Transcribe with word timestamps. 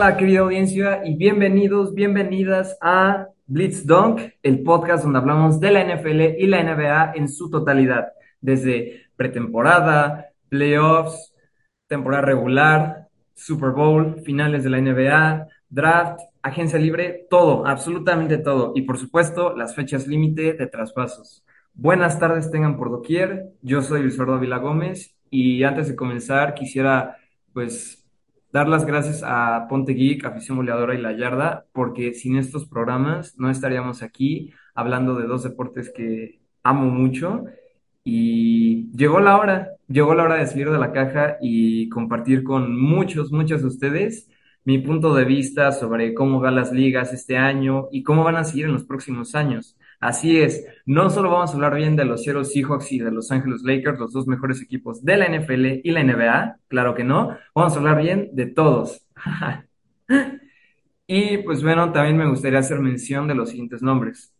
Hola, 0.00 0.16
querida 0.16 0.42
audiencia, 0.42 1.02
y 1.04 1.16
bienvenidos, 1.16 1.92
bienvenidas 1.92 2.78
a 2.80 3.30
Blitz 3.48 3.84
Dunk, 3.84 4.20
el 4.44 4.62
podcast 4.62 5.02
donde 5.02 5.18
hablamos 5.18 5.58
de 5.58 5.72
la 5.72 5.82
NFL 5.82 6.38
y 6.38 6.46
la 6.46 6.62
NBA 6.62 7.14
en 7.16 7.28
su 7.28 7.50
totalidad, 7.50 8.12
desde 8.40 9.08
pretemporada, 9.16 10.26
playoffs, 10.48 11.34
temporada 11.88 12.22
regular, 12.22 13.08
Super 13.34 13.70
Bowl, 13.70 14.20
finales 14.24 14.62
de 14.62 14.70
la 14.70 14.80
NBA, 14.80 15.48
draft, 15.68 16.20
agencia 16.42 16.78
libre, 16.78 17.26
todo, 17.28 17.66
absolutamente 17.66 18.38
todo. 18.38 18.74
Y 18.76 18.82
por 18.82 18.98
supuesto, 18.98 19.56
las 19.56 19.74
fechas 19.74 20.06
límite 20.06 20.52
de 20.52 20.68
traspasos. 20.68 21.44
Buenas 21.74 22.20
tardes 22.20 22.52
tengan 22.52 22.78
por 22.78 22.92
doquier. 22.92 23.50
Yo 23.62 23.82
soy 23.82 24.02
Luis 24.02 24.14
Eduardo 24.14 24.38
Vila 24.38 24.58
Gómez 24.58 25.16
y 25.28 25.64
antes 25.64 25.88
de 25.88 25.96
comenzar 25.96 26.54
quisiera 26.54 27.16
pues 27.52 27.97
dar 28.52 28.68
las 28.68 28.84
gracias 28.86 29.22
a 29.24 29.66
Ponte 29.68 29.92
Geek, 29.92 30.24
Afición 30.24 30.56
Boleadora 30.56 30.94
y 30.94 31.00
La 31.00 31.16
Yarda, 31.16 31.66
porque 31.72 32.14
sin 32.14 32.36
estos 32.36 32.66
programas 32.66 33.38
no 33.38 33.50
estaríamos 33.50 34.02
aquí 34.02 34.52
hablando 34.74 35.14
de 35.16 35.26
dos 35.26 35.42
deportes 35.42 35.90
que 35.94 36.40
amo 36.62 36.90
mucho. 36.90 37.44
Y 38.04 38.90
llegó 38.96 39.20
la 39.20 39.38
hora, 39.38 39.70
llegó 39.88 40.14
la 40.14 40.24
hora 40.24 40.36
de 40.36 40.46
salir 40.46 40.70
de 40.70 40.78
la 40.78 40.92
caja 40.92 41.36
y 41.42 41.88
compartir 41.90 42.42
con 42.42 42.78
muchos, 42.80 43.32
muchos 43.32 43.60
de 43.62 43.68
ustedes 43.68 44.28
mi 44.68 44.78
punto 44.80 45.14
de 45.14 45.24
vista 45.24 45.72
sobre 45.72 46.12
cómo 46.12 46.40
van 46.40 46.56
las 46.56 46.72
ligas 46.72 47.14
este 47.14 47.38
año 47.38 47.88
y 47.90 48.02
cómo 48.02 48.22
van 48.22 48.36
a 48.36 48.44
seguir 48.44 48.66
en 48.66 48.74
los 48.74 48.84
próximos 48.84 49.34
años. 49.34 49.78
Así 50.00 50.40
es, 50.40 50.64
no 50.86 51.10
solo 51.10 51.30
vamos 51.30 51.50
a 51.50 51.54
hablar 51.54 51.74
bien 51.74 51.96
de 51.96 52.04
los 52.04 52.22
Seattle 52.22 52.44
Seahawks 52.44 52.92
y 52.92 53.00
de 53.00 53.10
Los 53.10 53.32
Angeles 53.32 53.62
Lakers, 53.64 53.98
los 53.98 54.12
dos 54.12 54.28
mejores 54.28 54.62
equipos 54.62 55.04
de 55.04 55.16
la 55.16 55.26
NFL 55.26 55.80
y 55.82 55.90
la 55.90 56.04
NBA, 56.04 56.58
claro 56.68 56.94
que 56.94 57.02
no, 57.02 57.36
vamos 57.52 57.74
a 57.74 57.78
hablar 57.78 58.00
bien 58.00 58.30
de 58.32 58.46
todos. 58.46 59.04
y 61.06 61.38
pues 61.38 61.64
bueno, 61.64 61.90
también 61.92 62.16
me 62.16 62.28
gustaría 62.28 62.60
hacer 62.60 62.78
mención 62.78 63.26
de 63.26 63.34
los 63.34 63.50
siguientes 63.50 63.82
nombres. 63.82 64.32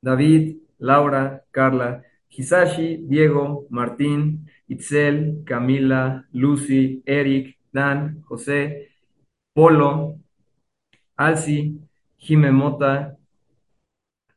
David, 0.00 0.56
Laura, 0.78 1.44
Carla, 1.50 2.02
Hisashi, 2.30 3.04
Diego, 3.06 3.66
Martín, 3.70 4.48
Itzel, 4.68 5.42
Camila, 5.44 6.26
Lucy, 6.32 7.02
Eric, 7.04 7.58
Dan, 7.72 8.22
José, 8.22 8.90
Polo, 9.52 10.18
Alci, 11.16 11.80
Jime 12.16 12.50
Mota, 12.50 13.16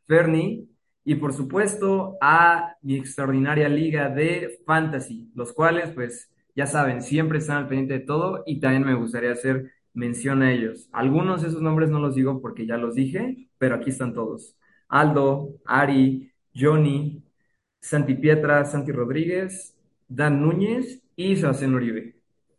Fernie 0.08 0.68
y 1.04 1.16
por 1.16 1.34
supuesto 1.34 2.18
a 2.22 2.76
mi 2.82 2.98
extraordinaria 2.98 3.70
liga 3.70 4.10
de 4.10 4.60
fantasy, 4.66 5.32
los 5.36 5.54
cuales 5.54 5.92
pues 5.92 6.30
ya 6.56 6.66
saben, 6.66 7.02
siempre 7.02 7.38
están 7.40 7.58
al 7.58 7.68
pendiente 7.68 8.00
de 8.00 8.06
todo 8.06 8.44
y 8.46 8.60
también 8.60 8.84
me 8.84 8.96
gustaría 8.96 9.32
hacer 9.32 9.72
mención 9.94 10.42
a 10.42 10.52
ellos. 10.52 10.90
Algunos 10.92 11.42
de 11.42 11.50
esos 11.50 11.62
nombres 11.62 11.90
no 11.90 12.00
los 12.00 12.16
digo 12.16 12.42
porque 12.42 12.66
ya 12.66 12.78
los 12.78 12.96
dije, 12.96 13.50
pero 13.58 13.76
aquí 13.76 13.90
están 13.90 14.14
todos. 14.14 14.58
Aldo, 14.90 15.60
Ari, 15.66 16.32
Johnny, 16.56 17.24
Santi 17.82 18.16
Pietra, 18.16 18.66
Santi 18.66 18.92
Rodríguez, 18.92 19.76
Dan 20.08 20.42
Núñez 20.42 21.02
y 21.16 21.36
Sebastián 21.36 21.76
Uribe. 21.76 22.16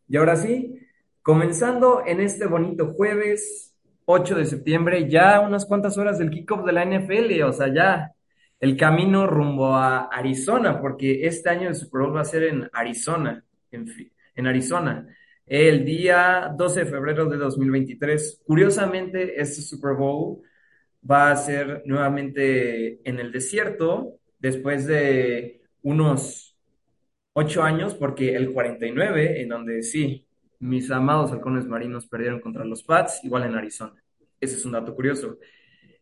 Y 0.09 0.17
ahora 0.17 0.37
sí, 0.37 0.79
comenzando 1.23 2.03
en 2.07 2.21
este 2.21 2.47
bonito 2.47 2.93
jueves 2.95 3.68
8 4.11 4.37
de 4.37 4.47
septiembre, 4.47 5.07
ya 5.11 5.41
unas 5.41 5.67
cuantas 5.67 5.99
horas 5.99 6.19
del 6.19 6.31
kickoff 6.31 6.65
de 6.65 6.73
la 6.73 6.83
NFL, 6.83 7.43
o 7.43 7.53
sea, 7.53 7.73
ya 7.73 8.13
el 8.59 8.75
camino 8.75 9.27
rumbo 9.27 9.77
a 9.77 10.05
Arizona, 10.07 10.81
porque 10.81 11.27
este 11.27 11.51
año 11.51 11.69
el 11.69 11.75
Super 11.75 12.03
Bowl 12.03 12.17
va 12.17 12.23
a 12.23 12.25
ser 12.25 12.45
en 12.45 12.71
Arizona, 12.73 13.45
en, 13.71 13.87
en 14.35 14.47
Arizona, 14.47 15.07
el 15.45 15.85
día 15.85 16.51
12 16.57 16.81
de 16.81 16.87
febrero 16.87 17.27
de 17.27 17.37
2023. 17.37 18.41
Curiosamente, 18.47 19.39
este 19.39 19.61
Super 19.61 19.93
Bowl 19.95 20.41
va 21.09 21.31
a 21.31 21.37
ser 21.37 21.83
nuevamente 21.85 23.07
en 23.07 23.21
el 23.21 23.31
desierto, 23.31 24.15
después 24.39 24.87
de 24.87 25.61
unos 25.83 26.57
ocho 27.35 27.63
años, 27.63 27.95
porque 27.95 28.35
el 28.37 28.55
49, 28.55 29.43
en 29.43 29.51
donde 29.51 29.83
sí, 29.83 30.28
mis 30.61 30.91
amados 30.91 31.33
halcones 31.33 31.67
marinos 31.67 32.07
perdieron 32.07 32.41
contra 32.41 32.65
los 32.65 32.83
Pats, 32.83 33.25
igual 33.25 33.45
en 33.45 33.57
Arizona. 33.57 34.03
Ese 34.41 34.57
es 34.57 34.65
un 34.65 34.73
dato 34.73 34.95
curioso. 34.95 35.39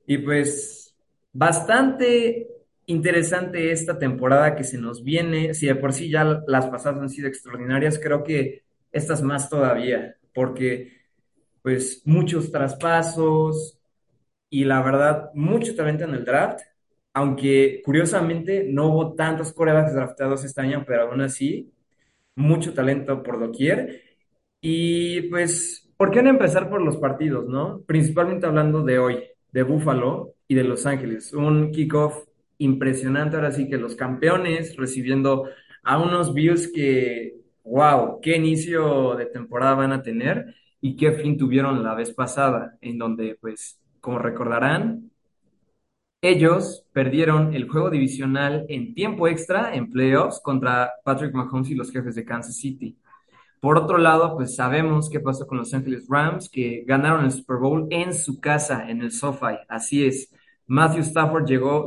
Y 0.06 0.18
pues 0.18 0.96
bastante 1.32 2.48
interesante 2.86 3.72
esta 3.72 3.98
temporada 3.98 4.54
que 4.56 4.64
se 4.64 4.78
nos 4.78 5.02
viene. 5.02 5.54
Si 5.54 5.66
de 5.66 5.74
por 5.74 5.92
sí 5.92 6.10
ya 6.10 6.42
las 6.46 6.66
pasadas 6.66 7.00
han 7.00 7.10
sido 7.10 7.28
extraordinarias, 7.28 7.98
creo 7.98 8.22
que 8.22 8.62
estas 8.92 9.22
más 9.22 9.50
todavía, 9.50 10.16
porque 10.32 10.92
pues 11.62 12.02
muchos 12.04 12.52
traspasos 12.52 13.78
y 14.48 14.64
la 14.64 14.80
verdad, 14.82 15.30
mucho 15.34 15.74
talento 15.74 16.04
en 16.04 16.14
el 16.14 16.24
draft, 16.24 16.60
aunque 17.12 17.82
curiosamente 17.84 18.66
no 18.70 18.86
hubo 18.88 19.14
tantos 19.14 19.52
corebacks 19.52 19.94
draftados 19.94 20.44
este 20.44 20.60
año, 20.60 20.84
pero 20.86 21.02
aún 21.02 21.20
así, 21.22 21.72
mucho 22.36 22.72
talento 22.74 23.22
por 23.22 23.40
doquier. 23.40 24.02
Y 24.60 25.22
pues, 25.30 25.88
¿por 25.96 26.10
qué 26.10 26.22
no 26.22 26.30
empezar 26.30 26.68
por 26.70 26.82
los 26.82 26.96
partidos, 26.96 27.48
no? 27.48 27.82
Principalmente 27.86 28.46
hablando 28.46 28.82
de 28.82 28.98
hoy, 28.98 29.24
de 29.52 29.62
Buffalo 29.62 30.34
y 30.48 30.54
de 30.54 30.64
Los 30.64 30.86
Ángeles. 30.86 31.32
Un 31.32 31.70
kickoff 31.70 32.24
impresionante, 32.58 33.36
ahora 33.36 33.52
sí 33.52 33.68
que 33.68 33.76
los 33.78 33.94
campeones 33.94 34.76
recibiendo 34.76 35.48
a 35.84 35.98
unos 36.02 36.34
Bills 36.34 36.68
que, 36.72 37.36
wow, 37.64 38.20
qué 38.20 38.36
inicio 38.36 39.14
de 39.14 39.26
temporada 39.26 39.74
van 39.74 39.92
a 39.92 40.02
tener 40.02 40.54
y 40.80 40.96
qué 40.96 41.12
fin 41.12 41.36
tuvieron 41.38 41.82
la 41.82 41.94
vez 41.94 42.12
pasada, 42.12 42.76
en 42.80 42.98
donde, 42.98 43.36
pues, 43.40 43.80
como 44.00 44.18
recordarán, 44.18 45.10
ellos 46.20 46.84
perdieron 46.92 47.54
el 47.54 47.68
juego 47.68 47.90
divisional 47.90 48.66
en 48.68 48.94
tiempo 48.94 49.28
extra 49.28 49.74
en 49.74 49.90
playoffs 49.90 50.40
contra 50.40 50.92
Patrick 51.04 51.32
Mahomes 51.34 51.70
y 51.70 51.74
los 51.74 51.90
jefes 51.92 52.14
de 52.14 52.24
Kansas 52.24 52.56
City. 52.56 52.96
Por 53.60 53.78
otro 53.78 53.98
lado, 53.98 54.36
pues 54.36 54.54
sabemos 54.54 55.10
qué 55.10 55.20
pasó 55.20 55.46
con 55.46 55.58
los 55.58 55.72
Angeles 55.74 56.06
Rams, 56.08 56.48
que 56.48 56.84
ganaron 56.86 57.24
el 57.24 57.32
Super 57.32 57.56
Bowl 57.56 57.86
en 57.90 58.14
su 58.14 58.40
casa, 58.40 58.88
en 58.88 59.02
el 59.02 59.12
SoFi. 59.12 59.58
Así 59.68 60.04
es. 60.04 60.30
Matthew 60.66 61.02
Stafford 61.02 61.46
llegó 61.46 61.86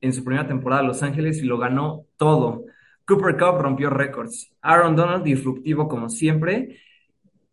en 0.00 0.12
su 0.12 0.24
primera 0.24 0.46
temporada 0.46 0.82
a 0.82 0.84
Los 0.84 1.02
Ángeles 1.02 1.38
y 1.38 1.46
lo 1.46 1.58
ganó 1.58 2.06
todo. 2.16 2.64
Cooper 3.06 3.36
Cup 3.36 3.60
rompió 3.60 3.90
récords. 3.90 4.52
Aaron 4.62 4.94
Donald 4.94 5.24
disruptivo 5.24 5.88
como 5.88 6.08
siempre. 6.08 6.78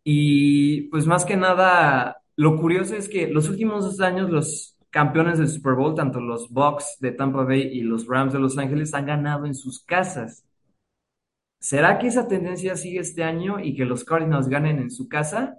Y 0.04 0.82
pues 0.82 1.06
más 1.06 1.24
que 1.24 1.36
nada, 1.36 2.22
lo 2.36 2.56
curioso 2.56 2.94
es 2.94 3.08
que 3.08 3.28
los 3.28 3.48
últimos 3.48 3.84
dos 3.84 4.00
años 4.00 4.30
los 4.30 4.76
campeones 4.90 5.38
del 5.38 5.48
Super 5.48 5.74
Bowl, 5.74 5.94
tanto 5.94 6.20
los 6.20 6.48
Bucks 6.50 6.96
de 7.00 7.12
Tampa 7.12 7.44
Bay 7.44 7.62
y 7.62 7.82
los 7.82 8.06
Rams 8.06 8.32
de 8.32 8.38
Los 8.38 8.56
Ángeles, 8.56 8.94
han 8.94 9.06
ganado 9.06 9.46
en 9.46 9.54
sus 9.54 9.84
casas. 9.84 10.44
¿Será 11.60 11.98
que 11.98 12.08
esa 12.08 12.28
tendencia 12.28 12.76
sigue 12.76 13.00
este 13.00 13.24
año 13.24 13.58
y 13.60 13.74
que 13.74 13.84
los 13.84 14.04
Cardinals 14.04 14.48
ganen 14.48 14.78
en 14.78 14.90
su 14.90 15.08
casa? 15.08 15.58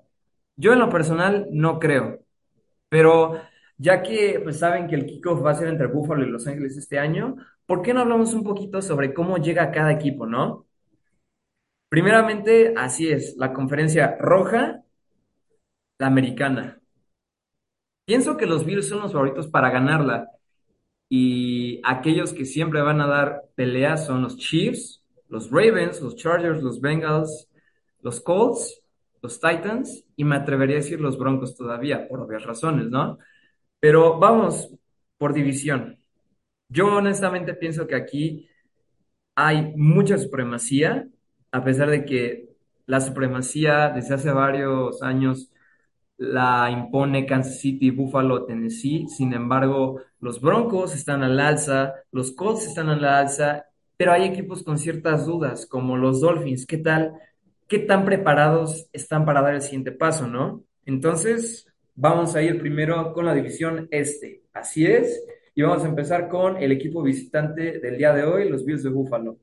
Yo 0.56 0.74
en 0.74 0.80
lo 0.80 0.90
personal 0.90 1.48
no 1.52 1.80
creo, 1.80 2.20
pero 2.90 3.42
ya 3.78 4.02
que 4.04 4.40
pues, 4.44 4.60
saben 4.60 4.88
que 4.88 4.96
el 4.96 5.06
kickoff 5.06 5.44
va 5.46 5.52
a 5.52 5.56
ser 5.56 5.70
entre 5.70 5.88
Buffalo 5.88 6.26
y 6.26 6.30
Los 6.30 6.48
Ángeles 6.48 6.78
este 6.78 7.00
año, 7.00 7.36
¿por 7.66 7.82
qué 7.82 7.94
no 7.94 8.02
hablamos 8.02 8.34
un 8.34 8.44
poquito 8.44 8.82
sobre 8.82 9.14
cómo 9.14 9.38
llega 9.38 9.72
cada 9.72 9.92
equipo, 9.94 10.26
no? 10.26 10.68
Primeramente, 11.90 12.74
así 12.78 13.10
es, 13.12 13.36
la 13.38 13.54
conferencia 13.54 14.18
roja, 14.20 14.84
la 16.00 16.08
americana. 16.08 16.82
Pienso 18.06 18.38
que 18.38 18.46
los 18.46 18.66
Bills 18.66 18.88
son 18.90 19.02
los 19.02 19.14
favoritos 19.14 19.48
para 19.48 19.70
ganarla 19.70 20.30
y 21.10 21.82
aquellos 21.84 22.34
que 22.34 22.46
siempre 22.46 22.82
van 22.82 23.02
a 23.02 23.08
dar 23.08 23.44
peleas 23.56 24.06
son 24.06 24.24
los 24.24 24.38
Chiefs, 24.38 24.99
los 25.30 25.50
Ravens, 25.52 26.02
los 26.02 26.16
Chargers, 26.16 26.62
los 26.62 26.82
Bengals, 26.82 27.48
los 28.02 28.20
Colts, 28.22 28.82
los 29.22 29.40
Titans 29.40 30.06
y 30.16 30.24
me 30.24 30.36
atrevería 30.36 30.78
a 30.78 30.80
decir 30.80 31.00
los 31.00 31.18
Broncos 31.18 31.56
todavía, 31.56 32.08
por 32.08 32.22
obvias 32.22 32.44
razones, 32.46 32.90
¿no? 32.90 33.18
Pero 33.80 34.20
vamos 34.20 34.74
por 35.18 35.34
división. 35.34 36.00
Yo 36.70 36.98
honestamente 36.98 37.54
pienso 37.54 37.88
que 37.88 37.96
aquí 37.96 38.50
hay 39.36 39.74
mucha 39.76 40.18
supremacía, 40.18 41.08
a 41.52 41.64
pesar 41.64 41.90
de 41.90 42.06
que 42.06 42.50
la 42.86 43.02
supremacía 43.02 43.90
desde 43.90 44.16
hace 44.16 44.32
varios 44.32 45.02
años 45.04 45.52
la 46.18 46.70
impone 46.70 47.26
Kansas 47.26 47.60
City, 47.60 47.92
Buffalo, 47.92 48.46
Tennessee. 48.46 49.08
Sin 49.08 49.34
embargo, 49.34 50.02
los 50.20 50.42
Broncos 50.42 50.94
están 50.94 51.24
al 51.24 51.40
alza, 51.40 51.94
los 52.12 52.34
Colts 52.34 52.68
están 52.68 52.90
al 52.90 53.06
alza 53.06 53.69
pero 54.00 54.14
hay 54.14 54.24
equipos 54.24 54.64
con 54.64 54.78
ciertas 54.78 55.26
dudas, 55.26 55.66
como 55.66 55.98
los 55.98 56.22
Dolphins. 56.22 56.66
¿Qué 56.66 56.78
tal? 56.78 57.16
¿Qué 57.68 57.80
tan 57.80 58.06
preparados 58.06 58.88
están 58.94 59.26
para 59.26 59.42
dar 59.42 59.56
el 59.56 59.62
siguiente 59.62 59.92
paso, 59.92 60.26
no? 60.26 60.64
Entonces, 60.86 61.68
vamos 61.96 62.34
a 62.34 62.42
ir 62.42 62.62
primero 62.62 63.12
con 63.12 63.26
la 63.26 63.34
división 63.34 63.90
este. 63.92 64.44
Así 64.54 64.86
es. 64.86 65.22
Y 65.54 65.64
vamos 65.64 65.84
a 65.84 65.90
empezar 65.90 66.30
con 66.30 66.56
el 66.56 66.72
equipo 66.72 67.04
visitante 67.04 67.80
del 67.80 67.98
día 67.98 68.14
de 68.14 68.24
hoy, 68.24 68.48
los 68.48 68.64
Bills 68.64 68.84
de 68.84 68.90
Buffalo. 68.90 69.38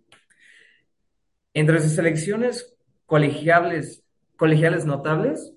Entre 1.53 1.79
sus 1.81 1.93
selecciones 1.93 2.75
colegiales, 3.05 4.07
colegiales 4.37 4.87
notables, 4.87 5.53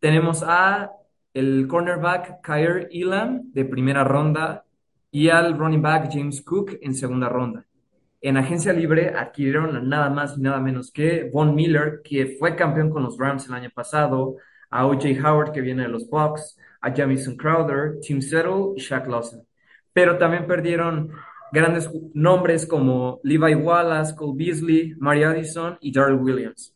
tenemos 0.00 0.42
a 0.42 0.92
el 1.34 1.68
cornerback 1.68 2.40
Kyer 2.42 2.88
Elam 2.92 3.52
de 3.52 3.66
primera 3.66 4.04
ronda 4.04 4.64
y 5.10 5.28
al 5.28 5.58
running 5.58 5.82
back 5.82 6.08
James 6.10 6.40
Cook 6.40 6.78
en 6.80 6.94
segunda 6.94 7.28
ronda. 7.28 7.67
En 8.20 8.36
agencia 8.36 8.72
libre 8.72 9.14
adquirieron 9.14 9.88
nada 9.88 10.10
más 10.10 10.36
y 10.36 10.40
nada 10.40 10.60
menos 10.60 10.90
que 10.90 11.30
Von 11.32 11.54
Miller, 11.54 12.00
que 12.02 12.36
fue 12.38 12.56
campeón 12.56 12.90
con 12.90 13.04
los 13.04 13.16
Rams 13.16 13.46
el 13.46 13.54
año 13.54 13.70
pasado, 13.72 14.36
a 14.70 14.86
O.J. 14.86 15.08
Howard, 15.24 15.52
que 15.52 15.60
viene 15.60 15.82
de 15.82 15.88
los 15.88 16.08
Bucks, 16.08 16.58
a 16.80 16.92
Jamison 16.94 17.36
Crowder, 17.36 18.00
Tim 18.00 18.20
Settle 18.20 18.72
y 18.76 18.80
Shaq 18.80 19.06
Lawson. 19.06 19.46
Pero 19.92 20.18
también 20.18 20.46
perdieron 20.46 21.10
grandes 21.52 21.88
nombres 22.12 22.66
como 22.66 23.20
Levi 23.22 23.54
Wallace, 23.54 24.14
Cole 24.14 24.32
Beasley, 24.36 24.94
Mario 24.98 25.30
Addison 25.30 25.78
y 25.80 25.92
Darrell 25.92 26.20
Williams. 26.20 26.74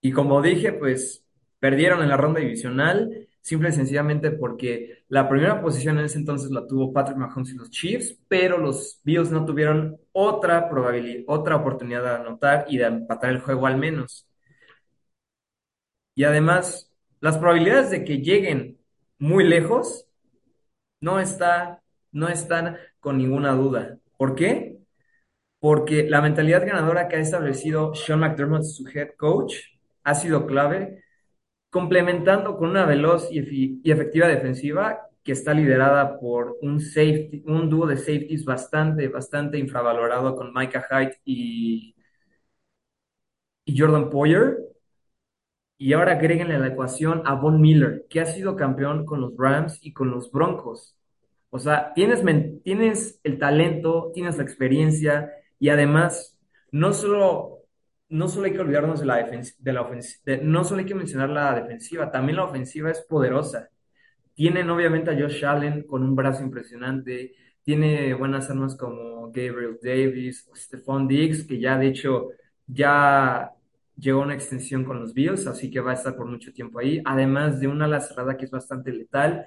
Y 0.00 0.12
como 0.12 0.40
dije, 0.40 0.72
pues 0.72 1.24
perdieron 1.58 2.02
en 2.02 2.08
la 2.08 2.16
ronda 2.16 2.40
divisional, 2.40 3.28
simple 3.40 3.70
y 3.70 3.72
sencillamente 3.72 4.30
porque 4.30 5.04
la 5.08 5.28
primera 5.28 5.60
posición 5.62 5.98
en 5.98 6.04
ese 6.06 6.18
entonces 6.18 6.50
la 6.50 6.66
tuvo 6.66 6.92
Patrick 6.92 7.16
Mahomes 7.18 7.50
y 7.52 7.56
los 7.56 7.70
Chiefs, 7.70 8.18
pero 8.28 8.58
los 8.58 9.00
Bills 9.04 9.30
no 9.30 9.44
tuvieron 9.44 9.98
otra 10.12 10.68
probabilidad, 10.68 11.24
otra 11.26 11.56
oportunidad 11.56 12.02
de 12.02 12.10
anotar 12.10 12.66
y 12.68 12.78
de 12.78 12.84
empatar 12.86 13.30
el 13.30 13.40
juego 13.40 13.66
al 13.66 13.76
menos. 13.78 14.26
Y 16.14 16.24
además, 16.24 16.92
las 17.20 17.38
probabilidades 17.38 17.90
de 17.90 18.04
que 18.04 18.18
lleguen 18.18 18.78
muy 19.18 19.44
lejos 19.44 20.06
no 21.00 21.20
está, 21.20 21.82
no 22.12 22.28
están 22.28 22.76
con 23.00 23.18
ninguna 23.18 23.52
duda. 23.52 23.98
¿Por 24.16 24.34
qué? 24.34 24.78
Porque 25.60 26.08
la 26.08 26.22
mentalidad 26.22 26.66
ganadora 26.66 27.08
que 27.08 27.16
ha 27.16 27.20
establecido 27.20 27.94
Sean 27.94 28.20
McDermott, 28.20 28.64
su 28.64 28.86
head 28.88 29.10
coach, 29.16 29.54
ha 30.04 30.14
sido 30.14 30.46
clave, 30.46 31.04
complementando 31.70 32.56
con 32.56 32.70
una 32.70 32.84
veloz 32.86 33.28
y, 33.32 33.80
efectiva 33.90 34.28
defensiva 34.28 35.08
que 35.22 35.32
está 35.32 35.54
liderada 35.54 36.18
por 36.18 36.56
un 36.62 36.80
safety, 36.80 37.42
un 37.46 37.68
dúo 37.70 37.86
de 37.86 37.96
safeties 37.96 38.44
bastante, 38.44 39.08
bastante 39.08 39.58
infravalorado 39.58 40.36
con 40.36 40.52
Micah 40.54 40.86
Hyde 40.90 41.20
y, 41.24 41.94
Jordan 43.66 44.10
Poyer. 44.10 44.58
Y 45.78 45.92
ahora 45.94 46.12
agréguenle 46.12 46.54
a 46.56 46.58
la 46.58 46.68
ecuación 46.68 47.22
a 47.24 47.34
Von 47.34 47.60
Miller, 47.60 48.06
que 48.10 48.20
ha 48.20 48.26
sido 48.26 48.54
campeón 48.54 49.06
con 49.06 49.20
los 49.20 49.32
Rams 49.36 49.78
y 49.82 49.92
con 49.92 50.10
los 50.10 50.30
Broncos. 50.30 50.96
O 51.50 51.58
sea, 51.58 51.92
tienes, 51.94 52.22
tienes 52.62 53.20
el 53.24 53.38
talento, 53.38 54.10
tienes 54.14 54.36
la 54.36 54.42
experiencia 54.42 55.32
y 55.58 55.70
además, 55.70 56.38
no 56.70 56.92
solo 56.92 57.59
no 58.10 58.28
solo 58.28 58.46
hay 58.46 58.52
que 58.52 58.60
olvidarnos 58.60 59.00
de 59.00 59.06
la 59.06 59.16
de 59.58 59.72
la 59.72 59.90
no 60.42 60.64
solo 60.64 60.80
hay 60.80 60.86
que 60.86 60.94
mencionar 60.94 61.30
la 61.30 61.54
defensiva, 61.54 62.10
también 62.10 62.36
la 62.36 62.44
ofensiva 62.44 62.90
es 62.90 63.00
poderosa. 63.02 63.70
Tienen 64.34 64.70
obviamente 64.70 65.10
a 65.10 65.14
Josh 65.14 65.44
Allen 65.44 65.84
con 65.84 66.02
un 66.02 66.16
brazo 66.16 66.42
impresionante, 66.42 67.34
tiene 67.62 68.14
buenas 68.14 68.50
armas 68.50 68.76
como 68.76 69.30
Gabriel 69.32 69.78
Davis, 69.82 70.48
Stephon 70.54 71.06
Diggs, 71.08 71.44
que 71.46 71.60
ya 71.60 71.78
de 71.78 71.88
hecho 71.88 72.30
ya 72.66 73.52
llegó 73.96 74.22
a 74.22 74.24
una 74.24 74.34
extensión 74.34 74.84
con 74.84 75.00
los 75.00 75.14
Bills, 75.14 75.46
así 75.46 75.70
que 75.70 75.80
va 75.80 75.92
a 75.92 75.94
estar 75.94 76.16
por 76.16 76.26
mucho 76.26 76.52
tiempo 76.52 76.78
ahí, 76.80 77.02
además 77.04 77.60
de 77.60 77.68
una 77.68 77.84
ala 77.84 78.00
cerrada 78.00 78.36
que 78.36 78.46
es 78.46 78.50
bastante 78.50 78.92
letal 78.92 79.46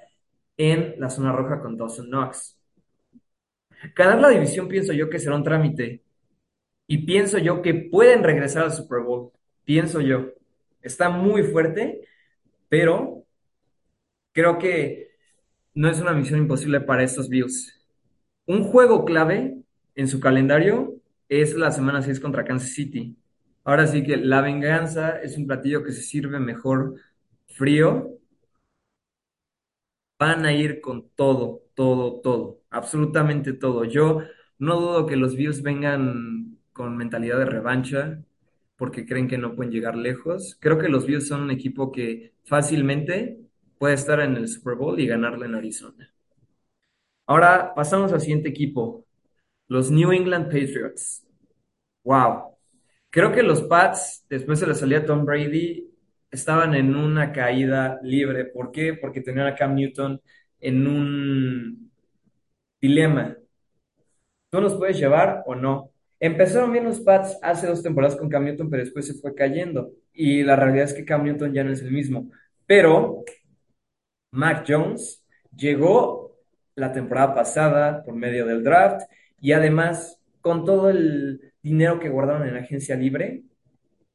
en 0.56 0.94
la 0.98 1.10
zona 1.10 1.32
roja 1.32 1.60
con 1.60 1.76
Dawson 1.76 2.06
Knox. 2.06 2.58
Ganar 3.94 4.20
la 4.20 4.28
división 4.30 4.68
pienso 4.68 4.92
yo 4.92 5.10
que 5.10 5.18
será 5.18 5.36
un 5.36 5.42
trámite, 5.44 6.03
y 6.86 6.98
pienso 7.06 7.38
yo 7.38 7.62
que 7.62 7.74
pueden 7.74 8.22
regresar 8.22 8.64
al 8.64 8.72
Super 8.72 9.00
Bowl. 9.00 9.32
Pienso 9.64 10.00
yo. 10.00 10.32
Está 10.82 11.08
muy 11.10 11.42
fuerte, 11.42 12.02
pero 12.68 13.24
creo 14.32 14.58
que 14.58 15.08
no 15.74 15.88
es 15.88 16.00
una 16.00 16.12
misión 16.12 16.40
imposible 16.40 16.80
para 16.80 17.02
estos 17.02 17.28
Bills. 17.28 17.74
Un 18.46 18.64
juego 18.64 19.04
clave 19.04 19.56
en 19.94 20.08
su 20.08 20.20
calendario 20.20 20.94
es 21.28 21.54
la 21.54 21.70
semana 21.72 22.02
6 22.02 22.20
contra 22.20 22.44
Kansas 22.44 22.70
City. 22.70 23.16
Ahora 23.64 23.86
sí 23.86 24.02
que 24.04 24.16
la 24.16 24.42
venganza 24.42 25.20
es 25.22 25.38
un 25.38 25.46
platillo 25.46 25.82
que 25.82 25.92
se 25.92 26.02
sirve 26.02 26.38
mejor 26.38 26.96
frío. 27.48 28.18
Van 30.18 30.44
a 30.46 30.52
ir 30.52 30.80
con 30.80 31.08
todo, 31.10 31.62
todo, 31.74 32.20
todo, 32.20 32.60
absolutamente 32.70 33.52
todo. 33.52 33.84
Yo 33.84 34.20
no 34.58 34.80
dudo 34.80 35.06
que 35.06 35.16
los 35.16 35.34
Bills 35.36 35.62
vengan 35.62 36.43
con 36.74 36.98
mentalidad 36.98 37.38
de 37.38 37.46
revancha 37.46 38.22
porque 38.76 39.06
creen 39.06 39.28
que 39.28 39.38
no 39.38 39.54
pueden 39.56 39.72
llegar 39.72 39.96
lejos. 39.96 40.58
Creo 40.60 40.78
que 40.78 40.88
los 40.90 41.06
Bills 41.06 41.28
son 41.28 41.42
un 41.42 41.50
equipo 41.50 41.92
que 41.92 42.34
fácilmente 42.44 43.40
puede 43.78 43.94
estar 43.94 44.20
en 44.20 44.36
el 44.36 44.48
Super 44.48 44.74
Bowl 44.74 45.00
y 45.00 45.06
ganarle 45.06 45.46
en 45.46 45.54
Arizona. 45.54 46.12
Ahora 47.26 47.72
pasamos 47.74 48.12
al 48.12 48.20
siguiente 48.20 48.48
equipo, 48.50 49.06
los 49.68 49.90
New 49.90 50.12
England 50.12 50.46
Patriots. 50.46 51.26
Wow. 52.04 52.56
Creo 53.10 53.32
que 53.32 53.42
los 53.42 53.62
Pats, 53.62 54.26
después 54.28 54.60
de 54.60 54.66
la 54.66 54.74
salida 54.74 55.00
de 55.00 55.06
Tom 55.06 55.24
Brady, 55.24 55.90
estaban 56.30 56.74
en 56.74 56.94
una 56.96 57.32
caída 57.32 57.98
libre. 58.02 58.46
¿Por 58.46 58.72
qué? 58.72 58.94
Porque 58.94 59.20
tenían 59.22 59.46
a 59.46 59.54
Cam 59.54 59.74
Newton 59.74 60.20
en 60.60 60.86
un 60.86 61.92
dilema. 62.80 63.36
¿Tú 64.50 64.60
nos 64.60 64.74
puedes 64.74 64.98
llevar 64.98 65.42
o 65.46 65.54
no? 65.54 65.93
Empezaron 66.24 66.72
bien 66.72 66.84
los 66.84 67.00
Pats 67.00 67.38
hace 67.42 67.66
dos 67.66 67.82
temporadas 67.82 68.16
con 68.16 68.30
Cam 68.30 68.46
Newton, 68.46 68.70
pero 68.70 68.82
después 68.82 69.06
se 69.06 69.12
fue 69.12 69.34
cayendo. 69.34 69.92
Y 70.14 70.42
la 70.42 70.56
realidad 70.56 70.86
es 70.86 70.94
que 70.94 71.04
Cam 71.04 71.22
Newton 71.22 71.52
ya 71.52 71.62
no 71.62 71.70
es 71.70 71.82
el 71.82 71.90
mismo. 71.90 72.30
Pero 72.64 73.24
Mac 74.30 74.64
Jones 74.66 75.22
llegó 75.54 76.38
la 76.76 76.94
temporada 76.94 77.34
pasada 77.34 78.02
por 78.02 78.16
medio 78.16 78.46
del 78.46 78.64
draft 78.64 79.02
y 79.38 79.52
además 79.52 80.18
con 80.40 80.64
todo 80.64 80.88
el 80.88 81.52
dinero 81.60 82.00
que 82.00 82.08
guardaron 82.08 82.48
en 82.48 82.54
la 82.54 82.60
agencia 82.60 82.96
libre, 82.96 83.42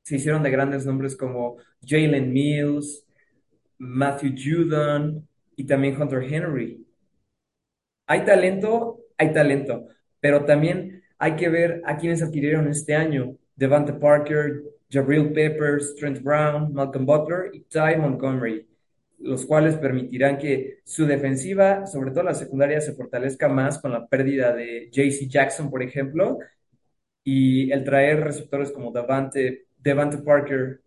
se 0.02 0.16
hicieron 0.16 0.42
de 0.42 0.50
grandes 0.50 0.88
nombres 0.88 1.16
como 1.16 1.58
Jalen 1.86 2.34
Mills, 2.34 3.06
Matthew 3.78 4.34
Judon 4.36 5.28
y 5.56 5.64
también 5.64 6.02
Hunter 6.02 6.24
Henry. 6.24 6.84
Hay 8.08 8.26
talento, 8.26 8.98
hay 9.16 9.32
talento, 9.32 9.86
pero 10.20 10.44
también 10.46 10.99
hay 11.20 11.36
que 11.36 11.50
ver 11.50 11.82
a 11.86 11.98
quienes 11.98 12.24
adquirieron 12.24 12.68
este 12.70 12.96
año. 12.96 13.36
Devante 13.56 13.94
Parker, 13.94 14.64
Jabril 14.90 15.32
Peppers, 15.34 15.96
Trent 15.96 16.22
Brown, 16.24 16.74
Malcolm 16.74 17.06
Butler 17.06 17.52
y 17.54 17.62
Ty 17.62 17.98
Montgomery, 18.00 18.66
los 19.20 19.46
cuales 19.46 19.76
permitirán 19.76 20.38
que 20.38 20.80
su 20.86 21.06
defensiva, 21.06 21.86
sobre 21.86 22.12
todo 22.12 22.24
la 22.24 22.34
secundaria, 22.34 22.82
se 22.82 22.94
fortalezca 22.94 23.50
más 23.50 23.80
con 23.80 23.92
la 23.92 24.08
pérdida 24.08 24.54
de 24.56 24.90
JC 24.92 25.28
Jackson, 25.30 25.70
por 25.70 25.84
ejemplo, 25.84 26.40
y 27.24 27.72
el 27.72 27.84
traer 27.84 28.22
receptores 28.24 28.72
como 28.72 28.92
Devante, 28.92 29.68
Parker 30.26 30.82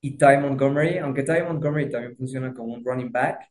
y 0.00 0.16
Ty 0.16 0.38
Montgomery, 0.40 0.98
aunque 0.98 1.22
Ty 1.22 1.42
Montgomery 1.46 1.90
también 1.90 2.16
funciona 2.16 2.54
como 2.54 2.74
un 2.74 2.84
running 2.84 3.12
back, 3.12 3.50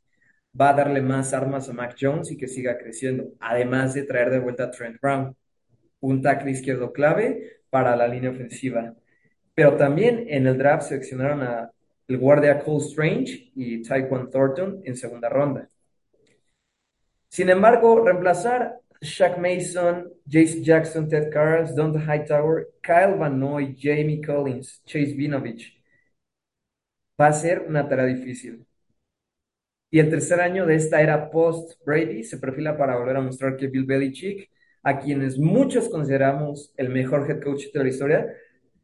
va 0.59 0.69
a 0.69 0.73
darle 0.73 1.01
más 1.01 1.33
armas 1.33 1.69
a 1.69 1.73
Mac 1.73 1.95
Jones 1.99 2.31
y 2.31 2.37
que 2.37 2.47
siga 2.47 2.77
creciendo, 2.77 3.33
además 3.39 3.93
de 3.93 4.03
traer 4.03 4.31
de 4.31 4.39
vuelta 4.39 4.65
a 4.65 4.71
Trent 4.71 4.99
Brown 5.01 5.35
un 6.05 6.21
tackle 6.21 6.51
izquierdo 6.51 6.91
clave 6.93 7.61
para 7.69 7.95
la 7.95 8.07
línea 8.07 8.31
ofensiva. 8.31 8.93
Pero 9.53 9.75
también 9.77 10.25
en 10.29 10.47
el 10.47 10.57
draft 10.57 10.89
seleccionaron 10.89 11.41
a 11.43 11.71
el 12.07 12.17
guardia 12.17 12.59
Cole 12.59 12.85
Strange 12.85 13.51
y 13.55 13.81
Taekwon 13.81 14.29
Thornton 14.29 14.81
en 14.83 14.95
segunda 14.95 15.29
ronda. 15.29 15.69
Sin 17.29 17.49
embargo, 17.49 18.03
reemplazar 18.03 18.79
Shaq 19.01 19.37
Mason, 19.37 20.11
Jace 20.25 20.61
Jackson, 20.61 21.09
Ted 21.09 21.29
Karras, 21.31 21.75
Don 21.75 21.93
Hightower, 21.95 22.67
Kyle 22.81 23.17
Van 23.17 23.39
Noy, 23.39 23.75
Jamie 23.77 24.21
Collins, 24.21 24.81
Chase 24.85 25.13
Vinovich 25.15 25.75
va 27.19 27.27
a 27.27 27.33
ser 27.33 27.61
una 27.67 27.87
tarea 27.87 28.05
difícil. 28.05 28.65
Y 29.89 29.99
el 29.99 30.09
tercer 30.09 30.41
año 30.41 30.65
de 30.65 30.75
esta 30.75 31.01
era 31.01 31.29
post-Brady 31.31 32.23
se 32.23 32.37
perfila 32.37 32.77
para 32.77 32.97
volver 32.97 33.17
a 33.17 33.21
mostrar 33.21 33.55
que 33.55 33.67
Bill 33.67 33.85
Belichick 33.85 34.49
a 34.85 34.99
quienes 34.99 35.39
muchos 35.39 35.89
consideramos 35.89 36.71
el 36.77 36.89
mejor 36.89 37.29
head 37.29 37.41
coach 37.41 37.71
de 37.73 37.83
la 37.83 37.89
historia, 37.89 38.33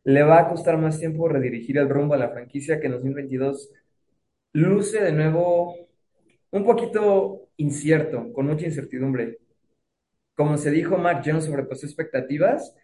le 0.04 0.24
va 0.24 0.40
a 0.40 0.50
costar 0.50 0.78
más 0.78 1.00
tiempo 1.00 1.30
redirigir 1.30 1.78
el 1.78 1.90
rumbo 1.90 2.16
a 2.16 2.18
la 2.18 2.32
franquicia 2.32 2.80
que 2.80 2.88
en 2.88 2.94
2022 2.94 3.70
luce 4.54 5.00
de 5.00 5.12
nuevo 5.12 5.76
un 6.50 6.66
poquito 6.66 7.50
incierto, 7.58 8.34
con 8.34 8.48
mucha 8.48 8.66
incertidumbre. 8.66 9.38
Como 10.36 10.58
se 10.58 10.72
dijo, 10.72 10.98
Mac 10.98 11.22
Jones 11.24 11.46
sobrepasó 11.46 11.86
expectativas. 11.86 12.76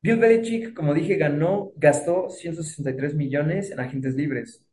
Bill 0.00 0.16
Belichick, 0.16 0.74
como 0.74 0.94
dije, 0.94 1.16
ganó, 1.16 1.72
gastó 1.76 2.30
163 2.30 3.14
millones 3.14 3.70
en 3.70 3.80
agentes 3.80 4.14
libres. 4.14 4.64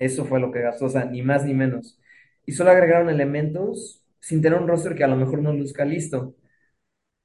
Eso 0.00 0.24
fue 0.24 0.40
lo 0.40 0.50
que 0.50 0.62
gastó, 0.62 0.86
o 0.86 0.90
sea, 0.90 1.04
ni 1.04 1.22
más 1.22 1.44
ni 1.44 1.54
menos. 1.54 2.00
Y 2.44 2.52
solo 2.52 2.72
agregaron 2.72 3.08
elementos 3.08 4.01
sin 4.22 4.42
tener 4.42 4.60
un 4.60 4.68
roster 4.68 4.96
que 4.96 5.04
a 5.04 5.08
lo 5.08 5.16
mejor 5.16 5.42
no 5.42 5.52
luzca 5.54 5.84
listo, 5.84 6.36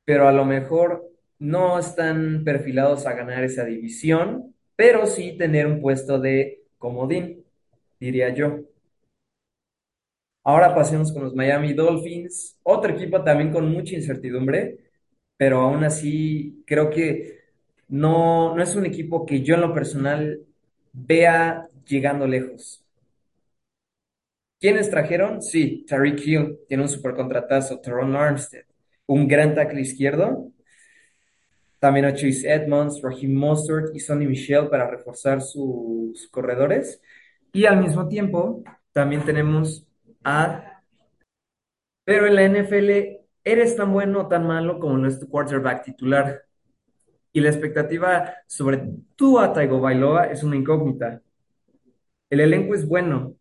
pero 0.06 0.27
a 0.27 0.32
lo 0.34 0.46
mejor 0.46 1.10
no 1.39 1.80
están 1.80 2.44
perfilados 2.46 3.06
a 3.08 3.13
ganar 3.13 3.44
esa 3.44 3.66
división, 3.66 4.56
pero 4.75 5.06
sí 5.08 5.38
tener 5.38 5.68
un 5.68 5.82
puesto 5.82 6.20
de 6.20 6.63
comodín, 6.80 7.46
diría 8.00 8.30
yo. 8.34 8.62
Ahora 10.44 10.74
pasemos 10.74 11.12
con 11.12 11.24
los 11.24 11.36
Miami 11.36 11.74
Dolphins, 11.74 12.58
otro 12.63 12.94
equipo 12.94 13.24
también 13.24 13.51
con 13.51 13.70
mucha 13.70 13.96
incertidumbre, 13.96 14.77
pero 15.38 15.62
aún 15.62 15.84
así 15.84 16.63
creo 16.68 16.89
que 16.89 17.39
no, 17.89 18.56
no 18.56 18.63
es 18.63 18.75
un 18.75 18.86
equipo 18.86 19.25
que 19.25 19.44
yo 19.44 19.56
en 19.56 19.62
lo 19.62 19.74
personal 19.74 20.42
vea 20.94 21.68
llegando 21.88 22.27
lejos. 22.27 22.87
¿Quiénes 24.60 24.90
trajeron? 24.90 25.42
Sí, 25.42 25.86
Tariq 25.88 26.20
Hill 26.26 26.60
tiene 26.68 26.84
un 26.84 26.90
super 26.90 27.14
contratazo, 27.14 27.80
Teron 27.80 28.16
Armstead, 28.16 28.66
un 29.06 29.28
gran 29.28 29.54
tackle 29.54 29.82
izquierdo. 29.82 30.52
También 31.80 32.06
a 32.06 32.14
Chase 32.14 32.52
Edmonds, 32.52 33.02
Raheem 33.04 33.36
Mostert 33.36 33.96
y 33.96 34.00
Sonny 34.00 34.26
Michel 34.26 34.68
para 34.68 34.90
reforzar 34.90 35.42
sus 35.42 36.28
corredores. 36.32 37.00
Y 37.54 37.66
al 37.66 37.80
mismo 37.82 38.08
tiempo, 38.08 38.64
también 38.94 39.24
tenemos 39.24 39.88
a... 40.24 40.82
Pero 42.04 42.26
en 42.26 42.36
la 42.36 42.44
NFL, 42.44 42.90
eres 43.44 43.76
tan 43.76 43.94
bueno 43.94 44.22
o 44.22 44.28
tan 44.28 44.48
malo 44.48 44.80
como 44.80 44.98
no 44.98 45.08
es 45.08 45.20
tu 45.20 45.30
quarterback 45.30 45.84
titular. 45.84 46.44
Y 47.32 47.42
la 47.42 47.50
expectativa 47.50 48.34
sobre 48.48 48.82
tu 49.16 49.38
Taigo 49.54 49.80
Bailoa 49.80 50.26
es 50.26 50.42
una 50.44 50.56
incógnita. 50.56 51.22
El 52.30 52.40
elenco 52.40 52.74
es 52.74 52.88
bueno, 52.88 53.36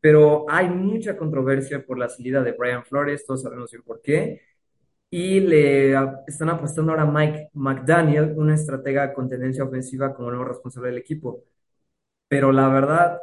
pero 0.00 0.46
hay 0.48 0.68
mucha 0.68 1.16
controversia 1.16 1.84
por 1.84 1.98
la 1.98 2.08
salida 2.08 2.42
de 2.42 2.52
Brian 2.52 2.84
Flores, 2.84 3.24
todos 3.26 3.42
sabemos 3.42 3.70
bien 3.70 3.82
por 3.82 4.00
qué, 4.02 4.42
y 5.10 5.40
le 5.40 5.94
están 6.26 6.50
apostando 6.50 6.92
ahora 6.92 7.04
a 7.04 7.10
Mike 7.10 7.50
McDaniel, 7.54 8.34
una 8.36 8.54
estratega 8.54 9.12
con 9.12 9.28
tendencia 9.28 9.64
ofensiva 9.64 10.14
como 10.14 10.30
nuevo 10.30 10.44
responsable 10.44 10.90
del 10.90 10.98
equipo. 10.98 11.44
Pero 12.28 12.52
la 12.52 12.68
verdad, 12.68 13.20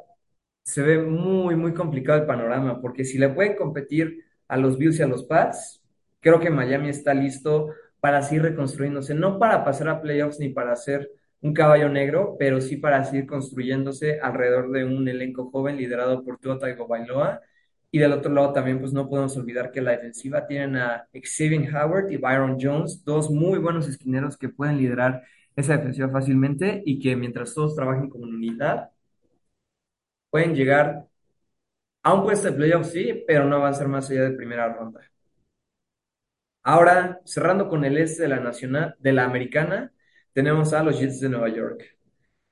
se 0.63 0.81
ve 0.81 0.99
muy, 0.99 1.55
muy 1.55 1.73
complicado 1.73 2.19
el 2.19 2.27
panorama, 2.27 2.81
porque 2.81 3.05
si 3.05 3.17
le 3.17 3.29
pueden 3.29 3.55
competir 3.55 4.25
a 4.47 4.57
los 4.57 4.77
Bills 4.77 4.99
y 4.99 5.03
a 5.03 5.07
los 5.07 5.23
Pats, 5.25 5.81
creo 6.19 6.39
que 6.39 6.49
Miami 6.49 6.89
está 6.89 7.13
listo 7.13 7.73
para 8.01 8.21
seguir 8.21 8.43
reconstruyéndose, 8.43 9.15
no 9.15 9.39
para 9.39 9.63
pasar 9.63 9.89
a 9.89 10.01
playoffs 10.01 10.39
ni 10.39 10.49
para 10.49 10.73
hacer 10.73 11.09
un 11.41 11.53
caballo 11.53 11.89
negro, 11.89 12.35
pero 12.39 12.61
sí 12.61 12.77
para 12.77 13.03
seguir 13.03 13.27
construyéndose 13.27 14.19
alrededor 14.21 14.71
de 14.71 14.85
un 14.85 15.07
elenco 15.07 15.49
joven 15.51 15.77
liderado 15.77 16.23
por 16.23 16.39
Tua 16.39 16.59
Tagovailoa. 16.59 17.41
Y 17.91 17.99
del 17.99 18.13
otro 18.13 18.33
lado 18.33 18.53
también, 18.53 18.79
pues 18.79 18.91
no 18.93 19.09
podemos 19.09 19.37
olvidar 19.37 19.71
que 19.71 19.81
la 19.81 19.91
defensiva 19.91 20.45
tienen 20.45 20.75
a 20.77 21.07
Xavier 21.13 21.73
Howard 21.75 22.11
y 22.11 22.17
Byron 22.17 22.57
Jones, 22.59 23.03
dos 23.05 23.29
muy 23.31 23.59
buenos 23.59 23.87
esquineros 23.87 24.37
que 24.37 24.49
pueden 24.49 24.77
liderar 24.77 25.23
esa 25.55 25.77
defensiva 25.77 26.09
fácilmente 26.09 26.83
y 26.85 26.99
que 26.99 27.15
mientras 27.15 27.53
todos 27.53 27.75
trabajen 27.75 28.09
como 28.09 28.25
unidad, 28.25 28.91
pueden 30.29 30.55
llegar 30.55 31.07
a 32.03 32.13
un 32.13 32.23
puesto 32.23 32.47
de 32.49 32.53
playoff, 32.57 32.87
sí, 32.87 33.23
pero 33.27 33.45
no 33.45 33.59
van 33.61 33.73
a 33.73 33.77
ser 33.77 33.87
más 33.87 34.09
allá 34.09 34.23
de 34.23 34.31
primera 34.37 34.73
ronda. 34.73 35.01
Ahora, 36.63 37.21
cerrando 37.25 37.69
con 37.69 37.85
el 37.85 37.97
este 37.97 38.23
de 38.23 38.29
la 38.29 38.39
nacional, 38.39 38.95
de 38.99 39.13
la 39.13 39.23
americana, 39.23 39.91
tenemos 40.37 40.71
a 40.71 40.83
los 40.83 40.99
Jets 40.99 41.19
de 41.19 41.29
Nueva 41.29 41.49
York, 41.49 41.83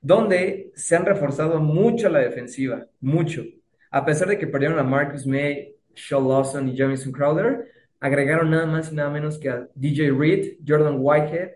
donde 0.01 0.71
se 0.73 0.95
han 0.95 1.05
reforzado 1.05 1.59
mucho 1.59 2.09
la 2.09 2.17
defensiva, 2.17 2.87
mucho. 2.99 3.43
A 3.91 4.03
pesar 4.03 4.27
de 4.27 4.39
que 4.39 4.47
perdieron 4.47 4.79
a 4.79 4.83
Marcus 4.83 5.27
May, 5.27 5.75
Shaw 5.93 6.27
Lawson 6.27 6.67
y 6.67 6.75
Jamison 6.75 7.11
Crowder, 7.11 7.71
agregaron 7.99 8.49
nada 8.49 8.65
más 8.65 8.91
y 8.91 8.95
nada 8.95 9.11
menos 9.11 9.37
que 9.37 9.51
a 9.51 9.67
DJ 9.75 10.11
Reed, 10.13 10.57
Jordan 10.67 10.95
Whitehead 10.97 11.51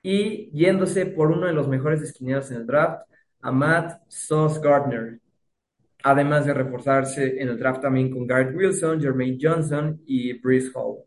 y 0.00 0.48
yéndose 0.52 1.06
por 1.06 1.32
uno 1.32 1.48
de 1.48 1.52
los 1.52 1.66
mejores 1.66 2.00
esquineros 2.02 2.52
en 2.52 2.58
el 2.58 2.66
draft, 2.66 3.08
a 3.40 3.50
Matt 3.50 4.00
Sauce 4.06 4.60
Gardner. 4.62 5.18
Además 6.04 6.46
de 6.46 6.54
reforzarse 6.54 7.42
en 7.42 7.48
el 7.48 7.58
draft 7.58 7.82
también 7.82 8.12
con 8.12 8.28
Garrett 8.28 8.54
Wilson, 8.54 9.00
Jermaine 9.00 9.38
Johnson 9.42 10.00
y 10.06 10.34
Bruce 10.34 10.70
Hall 10.72 11.04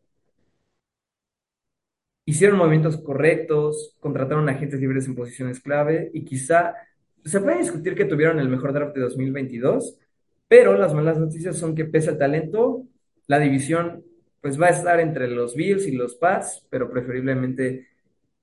hicieron 2.27 2.57
movimientos 2.57 2.97
correctos, 2.97 3.95
contrataron 4.01 4.49
agentes 4.49 4.81
libres 4.81 5.07
en 5.07 5.15
posiciones 5.15 5.61
clave 5.61 6.11
y 6.13 6.25
quizá 6.25 6.75
se 7.23 7.39
puede 7.39 7.59
discutir 7.59 7.95
que 7.95 8.03
tuvieron 8.03 8.37
el 8.39 8.49
mejor 8.49 8.73
draft 8.73 8.93
de 8.93 9.01
2022, 9.01 9.97
pero 10.49 10.77
las 10.77 10.93
malas 10.93 11.17
noticias 11.17 11.55
son 11.55 11.73
que 11.73 11.85
pese 11.85 12.09
al 12.09 12.17
talento, 12.17 12.85
la 13.27 13.39
división 13.39 14.03
pues 14.41 14.61
va 14.61 14.67
a 14.67 14.71
estar 14.71 14.99
entre 14.99 15.29
los 15.29 15.55
Bills 15.55 15.87
y 15.87 15.93
los 15.93 16.15
Pats, 16.15 16.65
pero 16.69 16.91
preferiblemente 16.91 17.87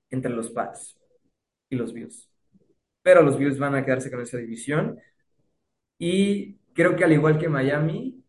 entre 0.09 0.33
los 0.33 0.51
Pats 0.51 0.99
y 1.69 1.77
los 1.77 1.93
Bills. 1.93 2.31
Pero 3.03 3.23
los 3.23 3.39
Bills 3.39 3.59
van 3.59 3.75
a 3.75 3.85
quedarse 3.85 4.11
con 4.11 4.23
esa 4.23 4.39
división 4.39 4.99
y 5.99 6.55
creo 6.73 6.97
que 6.97 7.05
al 7.05 7.13
igual 7.13 7.39
que 7.39 7.51
Miami, 7.51 8.24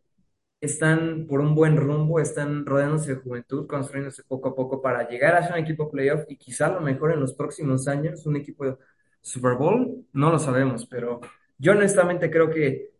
están 0.62 1.28
por 1.28 1.42
un 1.42 1.56
buen 1.56 1.78
rumbo, 1.78 2.20
están 2.20 2.66
rodeándose 2.66 3.16
de 3.16 3.22
juventud, 3.22 3.68
construyéndose 3.68 4.24
poco 4.24 4.50
a 4.50 4.56
poco 4.56 4.82
para 4.82 5.08
llegar 5.08 5.36
a 5.36 5.44
ser 5.44 5.54
un 5.54 5.60
equipo 5.60 5.90
playoff 5.90 6.24
y 6.28 6.38
quizá 6.38 6.70
lo 6.70 6.82
mejor 6.82 7.14
en 7.14 7.20
los 7.20 7.34
próximos 7.34 7.88
años 7.88 8.26
un 8.26 8.36
equipo 8.38 8.78
Super 9.22 9.56
Bowl, 9.56 10.06
no 10.14 10.32
lo 10.32 10.40
sabemos, 10.40 10.86
pero 10.86 11.22
yo 11.58 11.72
honestamente 11.74 12.30
creo 12.30 12.50
que 12.50 12.92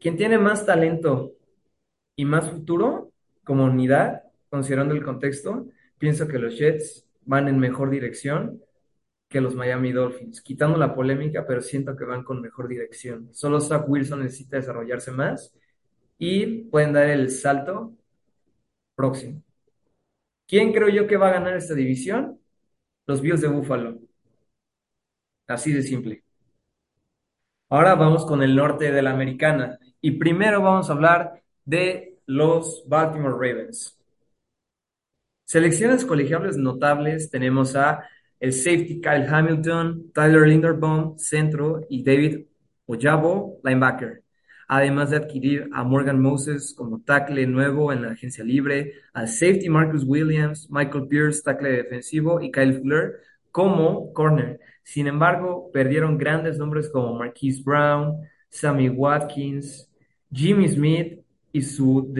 quien 0.00 0.16
tiene 0.16 0.38
más 0.38 0.66
talento 0.66 1.32
y 2.16 2.24
más 2.24 2.50
futuro 2.50 3.12
como 3.44 3.64
unidad, 3.64 4.24
considerando 4.50 4.94
el 4.94 5.04
contexto, 5.04 5.66
pienso 5.98 6.26
que 6.26 6.38
los 6.38 6.58
Jets 6.58 7.06
van 7.24 7.48
en 7.48 7.58
mejor 7.58 7.90
dirección 7.90 8.60
que 9.28 9.40
los 9.40 9.54
Miami 9.54 9.92
Dolphins, 9.92 10.42
quitando 10.42 10.76
la 10.76 10.94
polémica, 10.94 11.46
pero 11.46 11.62
siento 11.62 11.96
que 11.96 12.04
van 12.04 12.22
con 12.22 12.42
mejor 12.42 12.68
dirección. 12.68 13.30
Solo 13.32 13.60
Zach 13.60 13.88
Wilson 13.88 14.20
necesita 14.20 14.56
desarrollarse 14.58 15.10
más 15.10 15.54
y 16.24 16.46
pueden 16.70 16.92
dar 16.92 17.10
el 17.10 17.30
salto 17.32 17.96
próximo. 18.94 19.42
¿Quién 20.46 20.72
creo 20.72 20.88
yo 20.88 21.08
que 21.08 21.16
va 21.16 21.28
a 21.28 21.32
ganar 21.32 21.56
esta 21.56 21.74
división? 21.74 22.38
Los 23.06 23.20
Bills 23.20 23.40
de 23.40 23.48
Buffalo. 23.48 23.98
Así 25.48 25.72
de 25.72 25.82
simple. 25.82 26.22
Ahora 27.70 27.96
vamos 27.96 28.24
con 28.24 28.40
el 28.40 28.54
norte 28.54 28.92
de 28.92 29.02
la 29.02 29.10
americana 29.10 29.80
y 30.00 30.12
primero 30.12 30.62
vamos 30.62 30.88
a 30.88 30.92
hablar 30.92 31.42
de 31.64 32.20
los 32.26 32.84
Baltimore 32.86 33.34
Ravens. 33.34 33.98
Selecciones 35.44 36.04
colegiables 36.04 36.56
notables 36.56 37.30
tenemos 37.30 37.74
a 37.74 38.08
el 38.38 38.52
safety 38.52 39.00
Kyle 39.00 39.26
Hamilton, 39.28 40.12
Tyler 40.12 40.46
Linderbaum, 40.46 41.18
centro 41.18 41.80
y 41.88 42.04
David 42.04 42.46
Ojabo, 42.86 43.58
linebacker 43.64 44.22
además 44.74 45.10
de 45.10 45.18
adquirir 45.18 45.68
a 45.74 45.84
Morgan 45.84 46.22
Moses 46.22 46.74
como 46.74 47.02
tackle 47.02 47.46
nuevo 47.46 47.92
en 47.92 48.00
la 48.00 48.12
agencia 48.12 48.42
libre, 48.42 48.94
al 49.12 49.28
safety 49.28 49.68
Marcus 49.68 50.02
Williams, 50.02 50.66
Michael 50.70 51.08
Pierce, 51.08 51.42
tackle 51.42 51.72
defensivo, 51.72 52.40
y 52.40 52.50
Kyle 52.50 52.78
Fuller 52.78 53.16
como 53.50 54.14
corner. 54.14 54.60
Sin 54.82 55.08
embargo, 55.08 55.70
perdieron 55.74 56.16
grandes 56.16 56.56
nombres 56.56 56.88
como 56.88 57.14
Marquise 57.18 57.62
Brown, 57.62 58.22
Sammy 58.48 58.88
Watkins, 58.88 59.90
Jimmy 60.32 60.66
Smith 60.70 61.20
y 61.52 61.60
su, 61.60 62.10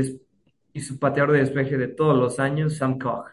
y 0.74 0.80
su 0.80 0.98
pateador 0.98 1.32
de 1.32 1.38
despeje 1.38 1.78
de 1.78 1.88
todos 1.88 2.18
los 2.18 2.38
años, 2.38 2.76
Sam 2.76 2.98
Koch. 2.98 3.30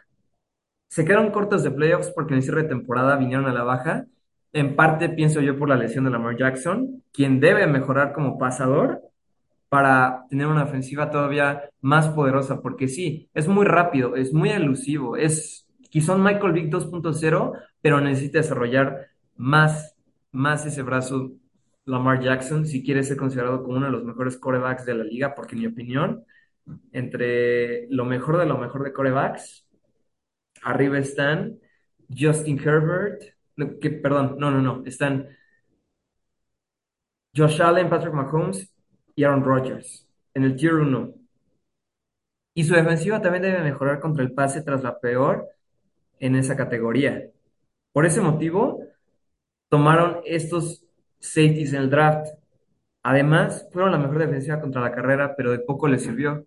Se 0.88 1.04
quedaron 1.04 1.32
cortos 1.32 1.64
de 1.64 1.72
playoffs 1.72 2.10
porque 2.12 2.36
en 2.36 2.42
cierre 2.42 2.64
de 2.64 2.70
temporada 2.70 3.18
vinieron 3.18 3.48
a 3.48 3.54
la 3.54 3.64
baja. 3.64 4.06
En 4.54 4.78
parte 4.78 5.10
pienso 5.10 5.42
yo 5.42 5.60
por 5.60 5.68
la 5.68 5.76
lesión 5.76 6.06
de 6.06 6.10
Lamar 6.10 6.38
Jackson, 6.38 7.04
quien 7.12 7.42
debe 7.42 7.68
mejorar 7.68 8.14
como 8.14 8.38
pasador 8.38 9.09
para 9.70 10.26
tener 10.30 10.48
una 10.48 10.64
ofensiva 10.64 11.12
todavía 11.12 11.70
más 11.82 12.10
poderosa, 12.10 12.62
porque 12.62 12.88
sí, 12.88 13.30
es 13.34 13.48
muy 13.48 13.66
rápido, 13.66 14.16
es 14.16 14.34
muy 14.34 14.50
elusivo, 14.50 15.16
es 15.16 15.68
quizá 15.90 16.16
un 16.16 16.24
Michael 16.24 16.54
Vick 16.54 16.72
2.0, 16.72 17.54
pero 17.82 18.02
necesita 18.02 18.40
desarrollar 18.40 19.08
más, 19.38 19.96
más 20.32 20.66
ese 20.66 20.82
brazo 20.82 21.32
Lamar 21.86 22.22
Jackson 22.22 22.66
si 22.66 22.84
quiere 22.84 23.04
ser 23.04 23.18
considerado 23.18 23.64
como 23.64 23.78
uno 23.78 23.88
de 23.88 23.92
los 23.92 24.04
mejores 24.04 24.38
corebacks 24.38 24.86
de 24.86 24.96
la 24.96 25.04
liga, 25.04 25.36
porque 25.36 25.56
en 25.56 25.62
mi 25.62 25.68
opinión, 25.68 26.26
entre 26.92 27.88
lo 27.90 28.06
mejor 28.06 28.38
de 28.38 28.46
lo 28.46 28.58
mejor 28.58 28.84
de 28.84 28.94
corebacks, 28.94 29.68
arriba 30.64 30.98
están 31.00 31.60
Justin 32.10 32.60
Herbert, 32.60 33.22
que, 33.82 33.90
perdón, 33.92 34.36
no, 34.40 34.52
no, 34.52 34.62
no, 34.62 34.84
están 34.86 35.28
Josh 37.36 37.62
Allen, 37.62 37.90
Patrick 37.90 38.14
Mahomes 38.14 38.72
y 39.20 39.26
Aaron 39.26 39.44
Rodgers 39.44 40.08
en 40.34 40.46
el 40.46 40.56
Tier 40.56 40.76
1. 40.76 41.14
Y 42.54 42.64
su 42.64 42.74
defensiva 42.74 43.22
también 43.22 43.44
debe 43.44 43.62
mejorar 43.62 44.00
contra 44.00 44.24
el 44.24 44.32
pase 44.32 44.62
tras 44.62 44.82
la 44.82 44.98
peor 44.98 45.50
en 46.22 46.38
esa 46.38 46.56
categoría. 46.56 47.30
Por 47.92 48.06
ese 48.06 48.22
motivo, 48.22 48.82
tomaron 49.68 50.22
estos 50.24 50.86
safeties 51.20 51.74
en 51.74 51.82
el 51.82 51.90
draft. 51.90 52.30
Además, 53.04 53.68
fueron 53.74 53.92
la 53.92 53.98
mejor 53.98 54.20
defensiva 54.20 54.62
contra 54.62 54.82
la 54.82 54.94
carrera, 54.94 55.36
pero 55.36 55.52
de 55.52 55.60
poco 55.60 55.90
les 55.90 56.04
sirvió, 56.04 56.46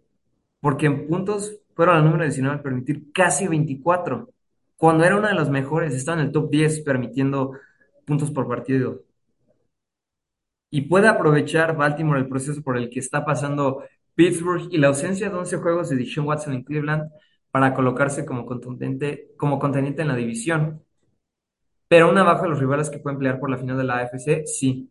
porque 0.60 0.86
en 0.86 1.06
puntos 1.06 1.58
fueron 1.74 1.96
la 1.96 2.02
número 2.02 2.24
19 2.24 2.56
al 2.56 2.62
permitir 2.62 3.12
casi 3.12 3.48
24, 3.48 4.30
cuando 4.78 5.04
era 5.04 5.18
una 5.18 5.28
de 5.28 5.34
las 5.34 5.50
mejores, 5.50 5.94
estaba 5.94 6.18
en 6.18 6.28
el 6.28 6.32
top 6.32 6.50
10 6.50 6.80
permitiendo 6.80 7.52
puntos 8.06 8.30
por 8.30 8.48
partido. 8.48 9.02
Y 10.72 10.80
puede 10.80 11.06
aprovechar 11.06 11.76
Baltimore 11.76 12.18
el 12.18 12.28
proceso 12.28 12.62
por 12.62 12.78
el 12.78 12.88
que 12.88 12.98
está 12.98 13.26
pasando 13.26 13.84
Pittsburgh 14.14 14.68
y 14.72 14.78
la 14.78 14.88
ausencia 14.88 15.28
de 15.28 15.36
11 15.36 15.58
juegos 15.58 15.90
de 15.90 15.96
Deshaun 15.96 16.26
Watson 16.26 16.54
en 16.54 16.64
Cleveland 16.64 17.12
para 17.50 17.74
colocarse 17.74 18.24
como 18.24 18.46
contundente, 18.46 19.32
como 19.36 19.58
contendiente 19.58 20.00
en 20.00 20.08
la 20.08 20.16
división. 20.16 20.82
Pero 21.88 22.06
aún 22.06 22.16
abajo 22.16 22.44
de 22.44 22.48
los 22.48 22.58
rivales 22.58 22.88
que 22.88 22.98
pueden 22.98 23.18
pelear 23.18 23.38
por 23.38 23.50
la 23.50 23.58
final 23.58 23.76
de 23.76 23.84
la 23.84 23.98
AFC, 23.98 24.46
sí. 24.46 24.90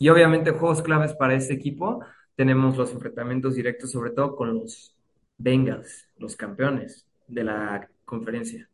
Y 0.00 0.08
obviamente 0.08 0.50
juegos 0.50 0.82
claves 0.82 1.14
para 1.14 1.34
este 1.34 1.54
equipo, 1.54 2.04
tenemos 2.34 2.76
los 2.76 2.90
enfrentamientos 2.92 3.54
directos, 3.54 3.92
sobre 3.92 4.10
todo 4.10 4.34
con 4.34 4.54
los 4.54 4.96
Bengals, 5.38 6.08
los 6.16 6.34
campeones 6.34 7.06
de 7.28 7.44
la 7.44 7.88
conferencia. 8.04 8.68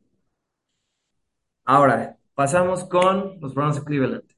Ahora, 1.67 2.17
pasamos 2.35 2.85
con 2.85 3.39
los 3.39 3.55
Browns 3.55 3.77
de 3.77 3.85
Cleveland. 3.85 4.38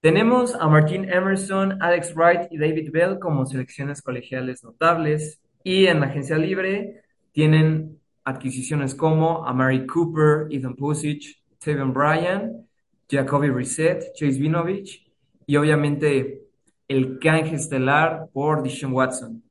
Tenemos 0.00 0.54
a 0.54 0.68
Martin 0.68 1.10
Emerson, 1.10 1.82
Alex 1.82 2.14
Wright 2.14 2.52
y 2.52 2.58
David 2.58 2.92
Bell 2.92 3.18
como 3.18 3.44
selecciones 3.46 4.00
colegiales 4.00 4.62
notables. 4.62 5.40
Y 5.64 5.86
en 5.86 5.98
la 5.98 6.06
agencia 6.06 6.38
libre 6.38 7.02
tienen 7.32 8.00
adquisiciones 8.22 8.94
como 8.94 9.44
Amari 9.44 9.86
Cooper, 9.86 10.46
Ethan 10.50 10.76
Pusich, 10.76 11.42
Tavion 11.58 11.92
Bryan, 11.92 12.68
Jacoby 13.10 13.50
Reset, 13.50 14.12
Chase 14.14 14.38
Vinovich 14.38 15.10
y 15.46 15.56
obviamente 15.56 16.42
el 16.86 17.18
canje 17.18 17.56
estelar 17.56 18.28
por 18.32 18.62
Deshaun 18.62 18.92
Watson. 18.92 19.42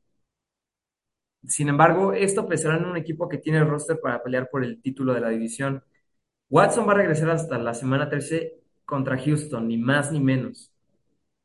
Sin 1.46 1.68
embargo, 1.68 2.14
esto 2.14 2.48
pesará 2.48 2.78
en 2.78 2.86
un 2.86 2.96
equipo 2.96 3.28
que 3.28 3.38
tiene 3.38 3.60
el 3.60 3.68
roster 3.68 4.00
para 4.00 4.24
pelear 4.24 4.48
por 4.50 4.64
el 4.64 4.82
título 4.82 5.14
de 5.14 5.22
la 5.22 5.30
división. 5.30 5.84
Watson 6.50 6.88
va 6.88 6.94
a 6.94 6.96
regresar 6.96 7.30
hasta 7.32 7.58
la 7.58 7.74
semana 7.74 8.10
13 8.10 8.67
contra 8.88 9.20
Houston, 9.20 9.68
ni 9.68 9.78
más 9.78 10.12
ni 10.12 10.22
menos. 10.22 10.72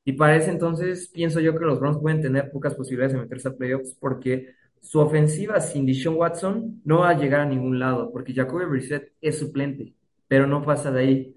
Y 0.05 0.15
para 0.15 0.37
ese 0.37 0.51
entonces 0.51 1.09
pienso 1.09 1.41
yo 1.41 1.53
que 1.59 1.65
los 1.65 1.81
Browns 1.81 1.99
pueden 2.01 2.23
tener 2.23 2.51
pocas 2.51 2.75
posibilidades 2.75 3.15
de 3.15 3.21
meterse 3.21 3.49
a 3.49 3.57
playoffs 3.57 3.95
porque 4.01 4.55
su 4.81 5.01
ofensiva 5.01 5.61
sin 5.61 5.87
Deshaun 5.87 6.17
Watson 6.17 6.81
no 6.85 7.01
va 7.01 7.11
a 7.11 7.19
llegar 7.19 7.41
a 7.43 7.47
ningún 7.47 7.79
lado 7.79 8.11
porque 8.13 8.35
Jacoby 8.35 8.67
Brissett 8.67 9.13
es 9.21 9.39
suplente, 9.39 9.95
pero 10.29 10.47
no 10.47 10.63
pasa 10.63 10.91
de 10.93 11.01
ahí. 11.01 11.37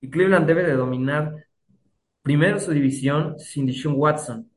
Y 0.00 0.10
Cleveland 0.10 0.46
debe 0.46 0.64
de 0.64 0.74
dominar 0.74 1.46
primero 2.22 2.58
su 2.58 2.72
división 2.72 3.38
sin 3.38 3.66
Deshaun 3.66 3.94
Watson, 3.96 4.50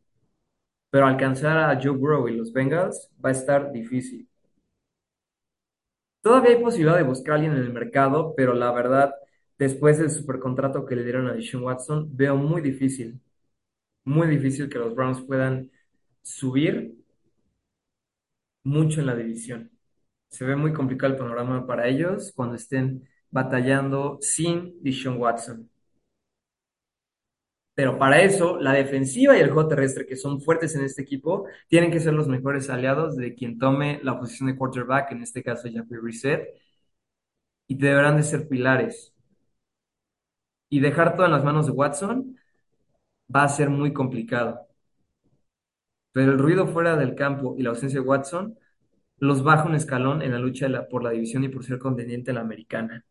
pero 0.90 1.08
alcanzar 1.08 1.58
a 1.58 1.80
Joe 1.82 1.98
Burrow 1.98 2.28
y 2.28 2.38
los 2.38 2.54
Bengals 2.54 3.10
va 3.24 3.30
a 3.30 3.34
estar 3.34 3.72
difícil. 3.72 4.28
Todavía 6.22 6.52
hay 6.52 6.62
posibilidad 6.64 6.98
de 6.98 7.04
buscar 7.04 7.34
a 7.34 7.36
alguien 7.36 7.54
en 7.54 7.62
el 7.64 7.74
mercado, 7.74 8.34
pero 8.36 8.54
la 8.54 8.72
verdad 8.72 9.14
después 9.62 10.00
del 10.00 10.10
supercontrato 10.10 10.86
que 10.88 10.96
le 10.96 11.04
dieron 11.04 11.28
a 11.28 11.34
Deshaun 11.34 11.64
Watson, 11.64 12.10
veo 12.18 12.36
muy 12.36 12.62
difícil, 12.62 13.22
muy 14.06 14.28
difícil 14.28 14.70
que 14.70 14.80
los 14.80 14.96
Browns 14.96 15.22
puedan 15.22 15.72
subir 16.24 16.96
mucho 18.64 19.02
en 19.02 19.08
la 19.08 19.16
división. 19.16 19.72
Se 20.30 20.46
ve 20.46 20.56
muy 20.56 20.74
complicado 20.74 21.14
el 21.14 21.20
panorama 21.20 21.68
para 21.68 21.88
ellos 21.88 22.32
cuando 22.36 22.56
estén 22.56 23.08
batallando 23.30 24.18
sin 24.22 24.82
Deshaun 24.84 25.18
Watson. 25.18 25.70
Pero 27.76 27.98
para 27.98 28.22
eso, 28.22 28.58
la 28.60 28.74
defensiva 28.74 29.38
y 29.38 29.42
el 29.42 29.52
juego 29.52 29.70
terrestre, 29.70 30.06
que 30.06 30.16
son 30.16 30.42
fuertes 30.42 30.76
en 30.76 30.84
este 30.84 31.02
equipo, 31.04 31.46
tienen 31.68 31.92
que 31.92 32.00
ser 32.00 32.14
los 32.14 32.28
mejores 32.28 32.70
aliados 32.70 33.16
de 33.16 33.34
quien 33.36 33.58
tome 33.60 34.00
la 34.04 34.20
posición 34.20 34.48
de 34.50 34.58
quarterback, 34.58 35.12
en 35.12 35.22
este 35.24 35.44
caso 35.44 35.70
Jeffrey 35.70 36.00
Reset, 36.04 36.48
y 37.68 37.76
deberán 37.76 38.18
de 38.18 38.24
ser 38.24 38.48
pilares 38.48 39.11
y 40.72 40.80
dejar 40.80 41.16
todo 41.16 41.28
en 41.28 41.34
las 41.34 41.44
manos 41.44 41.68
de 41.68 41.74
Watson 41.74 42.38
va 43.36 43.44
a 43.44 43.50
ser 43.50 43.70
muy 43.70 43.94
complicado. 43.94 44.68
Pero 46.14 46.32
el 46.32 46.40
ruido 46.40 46.68
fuera 46.68 46.96
del 46.96 47.16
campo 47.16 47.56
y 47.58 47.64
la 47.64 47.72
ausencia 47.72 48.00
de 48.00 48.08
Watson 48.08 48.58
los 49.18 49.44
baja 49.44 49.66
un 49.70 49.76
escalón 49.76 50.22
en 50.22 50.32
la 50.34 50.40
lucha 50.40 50.68
por 50.90 51.04
la 51.04 51.12
división 51.12 51.44
y 51.44 51.50
por 51.50 51.64
ser 51.66 51.80
contendiente 51.80 52.32
a 52.32 52.36
la 52.36 52.42
americana. 52.42 53.06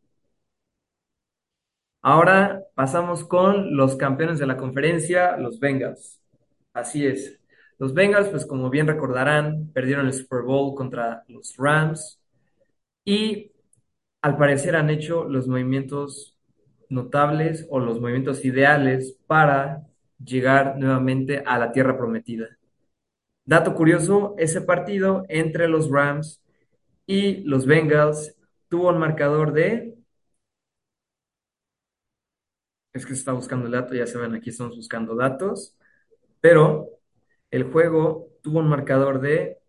Ahora 2.02 2.62
pasamos 2.74 3.24
con 3.24 3.76
los 3.76 3.96
campeones 3.96 4.38
de 4.38 4.46
la 4.46 4.56
conferencia, 4.56 5.36
los 5.36 5.60
Bengals. 5.60 6.20
Así 6.72 7.06
es. 7.06 7.38
Los 7.78 7.94
Bengals, 7.94 8.28
pues 8.28 8.46
como 8.46 8.70
bien 8.70 8.86
recordarán, 8.86 9.70
perdieron 9.72 10.06
el 10.06 10.12
Super 10.14 10.42
Bowl 10.42 10.74
contra 10.74 11.24
los 11.28 11.56
Rams 11.58 12.20
y 13.04 13.52
al 14.22 14.36
parecer 14.38 14.76
han 14.76 14.90
hecho 14.90 15.24
los 15.24 15.48
movimientos 15.48 16.38
notables 16.90 17.66
o 17.70 17.80
los 17.80 18.00
movimientos 18.00 18.44
ideales 18.44 19.16
para 19.26 19.86
llegar 20.24 20.76
nuevamente 20.78 21.42
a 21.46 21.58
la 21.58 21.72
tierra 21.72 21.96
prometida. 21.96 22.48
Dato 23.44 23.74
curioso, 23.74 24.34
ese 24.38 24.60
partido 24.60 25.24
entre 25.28 25.68
los 25.68 25.90
Rams 25.90 26.42
y 27.06 27.42
los 27.44 27.66
Bengals 27.66 28.36
tuvo 28.68 28.90
un 28.90 28.98
marcador 28.98 29.52
de... 29.52 29.96
Es 32.92 33.06
que 33.06 33.14
se 33.14 33.20
está 33.20 33.32
buscando 33.32 33.66
el 33.66 33.72
dato, 33.72 33.94
ya 33.94 34.06
se 34.06 34.18
ven, 34.18 34.34
aquí 34.34 34.50
estamos 34.50 34.76
buscando 34.76 35.14
datos, 35.14 35.76
pero 36.40 36.88
el 37.50 37.64
juego 37.64 38.30
tuvo 38.42 38.60
un 38.60 38.68
marcador 38.68 39.20
de 39.20 39.59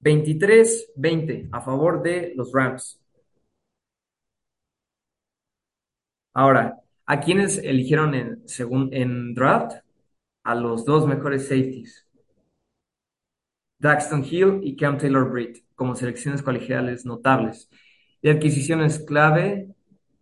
23-20 0.00 1.48
a 1.52 1.60
favor 1.60 2.02
de 2.02 2.32
los 2.36 2.52
Rams. 2.52 3.00
Ahora, 6.34 6.76
¿a 7.06 7.20
quiénes 7.20 7.58
eligieron 7.58 8.14
en, 8.14 8.46
según, 8.48 8.90
en 8.92 9.34
draft? 9.34 9.72
A 10.44 10.54
los 10.54 10.84
dos 10.84 11.06
mejores 11.06 11.48
safeties. 11.48 12.06
Daxton 13.78 14.24
Hill 14.24 14.60
y 14.62 14.76
Cam 14.76 14.98
Taylor 14.98 15.28
Britt 15.30 15.64
como 15.74 15.94
selecciones 15.94 16.42
colegiales 16.42 17.04
notables. 17.04 17.68
Y 18.22 18.30
adquisiciones 18.30 18.98
clave 18.98 19.68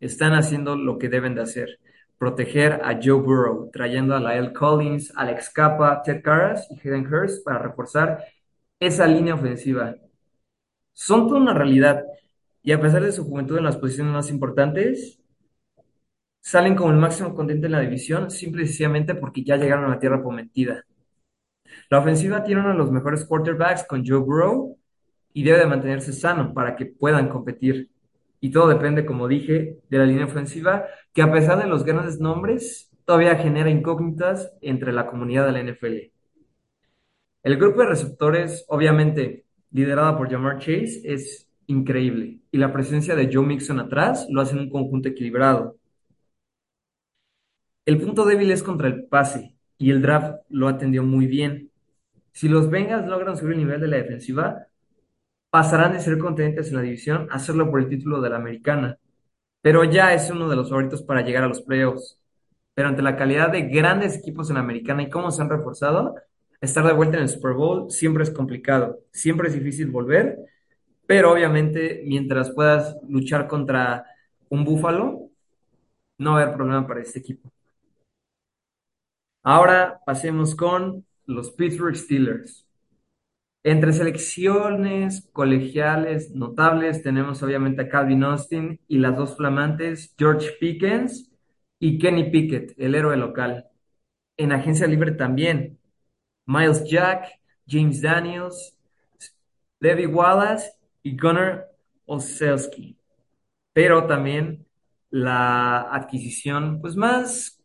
están 0.01 0.35
haciendo 0.35 0.77
lo 0.77 0.99
que 0.99 1.09
deben 1.09 1.35
de 1.35 1.43
hacer. 1.43 1.81
Proteger 2.19 2.81
a 2.85 2.99
Joe 3.03 3.21
Burrow, 3.21 3.71
trayendo 3.73 4.15
a 4.15 4.21
Lyle 4.21 4.53
Collins, 4.53 5.13
Alex 5.17 5.51
Capa, 5.51 6.03
Ted 6.03 6.23
Karras 6.23 6.67
y 6.71 6.79
Hayden 6.79 7.13
Hurst 7.13 7.45
para 7.45 7.59
reforzar 7.59 8.25
esa 8.81 9.07
línea 9.07 9.35
ofensiva. 9.35 9.97
Son 10.93 11.27
toda 11.29 11.41
una 11.41 11.55
realidad 11.55 12.05
y 12.63 12.73
a 12.73 12.81
pesar 12.81 13.03
de 13.03 13.13
su 13.13 13.25
juventud 13.25 13.59
en 13.59 13.65
las 13.65 13.77
posiciones 13.77 14.13
más 14.13 14.31
importantes, 14.31 15.21
salen 16.41 16.75
como 16.75 16.93
el 16.93 16.99
máximo 16.99 17.35
contento 17.35 17.67
en 17.67 17.73
la 17.73 17.81
división 17.81 18.31
simple 18.31 18.63
y 18.63 18.67
sencillamente 18.67 19.15
porque 19.15 19.45
ya 19.45 19.57
llegaron 19.57 19.85
a 19.85 19.89
la 19.89 19.99
tierra 19.99 20.23
prometida. 20.23 20.85
La 21.91 21.99
ofensiva 21.99 22.43
tiene 22.43 22.63
uno 22.63 22.71
de 22.71 22.79
los 22.79 22.91
mejores 22.91 23.25
quarterbacks 23.27 23.85
con 23.87 24.05
Joe 24.07 24.19
Burrow 24.19 24.79
y 25.35 25.43
debe 25.43 25.59
de 25.59 25.67
mantenerse 25.67 26.13
sano 26.13 26.55
para 26.55 26.77
que 26.77 26.87
puedan 26.87 27.29
competir. 27.29 27.91
Y 28.41 28.51
todo 28.51 28.69
depende, 28.69 29.05
como 29.05 29.29
dije, 29.29 29.79
de 29.89 29.99
la 29.99 30.07
línea 30.07 30.27
ofensiva, 30.27 30.87
que 31.13 31.23
a 31.23 31.33
pesar 31.33 31.59
de 31.59 31.67
los 31.67 31.85
grandes 31.85 32.21
nombres, 32.21 32.91
todavía 33.05 33.37
genera 33.37 33.71
incógnitas 33.71 34.53
entre 34.61 34.93
la 34.93 35.07
comunidad 35.07 35.47
de 35.47 35.53
la 35.53 35.61
NFL. 35.61 36.14
El 37.45 37.59
grupo 37.59 37.83
de 37.83 37.89
receptores, 37.89 38.65
obviamente 38.69 39.45
liderada 39.71 40.17
por 40.17 40.31
Jamar 40.31 40.59
Chase, 40.61 41.03
es 41.05 41.47
increíble. 41.67 42.41
Y 42.51 42.57
la 42.57 42.73
presencia 42.73 43.15
de 43.15 43.29
Joe 43.31 43.45
Mixon 43.45 43.81
atrás 43.81 44.27
lo 44.31 44.41
hace 44.41 44.57
un 44.57 44.71
conjunto 44.71 45.09
equilibrado. 45.11 45.77
El 47.85 48.01
punto 48.01 48.25
débil 48.25 48.51
es 48.51 48.63
contra 48.63 48.89
el 48.89 49.05
pase 49.05 49.55
y 49.77 49.91
el 49.91 50.01
draft 50.01 50.41
lo 50.49 50.69
atendió 50.69 51.03
muy 51.03 51.27
bien. 51.27 51.71
Si 52.33 52.49
los 52.49 52.71
Bengals 52.71 53.07
logran 53.07 53.37
subir 53.37 53.53
el 53.53 53.59
nivel 53.59 53.81
de 53.81 53.89
la 53.89 53.99
defensiva, 53.99 54.67
pasarán 55.51 55.93
de 55.93 56.01
ser 56.01 56.17
contendientes 56.17 56.69
en 56.69 56.77
la 56.77 56.83
división 56.83 57.29
a 57.31 57.35
hacerlo 57.35 57.71
por 57.71 57.81
el 57.81 57.91
título 57.91 58.23
de 58.23 58.31
la 58.31 58.37
americana. 58.37 58.99
Pero 59.61 59.85
ya 59.85 60.15
es 60.15 60.31
uno 60.31 60.49
de 60.49 60.57
los 60.57 60.71
favoritos 60.71 61.03
para 61.03 61.21
llegar 61.21 61.45
a 61.45 61.49
los 61.49 61.61
playoffs. 61.61 62.19
Pero 62.73 62.89
ante 62.89 63.03
la 63.03 63.17
calidad 63.17 63.51
de 63.53 63.69
grandes 63.69 64.17
equipos 64.17 64.49
en 64.49 64.55
la 64.55 64.61
americana 64.63 65.03
y 65.03 65.11
cómo 65.11 65.31
se 65.31 65.43
han 65.43 65.51
reforzado, 65.51 66.15
estar 66.65 66.87
de 66.87 66.93
vuelta 66.93 67.17
en 67.17 67.25
el 67.25 67.29
Super 67.29 67.53
Bowl 67.53 67.91
siempre 67.91 68.25
es 68.25 68.31
complicado, 68.31 69.01
siempre 69.13 69.49
es 69.49 69.55
difícil 69.55 69.91
volver, 69.91 70.39
pero 71.07 71.33
obviamente 71.33 72.03
mientras 72.07 72.51
puedas 72.51 72.97
luchar 73.09 73.47
contra 73.47 74.05
un 74.49 74.65
búfalo, 74.65 75.31
no 76.19 76.33
va 76.33 76.41
a 76.41 76.43
haber 76.43 76.57
problema 76.57 76.87
para 76.87 77.01
este 77.03 77.19
equipo. 77.19 77.51
Ahora 79.43 80.01
pasemos 80.07 80.55
con 80.55 81.05
los 81.27 81.51
Pittsburgh 81.51 81.97
Steelers. 81.97 82.67
Entre 83.63 83.93
selecciones 83.93 85.29
colegiales 85.33 86.31
notables 86.31 87.03
tenemos 87.03 87.43
obviamente 87.43 87.83
a 87.83 87.89
Calvin 87.89 88.25
Austin 88.25 88.81
y 88.89 88.99
las 88.99 89.17
dos 89.17 89.37
flamantes 89.37 90.15
George 90.19 90.51
Pickens 90.61 91.31
y 91.79 91.99
Kenny 91.99 92.31
Pickett, 92.31 92.75
el 92.79 92.95
héroe 92.95 93.17
local. 93.17 93.69
En 94.37 94.53
agencia 94.53 94.87
libre 94.87 95.13
también 95.13 95.79
Miles 96.47 96.85
Jack, 96.89 97.41
James 97.67 98.01
Daniels, 98.01 98.77
Levi 99.81 100.07
Wallace 100.07 100.71
y 101.03 101.17
Gunnar 101.17 101.69
Olszewski. 102.07 102.97
Pero 103.73 104.07
también 104.07 104.67
la 105.11 105.83
adquisición, 105.95 106.81
pues 106.81 106.97
más 106.97 107.61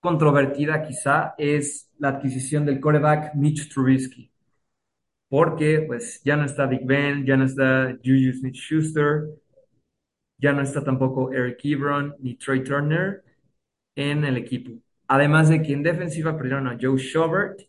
controvertida 0.00 0.82
quizá, 0.82 1.34
es 1.36 1.90
la 1.98 2.08
adquisición 2.08 2.64
del 2.64 2.80
quarterback 2.80 3.34
Mitch 3.34 3.72
Trubisky, 3.72 4.30
porque 5.28 5.84
pues 5.86 6.22
ya 6.24 6.36
no 6.36 6.44
está 6.44 6.66
Big 6.66 6.84
Ben, 6.84 7.24
ya 7.24 7.36
no 7.36 7.44
está 7.44 7.96
Juju 8.02 8.32
Smith-Schuster, 8.32 9.28
ya 10.38 10.52
no 10.52 10.62
está 10.62 10.82
tampoco 10.82 11.32
Eric 11.32 11.60
Ebron 11.64 12.16
ni 12.18 12.34
Trey 12.36 12.64
Turner 12.64 13.22
en 13.94 14.24
el 14.24 14.38
equipo. 14.38 14.72
Además 15.06 15.48
de 15.48 15.60
que 15.62 15.72
en 15.72 15.82
defensiva 15.82 16.36
perdieron 16.36 16.66
a 16.66 16.78
Joe 16.80 16.98
Schobert, 16.98 17.60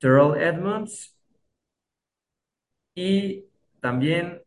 Terrell 0.00 0.34
Edmonds 0.36 1.14
y 2.94 3.46
también 3.80 4.42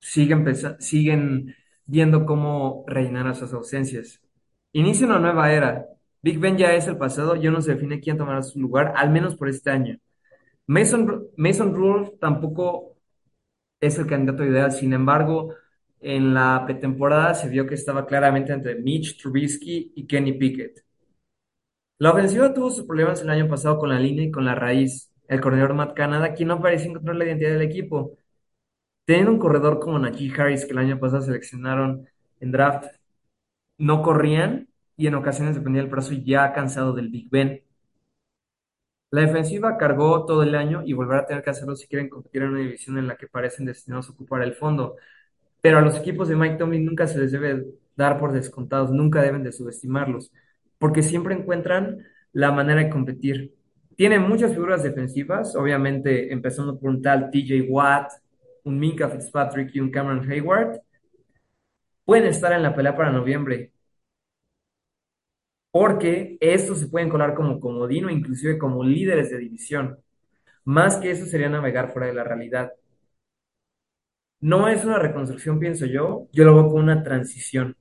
siguen, 0.00 0.44
siguen 0.80 1.54
viendo 1.86 2.24
cómo 2.26 2.84
reinar 2.86 3.26
a 3.28 3.34
sus 3.34 3.52
ausencias. 3.52 4.20
Inicia 4.72 5.06
una 5.06 5.18
nueva 5.18 5.52
era. 5.52 5.86
Big 6.22 6.38
Ben 6.38 6.56
ya 6.56 6.74
es 6.74 6.86
el 6.86 6.96
pasado, 6.96 7.36
yo 7.36 7.50
no 7.50 7.60
se 7.60 7.74
define 7.74 8.00
quién 8.00 8.16
tomará 8.18 8.42
su 8.42 8.58
lugar, 8.60 8.94
al 8.96 9.10
menos 9.10 9.36
por 9.36 9.48
este 9.48 9.70
año. 9.70 9.98
Mason, 10.66 11.28
Mason 11.36 11.74
tampoco 12.20 12.96
es 13.80 13.98
el 13.98 14.06
candidato 14.06 14.44
ideal, 14.44 14.72
sin 14.72 14.92
embargo, 14.94 15.54
en 16.00 16.34
la 16.34 16.62
pretemporada 16.66 17.34
se 17.34 17.48
vio 17.48 17.66
que 17.66 17.74
estaba 17.76 18.06
claramente 18.06 18.52
entre 18.52 18.76
Mitch 18.76 19.20
Trubisky 19.20 19.92
y 19.96 20.06
Kenny 20.06 20.34
Pickett. 20.34 20.84
La 22.04 22.10
ofensiva 22.10 22.52
tuvo 22.52 22.70
sus 22.70 22.84
problemas 22.84 23.22
el 23.22 23.30
año 23.30 23.48
pasado 23.48 23.78
con 23.78 23.88
la 23.88 23.98
línea 23.98 24.26
y 24.26 24.30
con 24.30 24.44
la 24.44 24.54
raíz. 24.54 25.10
El 25.26 25.40
corredor 25.40 25.72
Matt 25.72 25.94
Canada, 25.94 26.34
quien 26.34 26.48
no 26.48 26.60
parecía 26.60 26.90
encontrar 26.90 27.16
la 27.16 27.24
identidad 27.24 27.52
del 27.52 27.62
equipo. 27.62 28.18
Teniendo 29.06 29.32
un 29.32 29.38
corredor 29.38 29.80
como 29.80 29.98
Najee 29.98 30.30
Harris, 30.38 30.66
que 30.66 30.72
el 30.72 30.78
año 30.80 31.00
pasado 31.00 31.22
seleccionaron 31.22 32.06
en 32.40 32.52
draft, 32.52 32.88
no 33.78 34.02
corrían 34.02 34.68
y 34.98 35.06
en 35.06 35.14
ocasiones 35.14 35.54
dependía 35.54 35.80
del 35.80 35.90
brazo 35.90 36.12
ya 36.12 36.52
cansado 36.52 36.92
del 36.92 37.08
Big 37.08 37.30
Ben. 37.30 37.62
La 39.10 39.22
defensiva 39.22 39.78
cargó 39.78 40.26
todo 40.26 40.42
el 40.42 40.54
año 40.56 40.82
y 40.84 40.92
volverá 40.92 41.20
a 41.20 41.26
tener 41.26 41.42
que 41.42 41.50
hacerlo 41.50 41.74
si 41.74 41.86
quieren 41.86 42.10
competir 42.10 42.42
en 42.42 42.50
una 42.50 42.60
división 42.60 42.98
en 42.98 43.06
la 43.06 43.16
que 43.16 43.28
parecen 43.28 43.64
destinados 43.64 44.10
a 44.10 44.12
ocupar 44.12 44.42
el 44.42 44.52
fondo. 44.52 44.96
Pero 45.62 45.78
a 45.78 45.80
los 45.80 45.96
equipos 45.96 46.28
de 46.28 46.36
Mike 46.36 46.56
Tomlin 46.56 46.84
nunca 46.84 47.06
se 47.06 47.18
les 47.18 47.32
debe 47.32 47.64
dar 47.96 48.18
por 48.18 48.32
descontados, 48.32 48.90
nunca 48.90 49.22
deben 49.22 49.42
de 49.42 49.52
subestimarlos, 49.52 50.30
porque 50.84 51.02
siempre 51.02 51.34
encuentran 51.34 52.04
la 52.34 52.52
manera 52.52 52.84
de 52.84 52.90
competir. 52.90 53.54
Tiene 53.96 54.18
muchas 54.18 54.52
figuras 54.52 54.82
defensivas, 54.82 55.56
obviamente 55.56 56.30
empezando 56.30 56.78
por 56.78 56.90
un 56.90 57.00
tal 57.00 57.30
TJ 57.30 57.62
Watt, 57.70 58.12
un 58.64 58.78
Minka 58.78 59.08
Fitzpatrick 59.08 59.74
y 59.74 59.80
un 59.80 59.90
Cameron 59.90 60.30
Hayward, 60.30 60.82
pueden 62.04 62.26
estar 62.26 62.52
en 62.52 62.62
la 62.62 62.74
pelea 62.74 62.94
para 62.94 63.10
noviembre. 63.10 63.72
Porque 65.70 66.36
estos 66.38 66.80
se 66.80 66.88
pueden 66.88 67.08
colar 67.08 67.32
como 67.34 67.58
comodino, 67.58 68.10
inclusive 68.10 68.58
como 68.58 68.84
líderes 68.84 69.30
de 69.30 69.38
división. 69.38 69.98
Más 70.64 70.96
que 70.96 71.12
eso 71.12 71.24
sería 71.24 71.48
navegar 71.48 71.92
fuera 71.92 72.08
de 72.08 72.14
la 72.14 72.24
realidad. 72.24 72.72
No 74.40 74.68
es 74.68 74.84
una 74.84 75.00
reconstrucción, 75.00 75.58
pienso 75.58 75.86
yo, 75.86 76.28
yo 76.30 76.44
lo 76.44 76.54
veo 76.54 76.66
como 76.68 76.78
una 76.78 77.02
transición. 77.02 77.74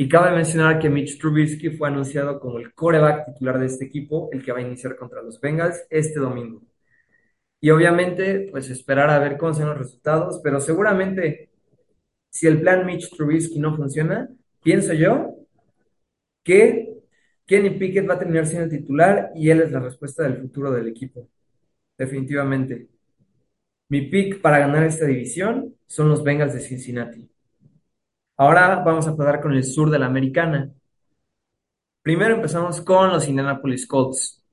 Y 0.00 0.08
cabe 0.08 0.30
mencionar 0.30 0.78
que 0.78 0.88
Mitch 0.88 1.18
Trubisky 1.18 1.70
fue 1.70 1.88
anunciado 1.88 2.38
como 2.38 2.60
el 2.60 2.72
coreback 2.72 3.26
titular 3.26 3.58
de 3.58 3.66
este 3.66 3.86
equipo, 3.86 4.30
el 4.32 4.44
que 4.44 4.52
va 4.52 4.58
a 4.58 4.62
iniciar 4.62 4.94
contra 4.96 5.22
los 5.22 5.40
Bengals 5.40 5.86
este 5.90 6.20
domingo. 6.20 6.62
Y 7.60 7.70
obviamente, 7.70 8.46
pues 8.52 8.70
esperar 8.70 9.10
a 9.10 9.18
ver 9.18 9.36
cómo 9.36 9.54
son 9.54 9.66
los 9.70 9.78
resultados, 9.78 10.40
pero 10.40 10.60
seguramente 10.60 11.50
si 12.30 12.46
el 12.46 12.60
plan 12.60 12.86
Mitch 12.86 13.10
Trubisky 13.10 13.58
no 13.58 13.76
funciona, 13.76 14.28
pienso 14.62 14.92
yo 14.94 15.34
que 16.44 16.94
Kenny 17.46 17.70
Pickett 17.70 18.08
va 18.08 18.14
a 18.14 18.18
terminar 18.20 18.46
siendo 18.46 18.68
titular 18.68 19.32
y 19.34 19.50
él 19.50 19.62
es 19.62 19.72
la 19.72 19.80
respuesta 19.80 20.22
del 20.22 20.38
futuro 20.40 20.70
del 20.70 20.86
equipo. 20.86 21.28
Definitivamente. 21.98 22.88
Mi 23.88 24.02
pick 24.02 24.40
para 24.40 24.60
ganar 24.60 24.84
esta 24.84 25.06
división 25.06 25.74
son 25.86 26.08
los 26.08 26.22
Bengals 26.22 26.54
de 26.54 26.60
Cincinnati. 26.60 27.28
Ahora 28.40 28.84
vamos 28.84 29.04
a 29.08 29.16
pasar 29.16 29.40
con 29.40 29.52
el 29.52 29.64
sur 29.64 29.90
de 29.90 29.98
la 29.98 30.06
americana. 30.06 30.70
Primero 32.02 32.36
empezamos 32.36 32.80
con 32.80 33.10
los 33.10 33.26
Indianapolis 33.26 33.84
Colts. 33.84 34.44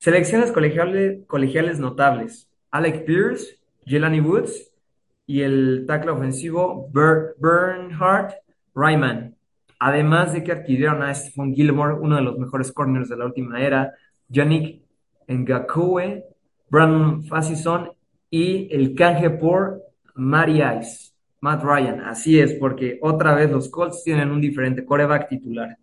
Selecciones 0.00 0.50
colegiales, 0.50 1.24
colegiales 1.28 1.78
notables. 1.78 2.50
Alec 2.72 3.04
Pierce, 3.04 3.60
Jelani 3.84 4.20
Woods 4.20 4.72
y 5.24 5.42
el 5.42 5.84
tackle 5.86 6.10
ofensivo 6.10 6.90
Bernhard 6.92 8.34
Ryman. 8.74 9.36
Además 9.78 10.32
de 10.32 10.42
que 10.42 10.50
adquirieron 10.50 11.00
a 11.04 11.14
Stephen 11.14 11.54
Gilmore, 11.54 11.94
uno 11.94 12.16
de 12.16 12.22
los 12.22 12.36
mejores 12.40 12.72
corners 12.72 13.08
de 13.08 13.18
la 13.18 13.26
última 13.26 13.60
era, 13.60 13.94
Yannick 14.28 14.82
Ngakoué, 15.28 16.24
Brandon 16.68 17.22
Fassison 17.22 17.88
y 18.30 18.66
el 18.74 18.96
canje 18.96 19.30
por 19.30 19.80
Matty 20.16 20.60
Ice, 20.60 21.05
Matt 21.40 21.62
Ryan. 21.62 22.00
Así 22.00 22.40
es, 22.40 22.54
porque 22.54 22.98
otra 23.02 23.34
vez 23.34 23.50
los 23.50 23.68
Colts 23.68 24.02
tienen 24.04 24.30
un 24.30 24.40
diferente 24.40 24.84
coreback 24.84 25.28
titular. 25.28 25.78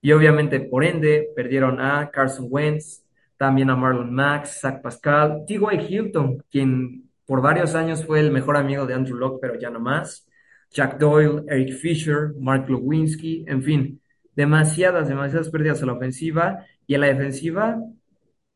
Y 0.00 0.12
obviamente, 0.12 0.60
por 0.60 0.84
ende, 0.84 1.28
perdieron 1.34 1.80
a 1.80 2.10
Carson 2.10 2.46
Wentz, 2.50 3.04
también 3.36 3.70
a 3.70 3.76
Marlon 3.76 4.12
Max, 4.14 4.60
Zach 4.60 4.82
Pascal, 4.82 5.44
T.Y. 5.46 5.86
Hilton, 5.88 6.44
quien 6.50 7.10
por 7.26 7.40
varios 7.40 7.74
años 7.74 8.04
fue 8.04 8.20
el 8.20 8.30
mejor 8.30 8.56
amigo 8.56 8.86
de 8.86 8.94
Andrew 8.94 9.16
Locke, 9.16 9.38
pero 9.40 9.58
ya 9.58 9.70
no 9.70 9.80
más. 9.80 10.26
Jack 10.70 10.98
Doyle, 10.98 11.44
Eric 11.48 11.74
Fisher, 11.78 12.34
Mark 12.38 12.68
Lewinsky, 12.68 13.44
en 13.48 13.62
fin, 13.62 14.00
demasiadas, 14.34 15.08
demasiadas 15.08 15.48
pérdidas 15.48 15.82
a 15.82 15.86
la 15.86 15.92
ofensiva 15.94 16.66
y 16.86 16.94
a 16.94 16.98
la 16.98 17.06
defensiva, 17.06 17.80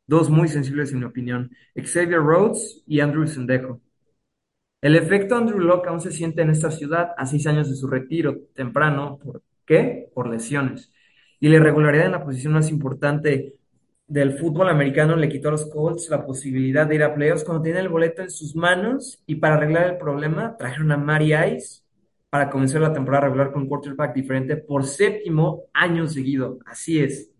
dos 0.06 0.28
muy 0.28 0.48
sensibles 0.48 0.92
en 0.92 0.98
mi 1.00 1.04
opinión, 1.04 1.50
Xavier 1.76 2.20
Rhodes 2.20 2.82
y 2.86 3.00
Andrew 3.00 3.26
Sendejo. 3.26 3.80
El 4.80 4.94
efecto 4.96 5.36
Andrew 5.36 5.58
Locke 5.58 5.88
aún 5.88 6.00
se 6.00 6.12
siente 6.12 6.42
en 6.42 6.50
esta 6.50 6.70
ciudad 6.70 7.10
a 7.16 7.26
seis 7.26 7.46
años 7.46 7.68
de 7.68 7.76
su 7.76 7.88
retiro 7.88 8.36
temprano. 8.54 9.18
¿Por 9.18 9.42
qué? 9.66 10.08
Por 10.14 10.28
lesiones. 10.28 10.92
Y 11.40 11.48
la 11.48 11.56
irregularidad 11.56 12.06
en 12.06 12.12
la 12.12 12.24
posición 12.24 12.52
más 12.52 12.70
importante 12.70 13.54
del 14.06 14.38
fútbol 14.38 14.68
americano 14.68 15.16
le 15.16 15.28
quitó 15.28 15.48
a 15.48 15.52
los 15.52 15.66
Colts 15.66 16.08
la 16.08 16.24
posibilidad 16.24 16.86
de 16.86 16.94
ir 16.94 17.02
a 17.02 17.14
playoffs 17.14 17.44
cuando 17.44 17.62
tenían 17.62 17.82
el 17.84 17.90
boleto 17.90 18.22
en 18.22 18.30
sus 18.30 18.56
manos 18.56 19.22
y 19.26 19.36
para 19.36 19.56
arreglar 19.56 19.86
el 19.86 19.98
problema 19.98 20.56
trajeron 20.56 20.92
a 20.92 20.96
Mari 20.96 21.34
Ice 21.34 21.82
para 22.30 22.48
comenzar 22.48 22.80
la 22.80 22.92
temporada 22.92 23.26
regular 23.26 23.52
con 23.52 23.62
un 23.62 23.68
quarterback 23.68 24.14
diferente 24.14 24.56
por 24.56 24.84
séptimo 24.84 25.64
año 25.74 26.06
seguido. 26.06 26.58
Así 26.66 27.00
es. 27.00 27.30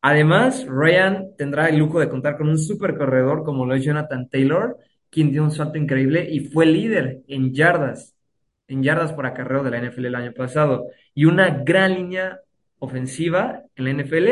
Además, 0.00 0.64
Ryan 0.66 1.34
tendrá 1.36 1.68
el 1.68 1.78
lujo 1.78 1.98
de 1.98 2.08
contar 2.08 2.36
con 2.38 2.48
un 2.48 2.58
super 2.58 2.96
corredor 2.96 3.42
como 3.44 3.66
lo 3.66 3.74
es 3.74 3.84
Jonathan 3.84 4.28
Taylor, 4.28 4.78
quien 5.10 5.32
dio 5.32 5.42
un 5.42 5.50
salto 5.50 5.78
increíble 5.78 6.28
y 6.30 6.40
fue 6.40 6.66
líder 6.66 7.22
en 7.28 7.52
yardas, 7.54 8.14
en 8.68 8.82
yardas 8.82 9.12
por 9.12 9.26
acarreo 9.26 9.62
de 9.62 9.70
la 9.70 9.80
NFL 9.80 10.06
el 10.06 10.14
año 10.14 10.32
pasado, 10.32 10.86
y 11.14 11.24
una 11.24 11.50
gran 11.64 11.94
línea 11.94 12.40
ofensiva 12.78 13.62
en 13.76 13.84
la 13.84 14.02
NFL, 14.02 14.28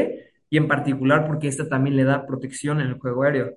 y 0.50 0.56
en 0.56 0.68
particular 0.68 1.26
porque 1.26 1.48
esta 1.48 1.68
también 1.68 1.96
le 1.96 2.04
da 2.04 2.26
protección 2.26 2.80
en 2.80 2.88
el 2.88 2.98
juego 2.98 3.22
aéreo. 3.24 3.56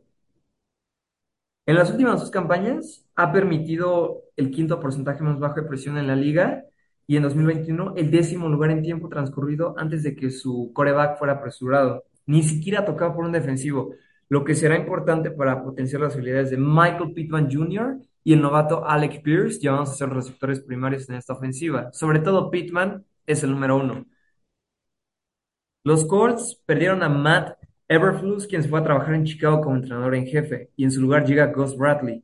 En 1.66 1.76
las 1.76 1.92
últimas 1.92 2.20
dos 2.20 2.32
campañas 2.32 3.06
ha 3.16 3.32
permitido 3.32 4.24
el 4.36 4.50
quinto 4.50 4.80
porcentaje 4.80 5.22
más 5.22 5.38
bajo 5.40 5.62
de 5.62 5.68
presión 5.68 5.98
en 6.00 6.08
la 6.08 6.16
liga 6.16 6.64
y 7.06 7.16
en 7.16 7.24
2021 7.24 7.94
el 7.96 8.10
décimo 8.10 8.50
lugar 8.50 8.72
en 8.72 8.82
tiempo 8.82 9.08
transcurrido 9.08 9.76
antes 9.78 10.02
de 10.02 10.16
que 10.16 10.32
su 10.32 10.72
coreback 10.74 11.20
fuera 11.20 11.34
apresurado. 11.34 12.06
Ni 12.26 12.42
siquiera 12.42 12.86
tocado 12.86 13.14
por 13.16 13.26
un 13.26 13.32
defensivo, 13.32 13.94
lo 14.30 14.44
que 14.46 14.56
será 14.56 14.78
importante 14.78 15.32
para 15.32 15.64
potenciar 15.64 16.02
las 16.02 16.14
habilidades 16.16 16.52
de 16.52 16.58
Michael 16.58 17.14
Pittman 17.14 17.50
Jr. 17.52 17.98
y 18.24 18.34
el 18.34 18.42
novato 18.42 18.88
Alec 18.88 19.22
Pierce, 19.24 19.60
ya 19.60 19.72
vamos 19.72 19.90
a 19.90 19.96
ser 19.96 20.10
receptores 20.10 20.62
primarios 20.62 21.10
en 21.10 21.16
esta 21.16 21.34
ofensiva. 21.34 21.92
Sobre 21.92 22.20
todo 22.20 22.52
Pittman 22.52 23.04
es 23.26 23.44
el 23.44 23.52
número 23.52 23.78
uno. 23.78 24.06
Los 25.84 26.06
Colts 26.06 26.62
perdieron 26.66 27.02
a 27.04 27.10
Matt 27.10 27.58
Everflus, 27.88 28.46
quien 28.46 28.62
se 28.62 28.70
fue 28.70 28.80
a 28.80 28.84
trabajar 28.84 29.16
en 29.16 29.26
Chicago 29.26 29.62
como 29.62 29.76
entrenador 29.78 30.14
en 30.14 30.28
jefe, 30.28 30.70
y 30.76 30.84
en 30.84 30.92
su 30.92 31.02
lugar 31.02 31.26
llega 31.26 31.52
Gus 31.52 31.76
Bradley. 31.76 32.24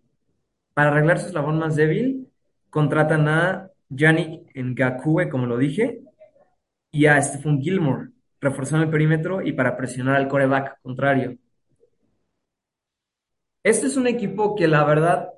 Para 0.76 0.92
arreglar 0.92 1.20
su 1.20 1.28
eslabón 1.28 1.58
más 1.58 1.76
débil, 1.76 2.28
contratan 2.70 3.28
a 3.28 3.72
Yannick 3.90 4.52
Ngakoué, 4.56 5.30
como 5.30 5.48
lo 5.48 5.58
dije, 5.58 6.02
y 6.92 7.08
a 7.08 7.20
Stephen 7.22 7.62
Gilmore, 7.62 8.10
reforzando 8.40 8.86
el 8.86 8.92
perímetro 8.92 9.42
y 9.42 9.54
para 9.54 9.76
presionar 9.76 10.18
al 10.18 10.28
coreback 10.28 10.80
contrario. 10.82 11.38
Este 13.66 13.88
es 13.88 13.98
un 13.98 14.06
equipo 14.08 14.56
que 14.56 14.68
la 14.68 14.84
verdad 14.86 15.30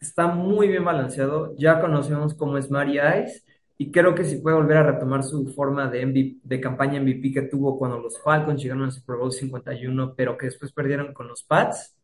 está 0.00 0.28
muy 0.28 0.68
bien 0.68 0.84
balanceado. 0.84 1.56
Ya 1.56 1.80
conocemos 1.80 2.34
cómo 2.34 2.58
es 2.58 2.70
Mari 2.70 2.98
Ice 2.98 3.42
y 3.78 3.90
creo 3.92 4.14
que 4.14 4.24
si 4.24 4.36
puede 4.38 4.56
volver 4.56 4.76
a 4.78 4.82
retomar 4.84 5.24
su 5.24 5.48
forma 5.48 5.88
de, 5.88 6.60
campaña 6.62 7.00
MVP 7.00 7.32
que 7.32 7.42
tuvo 7.42 7.78
cuando 7.78 7.98
los 7.98 8.22
Falcons 8.22 8.62
llegaron 8.62 8.84
al 8.84 8.92
Super 8.92 9.16
Bowl 9.16 9.32
51, 9.32 10.14
pero 10.16 10.38
que 10.38 10.46
después 10.46 10.72
perdieron 10.72 11.12
con 11.12 11.28
los 11.28 11.42
Pats. 11.44 11.96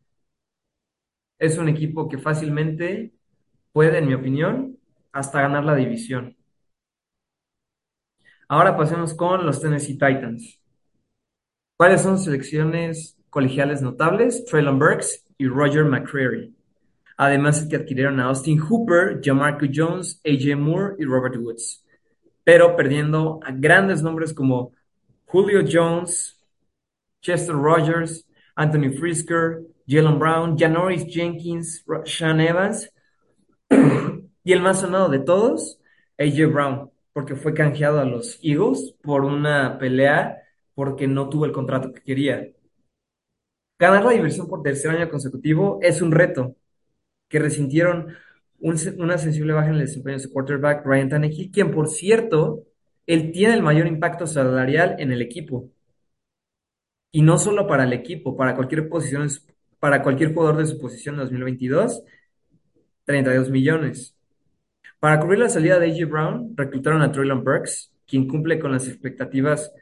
Es 1.39 1.59
un 1.59 1.69
equipo 1.69 2.09
que 2.09 2.19
fácilmente 2.19 3.13
puede, 3.73 3.99
en 3.99 4.07
mi 4.09 4.15
opinión, 4.15 4.79
hasta 5.13 5.43
ganar 5.43 5.65
la 5.65 5.75
división. 5.77 6.37
Ahora 8.49 8.77
pasemos 8.77 9.15
con 9.15 9.45
los 9.47 9.61
Tennessee 9.61 9.95
Titans. 9.95 10.61
¿Cuáles 11.77 12.03
son 12.03 12.19
selecciones 12.19 13.22
colegiales 13.33 13.81
notables? 13.81 14.45
Traylon 14.45 14.79
Burks 14.79 15.25
y 15.39 15.47
Roger 15.49 15.87
McCreary. 15.87 16.55
Además 17.17 17.67
que 17.69 17.77
adquirieron 17.77 18.21
a 18.21 18.27
Austin 18.27 18.59
Hooper, 18.59 19.21
Jamarco 19.25 19.65
Jones, 19.73 20.21
AJ 20.23 20.57
Moore 20.57 20.97
y 20.99 21.05
Robert 21.05 21.37
Woods. 21.39 21.83
Pero 22.45 22.77
perdiendo 22.77 23.41
a 23.43 23.53
grandes 23.53 24.03
nombres 24.03 24.35
como 24.35 24.73
Julio 25.25 25.65
Jones, 25.67 26.39
Chester 27.23 27.55
Rogers, 27.55 28.27
Anthony 28.55 28.93
Frisker, 28.99 29.63
Jalen 29.89 30.19
Brown, 30.19 30.59
Janoris 30.59 31.07
Jenkins, 31.07 31.83
Sean 32.05 32.39
Evans 32.39 32.93
y 34.45 34.53
el 34.53 34.61
más 34.61 34.81
sonado 34.81 35.09
de 35.09 35.21
todos, 35.21 35.81
AJ 36.19 36.53
Brown, 36.53 36.91
porque 37.15 37.35
fue 37.35 37.55
canjeado 37.55 37.99
a 37.99 38.05
los 38.05 38.39
Eagles 38.43 38.95
por 39.03 39.25
una 39.25 39.79
pelea 39.79 40.43
porque 40.75 41.07
no 41.07 41.31
tuvo 41.31 41.47
el 41.47 41.53
contrato 41.53 41.95
que 41.95 42.03
quería. 42.03 42.47
Ganar 43.83 44.05
la 44.05 44.13
diversión 44.13 44.47
por 44.47 44.63
tercer 44.63 44.93
año 44.93 45.11
consecutivo 45.11 45.81
es 45.83 46.03
un 46.03 46.13
reto 46.13 46.55
que 47.29 47.41
resintieron 47.41 48.15
una 48.61 49.19
sensible 49.19 49.55
baja 49.55 49.71
en 49.71 49.75
el 49.75 49.81
desempeño 49.81 50.19
de 50.19 50.23
su 50.23 50.33
quarterback 50.33 50.87
Ryan 50.87 51.09
Tannehill, 51.09 51.51
quien 51.51 51.73
por 51.73 51.89
cierto, 51.89 52.63
él 53.09 53.33
tiene 53.33 53.55
el 53.55 53.63
mayor 53.65 53.89
impacto 53.89 54.29
salarial 54.29 54.95
en 55.01 55.11
el 55.11 55.21
equipo. 55.21 55.69
Y 57.11 57.23
no 57.23 57.39
solo 57.39 57.67
para 57.67 57.83
el 57.83 57.93
equipo, 57.93 58.37
para 58.37 58.55
cualquier 58.55 58.89
posición, 58.89 59.29
para 59.81 60.01
cualquier 60.05 60.33
jugador 60.33 60.59
de 60.59 60.67
su 60.67 60.79
posición 60.79 61.17
en 61.17 61.23
2022, 61.23 62.05
32 63.05 63.51
millones. 63.51 64.17
Para 65.01 65.19
cubrir 65.19 65.41
la 65.41 65.49
salida 65.49 65.81
de 65.81 65.91
AJ 65.91 66.09
Brown, 66.09 66.55
reclutaron 66.57 67.03
a 67.03 67.11
Traylon 67.11 67.43
Burks, 67.43 67.93
quien 68.07 68.29
cumple 68.29 68.61
con 68.61 68.71
las 68.71 68.87
expectativas 68.87 69.73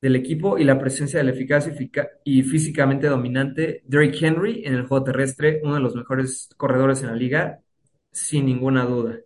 del 0.00 0.16
equipo 0.16 0.58
y 0.58 0.64
la 0.64 0.78
presencia 0.78 1.18
del 1.18 1.30
eficaz 1.30 1.68
y 2.24 2.42
físicamente 2.42 3.08
dominante 3.08 3.82
Derrick 3.86 4.22
Henry 4.22 4.62
en 4.64 4.74
el 4.74 4.86
juego 4.86 5.04
terrestre, 5.04 5.60
uno 5.64 5.74
de 5.74 5.80
los 5.80 5.96
mejores 5.96 6.50
corredores 6.56 7.02
en 7.02 7.08
la 7.08 7.16
liga, 7.16 7.60
sin 8.12 8.46
ninguna 8.46 8.84
duda, 8.84 9.18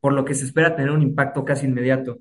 por 0.00 0.12
lo 0.12 0.24
que 0.24 0.34
se 0.34 0.44
espera 0.44 0.76
tener 0.76 0.90
un 0.90 1.02
impacto 1.02 1.44
casi 1.44 1.66
inmediato. 1.66 2.18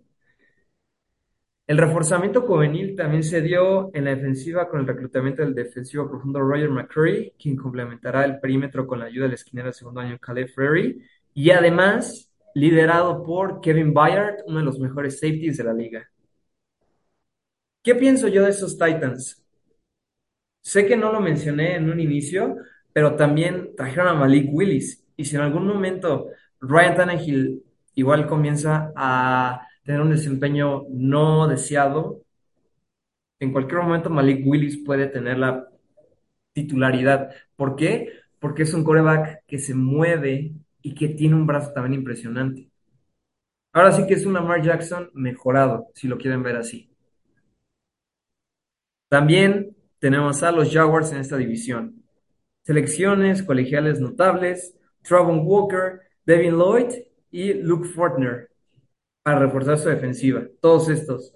El 1.65 1.77
reforzamiento 1.77 2.41
juvenil 2.41 2.95
también 2.95 3.23
se 3.23 3.41
dio 3.41 3.89
en 3.93 4.03
la 4.05 4.15
defensiva 4.15 4.67
con 4.67 4.81
el 4.81 4.87
reclutamiento 4.87 5.43
del 5.43 5.55
defensivo 5.55 6.09
profundo 6.09 6.41
Roger 6.41 6.69
McCurry, 6.69 7.33
quien 7.41 7.55
complementará 7.55 8.25
el 8.25 8.39
perímetro 8.39 8.85
con 8.85 8.99
la 8.99 9.05
ayuda 9.05 9.25
del 9.25 9.35
esquinero 9.35 9.69
de 9.69 9.73
segundo 9.73 10.01
año 10.01 10.19
Caleb 10.19 10.49
Ferry, 10.53 11.01
y 11.33 11.51
además 11.51 12.29
liderado 12.53 13.23
por 13.23 13.61
Kevin 13.61 13.93
Byard, 13.93 14.43
uno 14.45 14.59
de 14.59 14.65
los 14.65 14.77
mejores 14.77 15.19
safeties 15.19 15.57
de 15.57 15.63
la 15.63 15.73
liga. 15.73 16.12
¿Qué 17.83 17.95
pienso 17.95 18.29
yo 18.29 18.43
de 18.43 18.51
esos 18.51 18.77
Titans? 18.77 19.43
Sé 20.61 20.85
que 20.85 20.95
no 20.95 21.11
lo 21.11 21.19
mencioné 21.19 21.75
en 21.75 21.89
un 21.89 21.99
inicio, 21.99 22.55
pero 22.93 23.15
también 23.15 23.75
trajeron 23.75 24.07
a 24.07 24.13
Malik 24.13 24.49
Willis. 24.53 25.05
Y 25.17 25.25
si 25.25 25.35
en 25.35 25.41
algún 25.41 25.67
momento 25.67 26.27
Ryan 26.61 26.95
Tannehill 26.95 27.63
igual 27.95 28.25
comienza 28.27 28.93
a 28.95 29.67
tener 29.83 29.99
un 29.99 30.11
desempeño 30.11 30.83
no 30.89 31.47
deseado, 31.47 32.21
en 33.39 33.51
cualquier 33.51 33.81
momento 33.81 34.09
Malik 34.09 34.47
Willis 34.47 34.77
puede 34.85 35.07
tener 35.07 35.37
la 35.37 35.67
titularidad. 36.53 37.31
¿Por 37.57 37.75
qué? 37.75 38.13
Porque 38.39 38.63
es 38.63 38.73
un 38.73 38.85
coreback 38.85 39.43
que 39.45 39.59
se 39.59 39.73
mueve 39.75 40.53
y 40.81 40.95
que 40.95 41.09
tiene 41.09 41.35
un 41.35 41.45
brazo 41.45 41.73
también 41.73 41.95
impresionante. 41.95 42.69
Ahora 43.73 43.91
sí 43.91 44.07
que 44.07 44.13
es 44.13 44.25
un 44.25 44.33
Lamar 44.33 44.61
Jackson 44.61 45.09
mejorado, 45.13 45.87
si 45.95 46.07
lo 46.07 46.17
quieren 46.17 46.43
ver 46.43 46.55
así. 46.55 46.92
También 49.13 49.77
tenemos 49.99 50.41
a 50.41 50.51
los 50.51 50.73
Jaguars 50.73 51.11
en 51.11 51.19
esta 51.19 51.37
división. 51.37 52.03
Selecciones 52.63 53.43
colegiales 53.43 53.99
notables, 53.99 54.75
Travon 55.03 55.41
Walker, 55.45 55.99
Devin 56.25 56.57
Lloyd 56.57 56.91
y 57.29 57.53
Luke 57.53 57.89
Fortner 57.89 58.49
para 59.21 59.37
reforzar 59.37 59.77
su 59.77 59.89
defensiva. 59.89 60.47
Todos 60.59 60.89
estos. 60.89 61.35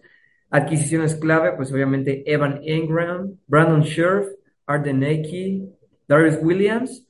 Adquisiciones 0.50 1.14
clave, 1.18 1.52
pues 1.52 1.72
obviamente 1.72 2.24
Evan 2.26 2.64
Ingram, 2.64 3.38
Brandon 3.46 3.84
Scherf, 3.84 4.26
Arden 4.66 5.04
Eki, 5.04 5.70
Darius 6.08 6.40
Williams 6.42 7.06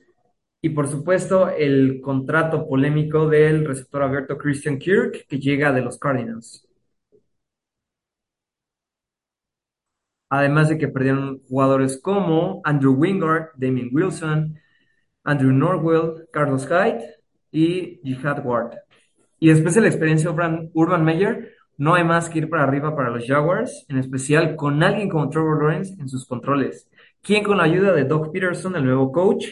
y 0.60 0.68
por 0.68 0.86
supuesto 0.86 1.48
el 1.48 2.02
contrato 2.02 2.68
polémico 2.68 3.26
del 3.26 3.64
receptor 3.64 4.02
abierto 4.02 4.36
Christian 4.36 4.78
Kirk 4.78 5.26
que 5.28 5.38
llega 5.38 5.72
de 5.72 5.80
los 5.80 5.98
Cardinals. 5.98 6.67
Además 10.30 10.68
de 10.68 10.78
que 10.78 10.88
perdieron 10.88 11.40
jugadores 11.48 12.00
como 12.00 12.60
Andrew 12.64 12.94
Wingard, 12.94 13.50
Damien 13.56 13.90
Wilson, 13.92 14.58
Andrew 15.24 15.52
Norwell, 15.52 16.26
Carlos 16.32 16.66
Hyde 16.66 17.04
y 17.50 18.00
Jihad 18.02 18.44
Ward. 18.44 18.78
Y 19.40 19.48
después 19.48 19.74
de 19.74 19.82
la 19.82 19.88
experiencia 19.88 20.30
de 20.30 20.70
Urban 20.72 21.04
Meyer, 21.04 21.54
no 21.76 21.94
hay 21.94 22.04
más 22.04 22.28
que 22.28 22.40
ir 22.40 22.50
para 22.50 22.64
arriba 22.64 22.96
para 22.96 23.10
los 23.10 23.26
Jaguars, 23.26 23.86
en 23.88 23.98
especial 23.98 24.56
con 24.56 24.82
alguien 24.82 25.08
como 25.08 25.30
Trevor 25.30 25.62
Lawrence 25.62 25.94
en 26.00 26.08
sus 26.08 26.26
controles, 26.26 26.90
quien 27.22 27.44
con 27.44 27.58
la 27.58 27.64
ayuda 27.64 27.92
de 27.92 28.04
Doc 28.04 28.32
Peterson, 28.32 28.74
el 28.74 28.84
nuevo 28.84 29.12
coach, 29.12 29.46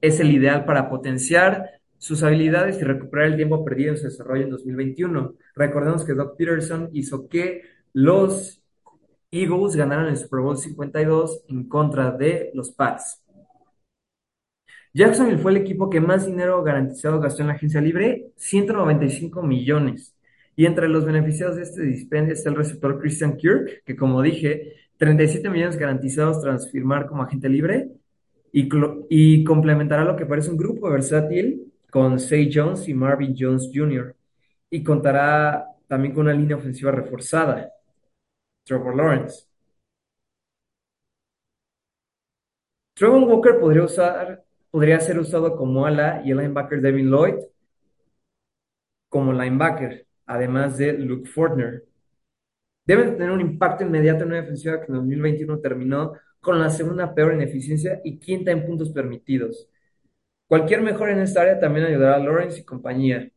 es 0.00 0.20
el 0.20 0.30
ideal 0.30 0.64
para 0.64 0.88
potenciar 0.88 1.68
sus 1.98 2.22
habilidades 2.22 2.80
y 2.80 2.84
recuperar 2.84 3.26
el 3.26 3.36
tiempo 3.36 3.64
perdido 3.64 3.90
en 3.90 3.98
su 3.98 4.04
desarrollo 4.04 4.44
en 4.44 4.50
2021. 4.50 5.34
Recordemos 5.56 6.04
que 6.04 6.14
Doc 6.14 6.36
Peterson 6.36 6.90
hizo 6.92 7.28
que 7.28 7.62
los 7.92 8.62
Eagles 9.30 9.76
ganaran 9.76 10.06
el 10.08 10.16
Super 10.16 10.40
Bowl 10.40 10.56
52 10.56 11.44
en 11.48 11.68
contra 11.68 12.10
de 12.10 12.50
los 12.54 12.70
Pats. 12.70 13.22
Jacksonville 14.94 15.38
fue 15.38 15.52
el 15.52 15.58
equipo 15.58 15.90
que 15.90 16.00
más 16.00 16.26
dinero 16.26 16.62
garantizado 16.62 17.20
gastó 17.20 17.42
en 17.42 17.48
la 17.48 17.54
agencia 17.54 17.80
libre, 17.80 18.32
195 18.36 19.42
millones. 19.42 20.14
Y 20.56 20.66
entre 20.66 20.88
los 20.88 21.04
beneficiados 21.04 21.56
de 21.56 21.62
este 21.62 21.82
dispendio 21.82 22.32
está 22.32 22.48
el 22.50 22.56
receptor 22.56 22.98
Christian 22.98 23.36
Kirk, 23.36 23.84
que 23.84 23.94
como 23.94 24.22
dije, 24.22 24.74
37 24.96 25.48
millones 25.50 25.76
garantizados 25.76 26.40
tras 26.40 26.70
firmar 26.70 27.06
como 27.06 27.22
agente 27.22 27.48
libre 27.48 27.90
y, 28.52 28.68
y 29.08 29.44
complementará 29.44 30.04
lo 30.04 30.16
que 30.16 30.26
parece 30.26 30.50
un 30.50 30.56
grupo 30.56 30.90
versátil 30.90 31.72
con 31.90 32.18
Say 32.18 32.50
Jones 32.52 32.88
y 32.88 32.94
Marvin 32.94 33.36
Jones 33.38 33.70
Jr. 33.72 34.16
Y 34.70 34.82
contará 34.82 35.64
también 35.86 36.14
con 36.14 36.24
una 36.24 36.34
línea 36.34 36.56
ofensiva 36.56 36.90
reforzada. 36.90 37.70
Trevor 38.68 38.94
Lawrence. 38.94 39.46
Trevor 42.94 43.22
Walker 43.24 43.58
podría, 43.58 43.84
usar, 43.84 44.44
podría 44.70 45.00
ser 45.00 45.18
usado 45.18 45.56
como 45.56 45.86
ala 45.86 46.20
y 46.24 46.32
el 46.32 46.38
linebacker 46.38 46.80
Devin 46.80 47.10
Lloyd 47.10 47.36
como 49.08 49.32
linebacker, 49.32 50.06
además 50.26 50.76
de 50.76 50.92
Luke 50.92 51.28
Fortner. 51.30 51.84
Deben 52.84 53.16
tener 53.16 53.30
un 53.30 53.40
impacto 53.40 53.84
inmediato 53.84 54.24
en 54.24 54.30
una 54.30 54.42
defensiva 54.42 54.80
que 54.80 54.86
en 54.88 54.94
2021 54.94 55.60
terminó 55.60 56.12
con 56.40 56.58
la 56.58 56.68
segunda 56.68 57.14
peor 57.14 57.32
en 57.32 57.42
eficiencia 57.42 58.00
y 58.04 58.18
quinta 58.18 58.50
en 58.50 58.66
puntos 58.66 58.90
permitidos. 58.90 59.68
Cualquier 60.46 60.82
mejor 60.82 61.10
en 61.10 61.20
esta 61.20 61.42
área 61.42 61.58
también 61.58 61.86
ayudará 61.86 62.16
a 62.16 62.18
Lawrence 62.18 62.60
y 62.60 62.64
compañía. 62.64 63.30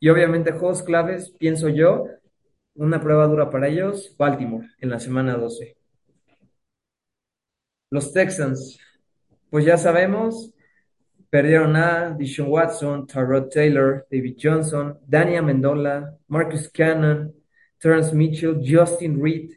Y 0.00 0.08
obviamente 0.08 0.52
juegos 0.52 0.82
claves, 0.82 1.30
pienso 1.38 1.68
yo, 1.68 2.06
una 2.74 3.00
prueba 3.00 3.26
dura 3.26 3.50
para 3.50 3.68
ellos, 3.68 4.14
Baltimore, 4.18 4.68
en 4.80 4.90
la 4.90 5.00
semana 5.00 5.36
12. 5.36 5.76
Los 7.90 8.12
Texans, 8.12 8.78
pues 9.50 9.64
ya 9.64 9.76
sabemos, 9.78 10.52
perdieron 11.30 11.76
a 11.76 12.10
Dishon 12.10 12.48
Watson, 12.48 13.06
Tyrod 13.06 13.48
Taylor, 13.48 14.06
David 14.10 14.36
Johnson, 14.40 14.98
Dania 15.06 15.42
Mendola, 15.42 16.16
Marcus 16.26 16.68
Cannon, 16.68 17.32
Terrence 17.78 18.14
Mitchell, 18.14 18.60
Justin 18.64 19.22
Reed. 19.22 19.52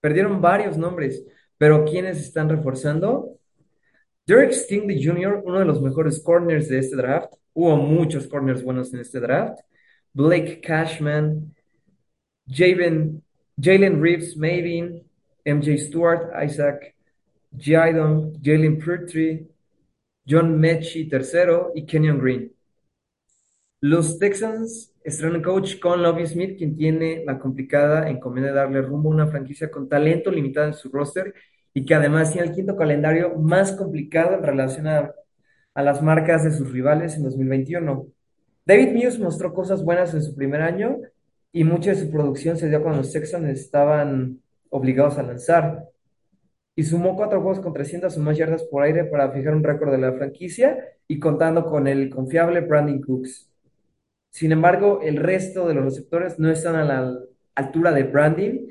Perdieron 0.00 0.40
varios 0.40 0.76
nombres, 0.76 1.24
pero 1.56 1.84
¿quiénes 1.84 2.18
están 2.18 2.48
reforzando? 2.48 3.38
Derek 4.26 4.52
Stingley 4.52 5.02
Jr., 5.04 5.42
uno 5.44 5.58
de 5.58 5.64
los 5.64 5.80
mejores 5.82 6.22
corners 6.22 6.68
de 6.68 6.78
este 6.78 6.96
draft. 6.96 7.34
Hubo 7.52 7.76
muchos 7.76 8.26
corners 8.26 8.62
buenos 8.62 8.92
en 8.94 9.00
este 9.00 9.20
draft. 9.20 9.60
Blake 10.12 10.60
Cashman, 10.60 11.54
Jalen 12.50 14.00
Reeves, 14.00 14.36
Mavin, 14.36 15.02
MJ 15.44 15.78
Stewart, 15.78 16.32
Isaac 16.44 16.94
Jidon, 17.56 18.38
Jalen 18.42 18.78
Pertry, 18.78 19.48
John 20.28 20.58
Mechie 20.58 21.08
III 21.10 21.72
y 21.74 21.86
Kenyon 21.86 22.18
Green. 22.18 22.52
Los 23.80 24.18
Texans 24.18 24.92
estrenan 25.02 25.42
coach 25.42 25.78
con 25.78 26.02
Lovie 26.02 26.26
Smith, 26.26 26.58
quien 26.58 26.76
tiene 26.76 27.24
la 27.24 27.38
complicada 27.38 28.10
encomienda 28.10 28.50
de 28.50 28.56
darle 28.56 28.82
rumbo 28.82 29.10
a 29.10 29.14
una 29.14 29.26
franquicia 29.26 29.70
con 29.70 29.88
talento 29.88 30.30
limitado 30.30 30.66
en 30.66 30.74
su 30.74 30.90
roster 30.90 31.34
y 31.72 31.84
que 31.84 31.94
además 31.94 32.32
tiene 32.32 32.48
el 32.48 32.54
quinto 32.54 32.76
calendario 32.76 33.34
más 33.38 33.72
complicado 33.72 34.34
en 34.34 34.42
relación 34.42 34.86
a 34.86 35.14
a 35.74 35.82
las 35.82 36.02
marcas 36.02 36.44
de 36.44 36.52
sus 36.52 36.70
rivales 36.72 37.16
en 37.16 37.22
2021. 37.22 38.06
David 38.64 38.92
Mills 38.92 39.18
mostró 39.18 39.52
cosas 39.52 39.84
buenas 39.84 40.14
en 40.14 40.22
su 40.22 40.34
primer 40.34 40.60
año 40.62 40.98
y 41.52 41.64
mucha 41.64 41.90
de 41.90 41.96
su 41.96 42.10
producción 42.10 42.56
se 42.56 42.68
dio 42.68 42.82
cuando 42.82 42.98
los 42.98 43.12
Texans 43.12 43.48
estaban 43.48 44.40
obligados 44.68 45.18
a 45.18 45.22
lanzar. 45.22 45.88
Y 46.76 46.84
sumó 46.84 47.16
cuatro 47.16 47.40
juegos 47.42 47.60
con 47.60 47.72
300 47.72 48.16
o 48.16 48.20
más 48.20 48.36
yardas 48.36 48.64
por 48.64 48.82
aire 48.82 49.04
para 49.04 49.30
fijar 49.32 49.54
un 49.54 49.64
récord 49.64 49.90
de 49.90 49.98
la 49.98 50.12
franquicia 50.12 50.78
y 51.08 51.18
contando 51.18 51.66
con 51.66 51.86
el 51.88 52.08
confiable 52.08 52.60
Brandon 52.60 53.00
Cooks. 53.00 53.50
Sin 54.30 54.52
embargo, 54.52 55.00
el 55.02 55.16
resto 55.16 55.66
de 55.66 55.74
los 55.74 55.84
receptores 55.84 56.38
no 56.38 56.50
están 56.50 56.76
a 56.76 56.84
la 56.84 57.18
altura 57.56 57.92
de 57.92 58.04
Brandon 58.04 58.68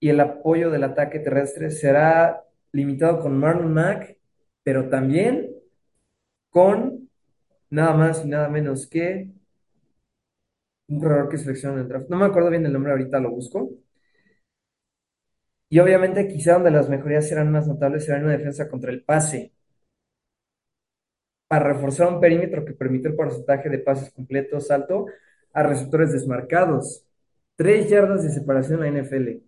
y 0.00 0.08
el 0.08 0.20
apoyo 0.20 0.70
del 0.70 0.84
ataque 0.84 1.20
terrestre 1.20 1.70
será 1.70 2.42
limitado 2.72 3.20
con 3.20 3.38
Marlon 3.38 3.72
Mack, 3.72 4.18
pero 4.64 4.88
también 4.88 5.50
con 6.50 7.08
nada 7.70 7.94
más 7.94 8.24
y 8.24 8.28
nada 8.28 8.48
menos 8.48 8.86
que 8.88 9.30
un 10.88 11.00
corredor 11.00 11.28
que 11.28 11.38
selecciona 11.38 11.74
en 11.76 11.80
el 11.82 11.88
draft. 11.88 12.08
No 12.08 12.16
me 12.16 12.26
acuerdo 12.26 12.50
bien 12.50 12.66
el 12.66 12.72
nombre, 12.72 12.92
ahorita 12.92 13.20
lo 13.20 13.30
busco. 13.30 13.70
Y 15.68 15.78
obviamente 15.80 16.28
quizá 16.28 16.54
donde 16.54 16.70
las 16.70 16.88
mejorías 16.88 17.28
serán 17.28 17.50
más 17.52 17.66
notables 17.66 18.04
será 18.04 18.18
en 18.18 18.24
una 18.24 18.36
defensa 18.36 18.68
contra 18.68 18.90
el 18.92 19.02
pase. 19.04 19.52
Para 21.48 21.72
reforzar 21.72 22.08
un 22.08 22.20
perímetro 22.20 22.64
que 22.64 22.72
permite 22.72 23.08
el 23.08 23.16
porcentaje 23.16 23.68
de 23.68 23.78
pases 23.78 24.12
completos 24.12 24.70
alto 24.70 25.06
a 25.52 25.62
receptores 25.62 26.12
desmarcados. 26.12 27.04
Tres 27.56 27.88
yardas 27.88 28.22
de 28.22 28.30
separación 28.30 28.80
la 28.80 28.88
NFL. 28.88 29.42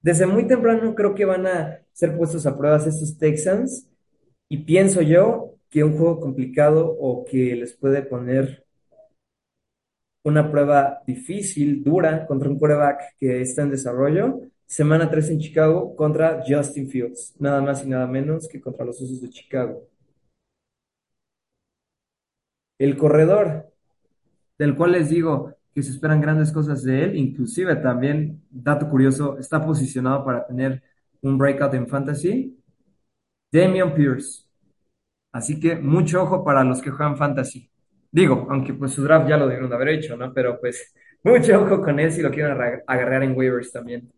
Desde 0.00 0.26
muy 0.26 0.46
temprano 0.46 0.94
creo 0.94 1.14
que 1.14 1.24
van 1.24 1.46
a 1.46 1.80
ser 1.92 2.16
puestos 2.16 2.44
a 2.46 2.58
pruebas 2.58 2.86
estos 2.86 3.18
Texans 3.18 3.88
y 4.48 4.58
pienso 4.64 5.00
yo 5.00 5.54
que 5.70 5.84
un 5.84 5.96
juego 5.96 6.20
complicado 6.20 6.94
o 7.00 7.24
que 7.24 7.56
les 7.56 7.74
puede 7.74 8.02
poner 8.02 8.66
una 10.24 10.50
prueba 10.50 11.02
difícil, 11.06 11.82
dura, 11.82 12.26
contra 12.26 12.48
un 12.48 12.58
quarterback 12.58 13.16
que 13.18 13.40
está 13.40 13.62
en 13.62 13.70
desarrollo. 13.70 14.40
Semana 14.66 15.10
3 15.10 15.30
en 15.30 15.38
Chicago 15.40 15.94
contra 15.96 16.42
Justin 16.46 16.88
Fields, 16.88 17.34
nada 17.38 17.60
más 17.60 17.84
y 17.84 17.88
nada 17.88 18.06
menos 18.06 18.48
que 18.48 18.60
contra 18.60 18.84
los 18.84 19.00
Osos 19.02 19.20
de 19.20 19.28
Chicago. 19.30 19.86
El 22.78 22.96
corredor, 22.96 23.72
del 24.58 24.76
cual 24.76 24.92
les 24.92 25.10
digo 25.10 25.54
que 25.74 25.82
se 25.82 25.90
esperan 25.92 26.20
grandes 26.20 26.52
cosas 26.52 26.82
de 26.82 27.04
él, 27.04 27.16
inclusive 27.16 27.76
también, 27.76 28.42
dato 28.50 28.88
curioso, 28.88 29.38
está 29.38 29.64
posicionado 29.64 30.24
para 30.24 30.46
tener 30.46 30.82
un 31.22 31.38
breakout 31.38 31.74
en 31.74 31.86
fantasy. 31.88 32.58
Damian 33.52 33.94
Pierce. 33.94 34.46
Así 35.32 35.60
que 35.60 35.76
mucho 35.76 36.22
ojo 36.22 36.44
para 36.44 36.64
los 36.64 36.82
que 36.82 36.90
juegan 36.90 37.16
fantasy. 37.16 37.71
Digo, 38.12 38.46
aunque 38.50 38.74
pues 38.74 38.92
su 38.92 39.02
draft 39.04 39.28
ya 39.28 39.36
lo 39.36 39.46
debieron 39.46 39.70
de 39.70 39.76
haber 39.76 39.88
hecho, 39.90 40.16
¿no? 40.16 40.32
Pero 40.34 40.60
pues 40.60 40.92
mucho 41.24 41.62
ojo 41.62 41.80
con 41.82 41.98
él 42.00 42.12
si 42.12 42.22
lo 42.22 42.30
quieren 42.30 42.52
agarrar 42.86 43.22
en 43.24 43.36
waivers 43.36 43.72
también. 43.72 44.12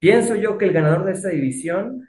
Pienso 0.00 0.34
yo 0.36 0.58
que 0.58 0.66
el 0.66 0.72
ganador 0.72 1.04
de 1.06 1.12
esta 1.12 1.28
división 1.30 2.08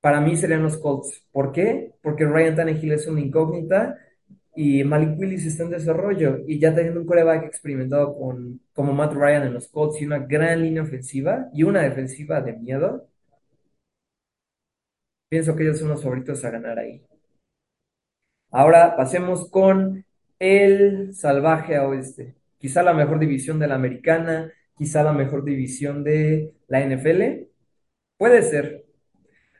para 0.00 0.20
mí 0.20 0.36
serían 0.36 0.62
los 0.62 0.78
Colts. 0.78 1.24
¿Por 1.32 1.52
qué? 1.52 1.92
Porque 2.02 2.24
Ryan 2.26 2.56
Tannehill 2.56 2.92
es 2.92 3.06
una 3.06 3.20
incógnita 3.20 3.96
y 4.54 4.84
Malik 4.84 5.18
Willis 5.18 5.46
está 5.46 5.64
en 5.64 5.70
desarrollo 5.70 6.38
y 6.46 6.58
ya 6.58 6.74
teniendo 6.74 7.00
un 7.00 7.06
coreback 7.06 7.44
experimentado 7.44 8.16
con, 8.16 8.60
como 8.72 8.92
Matt 8.92 9.14
Ryan 9.14 9.44
en 9.44 9.54
los 9.54 9.68
Colts 9.68 10.00
y 10.02 10.06
una 10.06 10.18
gran 10.20 10.62
línea 10.62 10.82
ofensiva 10.82 11.48
y 11.54 11.62
una 11.64 11.82
defensiva 11.82 12.40
de 12.40 12.54
miedo, 12.54 13.08
pienso 15.30 15.56
que 15.56 15.62
ellos 15.62 15.78
son 15.78 15.88
los 15.88 16.02
favoritos 16.02 16.44
a 16.44 16.50
ganar 16.50 16.78
ahí. 16.78 17.02
Ahora 18.50 18.96
pasemos 18.96 19.50
con 19.50 20.04
el 20.38 21.14
salvaje 21.14 21.78
oeste. 21.78 22.34
Quizá 22.58 22.82
la 22.82 22.94
mejor 22.94 23.18
división 23.18 23.58
de 23.58 23.68
la 23.68 23.74
americana, 23.74 24.52
quizá 24.76 25.02
la 25.02 25.12
mejor 25.12 25.44
división 25.44 26.02
de 26.04 26.54
la 26.66 26.80
NFL. 26.80 27.48
Puede 28.16 28.42
ser. 28.42 28.84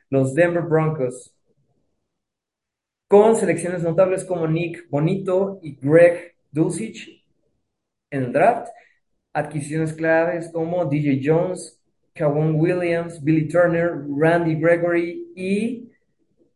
Los 0.09 0.33
Denver 0.33 0.63
Broncos. 0.63 1.35
Con 3.07 3.35
selecciones 3.35 3.83
notables 3.83 4.23
como 4.25 4.47
Nick 4.47 4.89
Bonito 4.89 5.59
y 5.63 5.75
Greg 5.75 6.35
Dulcich 6.51 7.23
en 8.11 8.23
el 8.23 8.33
draft. 8.33 8.69
Adquisiciones 9.33 9.93
claves 9.93 10.49
como 10.51 10.85
DJ 10.85 11.21
Jones, 11.23 11.79
Kawon 12.13 12.55
Williams, 12.55 13.23
Billy 13.23 13.47
Turner, 13.47 13.93
Randy 14.17 14.55
Gregory 14.55 15.31
y 15.35 15.91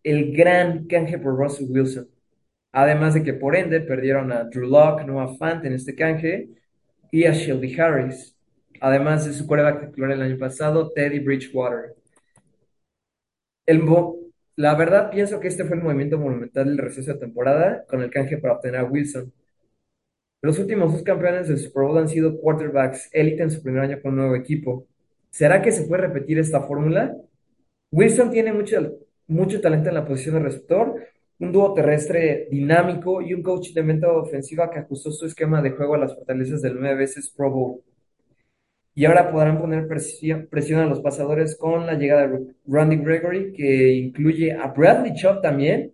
el 0.04 0.36
gran 0.36 0.88
canje 0.88 1.20
por 1.20 1.38
Russell 1.38 1.70
Wilson. 1.70 2.10
Además 2.74 3.14
de 3.14 3.24
que 3.24 3.34
por 3.34 3.56
ende 3.56 3.80
perdieron 3.80 4.32
a 4.32 4.44
Drew 4.46 4.68
Locke, 4.68 5.06
Noah 5.06 5.36
Fant 5.38 5.64
en 5.66 5.74
este 5.74 5.96
canje 5.96 6.50
y 7.12 7.26
a 7.26 7.32
Shelby 7.32 7.80
Harris. 7.80 8.36
Además 8.82 9.26
de 9.26 9.34
su 9.34 9.48
quarterback 9.48 9.88
titular 9.88 10.12
el 10.12 10.22
año 10.22 10.38
pasado, 10.38 10.92
Teddy 10.92 11.20
Bridgewater. 11.20 11.96
La 14.56 14.76
verdad 14.76 15.10
pienso 15.10 15.40
que 15.40 15.48
este 15.48 15.64
fue 15.66 15.78
el 15.78 15.84
movimiento 15.84 16.18
monumental 16.20 16.66
del 16.66 16.78
receso 16.78 17.14
de 17.14 17.20
temporada 17.20 17.86
con 17.88 18.02
el 18.04 18.12
canje 18.12 18.38
para 18.38 18.56
obtener 18.56 18.82
a 18.82 18.84
Wilson. 18.84 19.34
Los 20.44 20.60
últimos 20.60 20.92
dos 20.92 21.02
campeones 21.02 21.48
del 21.48 21.58
Super 21.58 21.84
Bowl 21.84 21.98
han 21.98 22.08
sido 22.08 22.40
quarterbacks 22.40 23.10
élite 23.12 23.44
en 23.44 23.50
su 23.52 23.64
primer 23.64 23.82
año 23.82 24.02
con 24.02 24.12
un 24.12 24.18
nuevo 24.20 24.36
equipo. 24.36 24.88
¿Será 25.32 25.62
que 25.62 25.72
se 25.72 25.88
puede 25.88 26.04
repetir 26.04 26.38
esta 26.38 26.62
fórmula? 26.62 27.16
Wilson 27.92 28.30
tiene 28.30 28.54
mucho, 28.54 29.00
mucho 29.28 29.60
talento 29.62 29.90
en 29.90 29.96
la 29.96 30.06
posición 30.06 30.36
de 30.36 30.42
receptor, 30.42 31.02
un 31.40 31.52
dúo 31.52 31.74
terrestre 31.74 32.48
dinámico 32.52 33.22
y 33.22 33.34
un 33.34 33.44
coach 33.44 33.74
de 33.74 33.84
mente 33.84 34.06
ofensiva 34.08 34.70
que 34.72 34.80
ajustó 34.80 35.12
su 35.12 35.26
esquema 35.26 35.62
de 35.62 35.72
juego 35.72 35.96
a 35.96 36.00
las 36.00 36.16
fortalezas 36.16 36.62
del 36.62 36.80
nueve 36.80 36.96
veces 36.96 37.30
Pro 37.30 37.52
Bowl. 37.52 37.82
Y 38.96 39.06
ahora 39.06 39.32
podrán 39.32 39.60
poner 39.60 39.88
presión, 39.88 40.48
a 40.80 40.86
los 40.86 41.02
pasadores 41.02 41.56
con 41.58 41.86
la 41.86 41.96
llegada 41.96 42.28
de 42.28 42.56
Randy 42.68 42.98
Gregory, 42.98 43.54
que 43.54 43.94
incluye 43.94 44.54
a 44.54 44.68
Bradley 44.68 45.14
Chubb 45.16 45.42
también. 45.42 45.94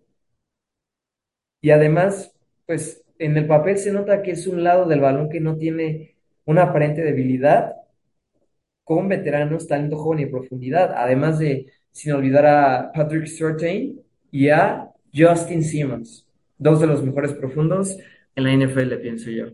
Y 1.61 1.71
además, 1.71 2.33
pues 2.65 3.03
en 3.17 3.37
el 3.37 3.47
papel 3.47 3.77
se 3.77 3.91
nota 3.91 4.21
que 4.21 4.31
es 4.31 4.47
un 4.47 4.63
lado 4.63 4.85
del 4.85 5.01
balón 5.01 5.29
que 5.29 5.39
no 5.39 5.57
tiene 5.57 6.15
una 6.45 6.63
aparente 6.63 7.01
debilidad, 7.01 7.75
con 8.83 9.07
veteranos, 9.07 9.67
talento 9.67 9.97
joven 9.97 10.21
y 10.21 10.25
profundidad. 10.25 10.93
Además 10.95 11.39
de, 11.39 11.67
sin 11.91 12.13
olvidar 12.13 12.45
a 12.45 12.91
Patrick 12.93 13.27
Surtain 13.27 14.01
y 14.31 14.49
a 14.49 14.88
Justin 15.13 15.63
Simmons, 15.63 16.27
dos 16.57 16.79
de 16.79 16.87
los 16.87 17.03
mejores 17.03 17.33
profundos 17.33 17.97
en 18.35 18.43
la 18.43 18.53
NFL, 18.53 18.95
pienso 19.01 19.29
yo. 19.29 19.47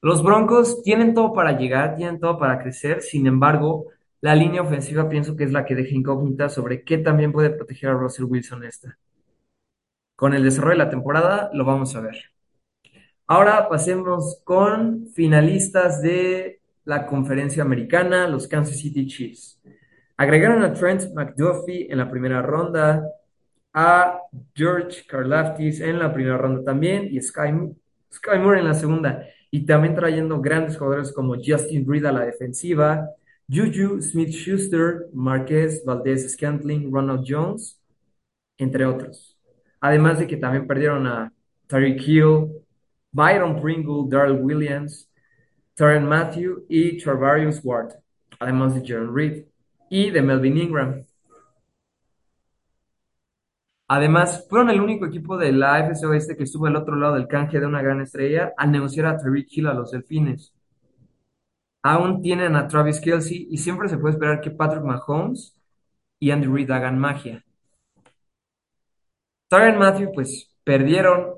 Los 0.00 0.22
Broncos 0.22 0.82
tienen 0.82 1.14
todo 1.14 1.32
para 1.32 1.56
llegar, 1.56 1.96
tienen 1.96 2.18
todo 2.18 2.38
para 2.38 2.58
crecer, 2.58 3.02
sin 3.02 3.26
embargo, 3.26 3.86
la 4.20 4.34
línea 4.34 4.62
ofensiva 4.62 5.08
pienso 5.08 5.36
que 5.36 5.44
es 5.44 5.52
la 5.52 5.64
que 5.64 5.74
deja 5.74 5.94
incógnita 5.94 6.48
sobre 6.48 6.82
qué 6.84 6.98
también 6.98 7.32
puede 7.32 7.50
proteger 7.50 7.90
a 7.90 7.94
Russell 7.94 8.24
Wilson 8.24 8.64
esta. 8.64 8.98
Con 10.16 10.34
el 10.34 10.44
desarrollo 10.44 10.78
de 10.78 10.84
la 10.84 10.90
temporada 10.90 11.50
lo 11.52 11.64
vamos 11.64 11.94
a 11.96 12.00
ver. 12.00 12.16
Ahora 13.26 13.68
pasemos 13.68 14.40
con 14.44 15.08
finalistas 15.14 16.02
de 16.02 16.60
la 16.84 17.06
conferencia 17.06 17.62
americana, 17.62 18.28
los 18.28 18.46
Kansas 18.46 18.76
City 18.76 19.06
Chiefs. 19.06 19.60
Agregaron 20.16 20.62
a 20.62 20.72
Trent 20.72 21.12
McDuffie 21.14 21.90
en 21.90 21.98
la 21.98 22.10
primera 22.10 22.42
ronda, 22.42 23.04
a 23.72 24.20
George 24.54 25.04
Karlaftis 25.06 25.80
en 25.80 25.98
la 25.98 26.12
primera 26.12 26.36
ronda 26.36 26.62
también 26.64 27.08
y 27.10 27.20
Sky, 27.20 27.52
Sky 28.12 28.38
Moore 28.38 28.60
en 28.60 28.68
la 28.68 28.74
segunda. 28.74 29.26
Y 29.50 29.66
también 29.66 29.94
trayendo 29.94 30.40
grandes 30.40 30.76
jugadores 30.76 31.12
como 31.12 31.34
Justin 31.36 31.86
Reed 31.86 32.06
a 32.06 32.12
la 32.12 32.24
defensiva, 32.24 33.06
Juju 33.48 34.00
Smith-Schuster, 34.00 35.08
Marquez 35.12 35.84
Valdez 35.84 36.32
Scantling, 36.32 36.90
Ronald 36.90 37.24
Jones, 37.26 37.78
entre 38.58 38.86
otros. 38.86 39.36
Además 39.80 40.18
de 40.18 40.26
que 40.26 40.36
también 40.36 40.66
perdieron 40.66 41.06
a 41.06 41.32
Tariq 41.66 42.00
Hill, 42.06 42.48
Byron 43.10 43.60
Pringle, 43.60 44.04
Darrell 44.08 44.40
Williams, 44.40 45.10
Taryn 45.74 46.06
Matthew 46.06 46.64
y 46.68 46.98
Travarius 46.98 47.60
Ward, 47.62 47.94
además 48.38 48.74
de 48.74 48.86
Jaron 48.86 49.14
Reed 49.14 49.44
y 49.90 50.10
de 50.10 50.22
Melvin 50.22 50.56
Ingram. 50.56 51.04
Además, 53.94 54.46
fueron 54.48 54.70
el 54.70 54.80
único 54.80 55.04
equipo 55.04 55.36
de 55.36 55.52
la 55.52 55.74
AFC 55.74 56.04
Oeste 56.04 56.34
que 56.34 56.44
estuvo 56.44 56.64
al 56.64 56.76
otro 56.76 56.96
lado 56.96 57.14
del 57.14 57.28
canje 57.28 57.60
de 57.60 57.66
una 57.66 57.82
gran 57.82 58.00
estrella 58.00 58.54
al 58.56 58.72
negociar 58.72 59.04
a 59.04 59.18
Tariq 59.18 59.48
Hill 59.50 59.66
a 59.66 59.74
los 59.74 59.90
Delfines. 59.90 60.54
Aún 61.82 62.22
tienen 62.22 62.56
a 62.56 62.66
Travis 62.68 62.98
Kelsey 63.00 63.48
y 63.50 63.58
siempre 63.58 63.90
se 63.90 63.98
puede 63.98 64.14
esperar 64.14 64.40
que 64.40 64.50
Patrick 64.50 64.82
Mahomes 64.82 65.54
y 66.18 66.30
Andy 66.30 66.46
Reid 66.46 66.70
hagan 66.70 66.98
magia. 66.98 67.44
Tyron 69.48 69.78
Matthew, 69.78 70.12
pues 70.14 70.50
perdieron 70.64 71.34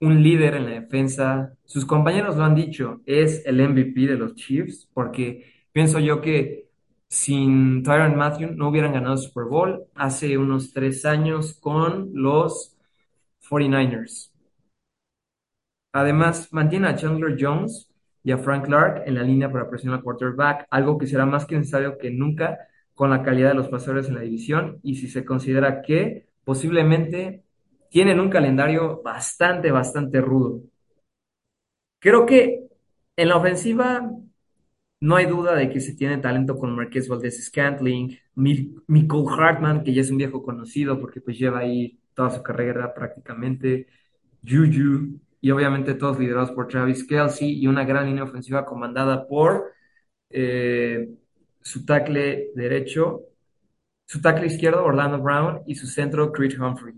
un 0.00 0.20
líder 0.24 0.54
en 0.54 0.64
la 0.64 0.80
defensa. 0.80 1.52
Sus 1.66 1.86
compañeros 1.86 2.34
lo 2.34 2.42
han 2.42 2.56
dicho, 2.56 3.00
es 3.06 3.46
el 3.46 3.60
MVP 3.60 4.08
de 4.08 4.16
los 4.16 4.34
Chiefs, 4.34 4.88
porque 4.92 5.68
pienso 5.70 6.00
yo 6.00 6.20
que 6.20 6.65
sin 7.08 7.82
Tyrann 7.82 8.16
Matthew 8.16 8.52
no 8.54 8.68
hubieran 8.68 8.92
ganado 8.92 9.16
Super 9.16 9.44
Bowl 9.44 9.84
hace 9.94 10.36
unos 10.38 10.72
tres 10.72 11.04
años 11.04 11.54
con 11.60 12.10
los 12.12 12.76
49ers. 13.48 14.32
Además, 15.92 16.52
mantiene 16.52 16.88
a 16.88 16.96
Chandler 16.96 17.36
Jones 17.38 17.88
y 18.22 18.32
a 18.32 18.38
Frank 18.38 18.66
Clark 18.66 19.04
en 19.06 19.14
la 19.14 19.22
línea 19.22 19.50
para 19.50 19.70
presionar 19.70 19.98
al 19.98 20.04
quarterback, 20.04 20.66
algo 20.70 20.98
que 20.98 21.06
será 21.06 21.24
más 21.26 21.46
que 21.46 21.56
necesario 21.56 21.96
que 21.96 22.10
nunca 22.10 22.58
con 22.94 23.10
la 23.10 23.22
calidad 23.22 23.50
de 23.50 23.54
los 23.54 23.68
pasadores 23.68 24.08
en 24.08 24.16
la 24.16 24.22
división 24.22 24.80
y 24.82 24.96
si 24.96 25.08
se 25.08 25.24
considera 25.24 25.82
que 25.82 26.26
posiblemente 26.44 27.44
tienen 27.88 28.20
un 28.20 28.30
calendario 28.30 29.00
bastante, 29.02 29.70
bastante 29.70 30.20
rudo. 30.20 30.60
Creo 32.00 32.26
que 32.26 32.68
en 33.16 33.28
la 33.28 33.36
ofensiva 33.36 34.10
no 35.06 35.16
hay 35.16 35.26
duda 35.26 35.54
de 35.54 35.70
que 35.70 35.80
se 35.80 35.94
tiene 35.94 36.18
talento 36.18 36.58
con 36.58 36.74
Marqués 36.74 37.08
Valdez 37.08 37.44
Scantling, 37.46 38.18
Michael 38.34 39.24
Hartman, 39.38 39.84
que 39.84 39.94
ya 39.94 40.00
es 40.02 40.10
un 40.10 40.18
viejo 40.18 40.42
conocido 40.42 41.00
porque 41.00 41.20
pues 41.20 41.38
lleva 41.38 41.60
ahí 41.60 42.00
toda 42.14 42.30
su 42.30 42.42
carrera 42.42 42.92
prácticamente, 42.92 43.86
Juju, 44.44 45.20
y 45.40 45.50
obviamente 45.52 45.94
todos 45.94 46.18
liderados 46.18 46.50
por 46.52 46.66
Travis 46.68 47.04
Kelsey 47.06 47.52
y 47.52 47.68
una 47.68 47.84
gran 47.84 48.06
línea 48.06 48.24
ofensiva 48.24 48.66
comandada 48.66 49.28
por 49.28 49.72
eh, 50.30 51.08
su 51.62 51.84
tackle 51.84 52.50
derecho, 52.56 53.22
su 54.06 54.20
tackle 54.20 54.46
izquierdo 54.46 54.84
Orlando 54.84 55.20
Brown 55.20 55.62
y 55.66 55.76
su 55.76 55.86
centro 55.86 56.32
Creed 56.32 56.60
Humphrey. 56.60 56.94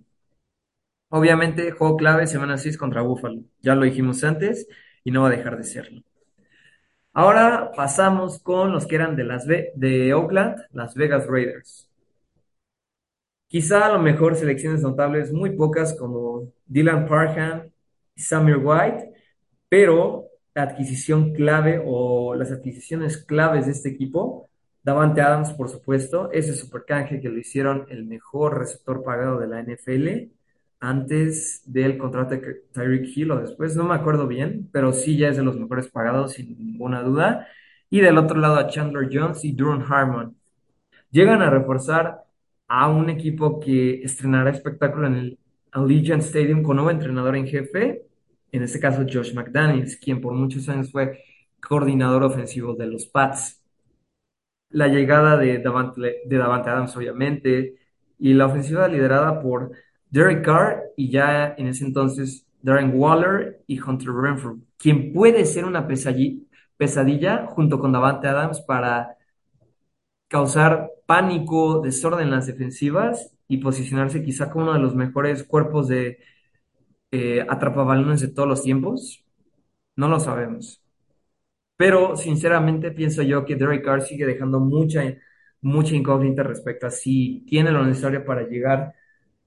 Obviamente, 1.11 1.73
juego 1.73 1.97
clave 1.97 2.27
semana 2.27 2.57
6 2.59 2.77
contra 2.79 3.03
Buffalo. 3.03 3.43
Ya 3.61 3.75
lo 3.75 3.85
dijimos 3.85 4.25
antes 4.25 4.67
y 5.05 5.11
no 5.11 5.23
va 5.23 5.29
a 5.29 5.31
dejar 5.33 5.57
de 5.59 5.65
serlo. 5.65 6.03
Ahora 7.13 7.73
pasamos 7.77 8.39
con 8.39 8.73
los 8.73 8.87
que 8.87 8.95
eran 8.97 9.17
de, 9.17 9.25
las 9.25 9.47
de 9.47 10.15
Oakland, 10.15 10.57
Las 10.73 10.95
Vegas 10.95 11.27
Raiders. 11.27 11.89
Quizá 13.49 13.87
a 13.87 13.93
lo 13.93 13.99
mejor 13.99 14.37
selecciones 14.37 14.83
notables, 14.83 15.33
muy 15.33 15.57
pocas, 15.57 15.95
como 15.99 16.53
Dylan 16.67 17.07
Parham 17.07 17.71
y 18.15 18.21
Samir 18.21 18.59
White, 18.59 19.13
pero 19.69 20.27
la 20.55 20.65
adquisición 20.65 21.33
clave 21.33 21.83
o 21.85 22.35
las 22.35 22.53
adquisiciones 22.53 23.25
claves 23.25 23.67
de 23.67 23.73
este 23.73 23.89
equipo, 23.89 24.49
Davante 24.83 25.21
Adams, 25.23 25.53
por 25.55 25.69
supuesto, 25.71 26.31
ese 26.33 26.55
super 26.55 26.85
canje 26.87 27.21
que 27.21 27.29
lo 27.29 27.39
hicieron 27.39 27.87
el 27.91 28.05
mejor 28.07 28.59
receptor 28.59 29.03
pagado 29.03 29.39
de 29.39 29.49
la 29.49 29.61
NFL 29.63 30.31
antes 30.81 31.63
del 31.67 31.99
contrato 31.99 32.37
de 32.37 32.63
Tyreek 32.73 33.17
Hill 33.17 33.33
o 33.33 33.41
después, 33.41 33.77
no 33.77 33.85
me 33.85 33.95
acuerdo 33.95 34.27
bien, 34.27 34.69
pero 34.73 34.93
sí 34.93 35.17
ya 35.17 35.29
es 35.29 35.37
de 35.37 35.43
los 35.43 35.59
mejores 35.59 35.89
pagados 35.89 36.35
sin 36.35 36.57
ninguna 36.59 37.03
duda. 37.03 37.49
Y 37.91 38.01
del 38.01 38.19
otro 38.19 38.39
lado 38.39 38.57
a 38.57 38.69
Chandler 38.69 39.09
Jones 39.13 39.45
y 39.45 39.53
Duron 39.53 39.85
Harmon. 39.89 40.37
Llegan 41.11 41.43
a 41.43 41.51
reforzar 41.51 42.25
a 42.69 42.89
un 42.89 43.11
equipo 43.11 43.61
que 43.61 44.03
estrenará 44.03 44.51
espectáculo 44.51 45.07
en 45.07 45.15
el 45.15 45.39
Allegiant 45.73 46.23
Stadium 46.23 46.63
con 46.63 46.77
nuevo 46.77 46.91
entrenador 46.91 47.37
en 47.37 47.47
jefe, 47.47 48.03
en 48.53 48.63
este 48.63 48.81
caso 48.81 49.07
Josh 49.11 49.35
McDaniels, 49.35 49.97
quien 49.97 50.21
por 50.21 50.35
muchos 50.35 50.69
años 50.69 50.91
fue 50.93 51.25
coordinador 51.61 52.23
ofensivo 52.25 52.75
de 52.75 52.87
los 52.87 53.07
Pats. 53.07 53.63
La 54.71 54.89
llegada 54.89 55.37
de 55.39 55.59
Davante 55.59 56.71
Adams, 56.71 56.97
obviamente, 56.97 57.77
y 58.19 58.35
la 58.35 58.47
ofensiva 58.47 58.89
liderada 58.89 59.41
por 59.41 59.73
Derek 60.11 60.45
Carr 60.45 60.83
y 60.97 61.11
ya 61.11 61.55
en 61.57 61.69
ese 61.69 61.85
entonces 61.85 62.47
Darren 62.63 62.93
Waller 62.95 63.63
y 63.67 63.81
Hunter 63.81 64.13
Renfrew, 64.13 64.61
quien 64.77 65.13
puede 65.13 65.45
ser 65.45 65.65
una 65.65 65.87
pesadilla 65.87 67.47
junto 67.47 67.79
con 67.79 67.93
Davante 67.93 68.29
Adams 68.29 68.61
para 68.61 69.17
causar 70.29 70.91
pánico, 71.07 71.81
desorden 71.81 72.27
en 72.27 72.31
las 72.33 72.47
defensivas 72.47 73.33
y 73.49 73.59
posicionarse 73.59 74.23
quizá 74.23 74.51
como 74.51 74.65
uno 74.65 74.75
de 74.75 74.81
los 74.81 74.95
mejores 74.95 75.45
cuerpos 75.45 75.89
de 75.89 76.19
eh, 77.11 77.47
atrapabalones 77.49 78.21
de 78.21 78.29
todos 78.29 78.49
los 78.49 78.63
tiempos. 78.63 79.25
No 79.97 80.09
lo 80.09 80.21
sabemos. 80.21 80.83
Pero 81.77 82.17
sinceramente 82.17 82.91
pienso 82.93 83.23
yo 83.23 83.45
que 83.45 83.57
Derek 83.57 83.85
Carr 83.85 84.03
sigue 84.03 84.27
dejando 84.27 84.61
mucha, 84.61 85.03
mucha 85.61 85.95
incógnita 85.95 86.43
respecto 86.43 86.87
a 86.87 86.91
si 86.91 87.45
tiene 87.47 87.71
lo 87.71 87.85
necesario 87.85 88.25
para 88.25 88.43
llegar 88.49 88.95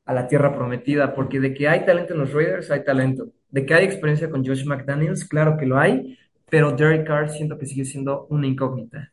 a 0.05 0.13
la 0.13 0.27
tierra 0.27 0.53
prometida, 0.55 1.13
porque 1.13 1.39
de 1.39 1.53
que 1.53 1.67
hay 1.67 1.85
talento 1.85 2.13
en 2.13 2.19
los 2.19 2.33
Raiders, 2.33 2.71
hay 2.71 2.83
talento. 2.83 3.31
De 3.49 3.65
que 3.65 3.73
hay 3.73 3.85
experiencia 3.85 4.29
con 4.29 4.45
Josh 4.45 4.65
McDaniels, 4.65 5.25
claro 5.25 5.57
que 5.57 5.65
lo 5.65 5.77
hay, 5.77 6.17
pero 6.49 6.71
Derek 6.71 7.07
Carr 7.07 7.29
siento 7.29 7.57
que 7.57 7.65
sigue 7.65 7.85
siendo 7.85 8.27
una 8.29 8.47
incógnita. 8.47 9.11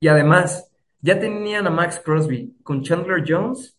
Y 0.00 0.08
además, 0.08 0.70
ya 1.00 1.18
tenían 1.18 1.66
a 1.66 1.70
Max 1.70 2.00
Crosby. 2.04 2.56
Con 2.62 2.82
Chandler 2.82 3.24
Jones 3.26 3.76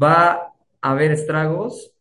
va 0.00 0.52
a 0.80 0.90
haber 0.90 1.12
estragos 1.12 1.92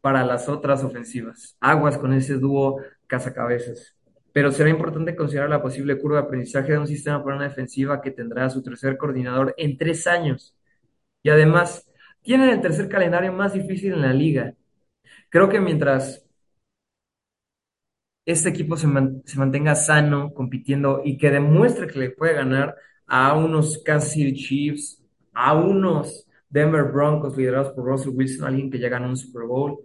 para 0.00 0.24
las 0.24 0.48
otras 0.48 0.82
ofensivas. 0.84 1.56
Aguas 1.60 1.98
con 1.98 2.12
ese 2.12 2.34
dúo 2.34 2.80
cazacabezas. 3.06 3.96
Pero 4.32 4.50
será 4.50 4.70
importante 4.70 5.14
considerar 5.14 5.50
la 5.50 5.62
posible 5.62 5.98
curva 5.98 6.18
de 6.18 6.24
aprendizaje 6.24 6.72
de 6.72 6.78
un 6.78 6.86
sistema 6.86 7.22
para 7.22 7.36
una 7.36 7.48
defensiva 7.48 8.00
que 8.00 8.10
tendrá 8.10 8.48
su 8.48 8.62
tercer 8.62 8.96
coordinador 8.96 9.54
en 9.58 9.76
tres 9.76 10.06
años. 10.06 10.54
Y 11.22 11.30
además, 11.30 11.86
tienen 12.22 12.50
el 12.50 12.60
tercer 12.60 12.88
calendario 12.88 13.32
más 13.32 13.52
difícil 13.54 13.92
en 13.92 14.02
la 14.02 14.12
liga. 14.12 14.54
Creo 15.30 15.48
que 15.48 15.60
mientras 15.60 16.24
este 18.24 18.50
equipo 18.50 18.76
se, 18.76 18.86
mantenga 18.86 19.74
sano, 19.74 20.32
compitiendo 20.32 21.02
y 21.04 21.18
que 21.18 21.30
demuestre 21.30 21.86
que 21.88 21.98
le 21.98 22.10
puede 22.10 22.34
ganar 22.34 22.76
a 23.06 23.36
unos 23.36 23.82
Kansas 23.84 24.12
City 24.12 24.34
Chiefs, 24.34 25.02
a 25.32 25.54
unos 25.54 26.26
Denver 26.48 26.84
Broncos 26.84 27.36
liderados 27.36 27.72
por 27.72 27.84
Russell 27.84 28.14
Wilson, 28.14 28.46
alguien 28.46 28.70
que 28.70 28.78
ya 28.78 28.88
ganó 28.88 29.08
un 29.08 29.16
Super 29.16 29.44
Bowl, 29.44 29.80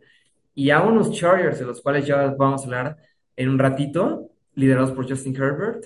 y 0.54 0.70
a 0.72 0.82
unos 0.82 1.12
Chargers, 1.12 1.60
de 1.60 1.66
los 1.66 1.82
cuales 1.82 2.06
ya 2.06 2.28
vamos 2.38 2.62
a 2.62 2.66
hablar 2.66 2.98
en 3.36 3.50
un 3.50 3.60
ratito, 3.60 4.32
liderados 4.56 4.92
por 4.92 5.08
Justin 5.10 5.36
Herbert. 5.36 5.86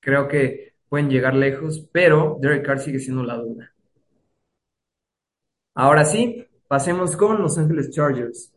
Creo 0.00 0.26
que 0.28 0.67
pueden 0.88 1.10
llegar 1.10 1.34
lejos, 1.34 1.86
pero 1.92 2.38
Derek 2.40 2.64
Carr 2.64 2.80
sigue 2.80 2.98
siendo 2.98 3.22
la 3.22 3.36
duda. 3.36 3.72
Ahora 5.74 6.04
sí, 6.04 6.46
pasemos 6.66 7.16
con 7.16 7.40
Los 7.40 7.56
Angeles 7.58 7.90
Chargers. 7.90 8.52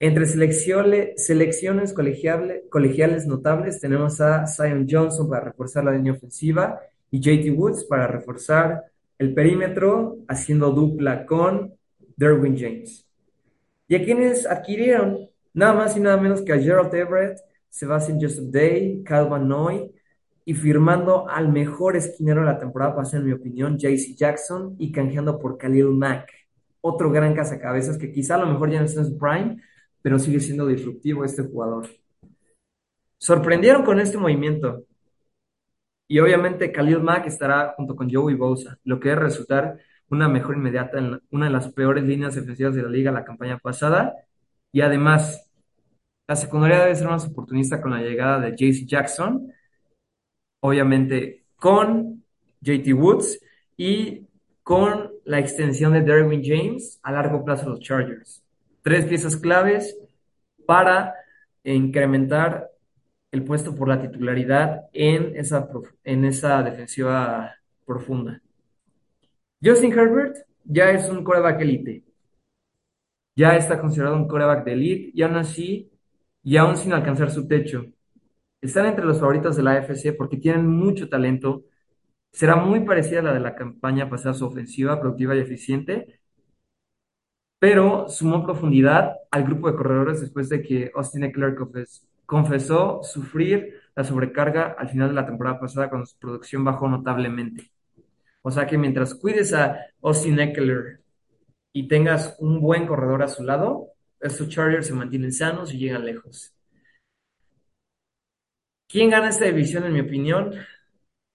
Entre 0.00 0.26
selecciones 0.26 1.92
colegiales 1.92 3.26
notables 3.26 3.80
tenemos 3.80 4.20
a 4.20 4.46
Zion 4.46 4.86
Johnson 4.88 5.28
para 5.28 5.46
reforzar 5.46 5.84
la 5.84 5.90
línea 5.90 6.12
ofensiva 6.12 6.78
y 7.10 7.20
JT 7.20 7.50
Woods 7.58 7.84
para 7.84 8.06
reforzar 8.06 8.84
el 9.18 9.34
perímetro, 9.34 10.18
haciendo 10.28 10.70
dupla 10.70 11.26
con 11.26 11.74
Derwin 12.16 12.56
James. 12.56 13.04
¿Y 13.88 13.96
a 13.96 14.04
quienes 14.04 14.46
adquirieron? 14.46 15.28
Nada 15.52 15.72
más 15.72 15.96
y 15.96 16.00
nada 16.00 16.16
menos 16.18 16.42
que 16.42 16.52
a 16.52 16.58
Gerald 16.58 16.94
Everett, 16.94 17.40
Sebastian 17.68 18.20
Joseph 18.20 18.50
Day, 18.50 19.02
Calvin 19.04 19.48
Noy, 19.48 19.90
y 20.48 20.54
firmando 20.54 21.28
al 21.28 21.52
mejor 21.52 21.94
esquinero 21.94 22.40
de 22.40 22.46
la 22.46 22.58
temporada 22.58 22.96
pasada, 22.96 23.18
en 23.18 23.26
mi 23.26 23.34
opinión, 23.34 23.76
JC 23.76 24.16
Jackson, 24.16 24.76
y 24.78 24.90
canjeando 24.90 25.38
por 25.38 25.58
Khalil 25.58 25.90
Mack, 25.90 26.32
otro 26.80 27.10
gran 27.10 27.34
cazacabezas 27.34 27.98
que 27.98 28.10
quizá 28.10 28.36
a 28.36 28.38
lo 28.38 28.46
mejor 28.46 28.70
ya 28.70 28.78
no 28.78 28.86
está 28.86 29.00
en 29.00 29.08
su 29.08 29.18
prime, 29.18 29.62
pero 30.00 30.18
sigue 30.18 30.40
siendo 30.40 30.66
disruptivo 30.66 31.22
este 31.22 31.42
jugador. 31.42 31.90
Sorprendieron 33.18 33.82
con 33.84 34.00
este 34.00 34.16
movimiento. 34.16 34.84
Y 36.08 36.18
obviamente 36.18 36.72
Khalil 36.72 37.02
Mack 37.02 37.26
estará 37.26 37.74
junto 37.76 37.94
con 37.94 38.10
Joey 38.10 38.34
Bosa, 38.34 38.78
lo 38.84 38.98
que 38.98 39.10
debe 39.10 39.20
resultar 39.24 39.78
una 40.08 40.30
mejor 40.30 40.56
inmediata 40.56 40.98
en 40.98 41.20
una 41.30 41.44
de 41.44 41.52
las 41.52 41.70
peores 41.74 42.04
líneas 42.04 42.36
defensivas 42.36 42.74
de 42.74 42.84
la 42.84 42.88
liga 42.88 43.12
la 43.12 43.26
campaña 43.26 43.58
pasada. 43.58 44.14
Y 44.72 44.80
además, 44.80 45.52
la 46.26 46.36
secundaria 46.36 46.80
debe 46.80 46.94
ser 46.94 47.06
más 47.06 47.26
oportunista 47.26 47.82
con 47.82 47.90
la 47.90 48.00
llegada 48.00 48.40
de 48.40 48.52
JC 48.56 48.86
Jackson, 48.86 49.52
obviamente 50.60 51.44
con 51.56 52.24
JT 52.60 52.92
Woods 52.94 53.40
y 53.76 54.26
con 54.62 55.12
la 55.24 55.38
extensión 55.38 55.92
de 55.92 56.02
Derwin 56.02 56.42
James 56.44 56.98
a 57.02 57.12
largo 57.12 57.44
plazo 57.44 57.70
los 57.70 57.80
Chargers 57.80 58.42
tres 58.88 59.04
piezas 59.04 59.36
claves 59.36 59.98
para 60.64 61.14
incrementar 61.62 62.70
el 63.30 63.44
puesto 63.44 63.74
por 63.74 63.86
la 63.86 64.00
titularidad 64.00 64.86
en 64.94 65.36
esa, 65.36 65.68
en 66.04 66.24
esa 66.24 66.62
defensiva 66.62 67.54
profunda. 67.84 68.40
Justin 69.62 69.92
Herbert 69.92 70.38
ya 70.64 70.90
es 70.90 71.06
un 71.10 71.22
coreback 71.22 71.60
elite. 71.60 72.02
Ya 73.36 73.56
está 73.56 73.78
considerado 73.78 74.16
un 74.16 74.26
coreback 74.26 74.64
de 74.64 74.72
elite 74.72 75.10
y 75.12 75.22
aún 75.22 75.36
así, 75.36 75.90
y 76.42 76.56
aún 76.56 76.76
sin 76.76 76.94
alcanzar 76.94 77.30
su 77.30 77.46
techo. 77.46 77.84
Están 78.60 78.86
entre 78.86 79.04
los 79.04 79.20
favoritos 79.20 79.56
de 79.56 79.62
la 79.62 79.72
AFC 79.72 80.16
porque 80.16 80.36
tienen 80.36 80.66
mucho 80.66 81.08
talento. 81.08 81.64
Será 82.32 82.56
muy 82.56 82.80
parecida 82.80 83.20
a 83.20 83.22
la 83.24 83.34
de 83.34 83.40
la 83.40 83.54
campaña 83.56 84.10
pasada, 84.10 84.34
su 84.34 84.46
ofensiva, 84.46 85.00
productiva 85.00 85.36
y 85.36 85.40
eficiente, 85.40 86.20
pero 87.58 88.08
sumó 88.08 88.44
profundidad 88.44 89.16
al 89.30 89.44
grupo 89.44 89.70
de 89.70 89.76
corredores 89.76 90.20
después 90.20 90.48
de 90.48 90.62
que 90.62 90.90
Austin 90.94 91.24
Eckler 91.24 91.56
confesó 92.26 93.00
sufrir 93.02 93.74
la 93.96 94.04
sobrecarga 94.04 94.76
al 94.78 94.88
final 94.88 95.08
de 95.08 95.14
la 95.14 95.26
temporada 95.26 95.58
pasada 95.60 95.88
cuando 95.88 96.06
su 96.06 96.16
producción 96.18 96.64
bajó 96.64 96.88
notablemente. 96.88 97.70
O 98.42 98.50
sea 98.50 98.66
que 98.66 98.78
mientras 98.78 99.14
cuides 99.14 99.52
a 99.54 99.78
Austin 100.02 100.38
Eckler 100.40 101.00
y 101.72 101.88
tengas 101.88 102.36
un 102.38 102.60
buen 102.60 102.86
corredor 102.86 103.22
a 103.22 103.28
su 103.28 103.42
lado, 103.44 103.88
estos 104.20 104.48
Chargers 104.48 104.86
se 104.86 104.94
mantienen 104.94 105.32
sanos 105.32 105.72
y 105.74 105.78
llegan 105.78 106.04
lejos. 106.04 106.57
¿Quién 108.88 109.10
gana 109.10 109.28
esta 109.28 109.44
división, 109.44 109.84
en 109.84 109.92
mi 109.92 110.00
opinión? 110.00 110.54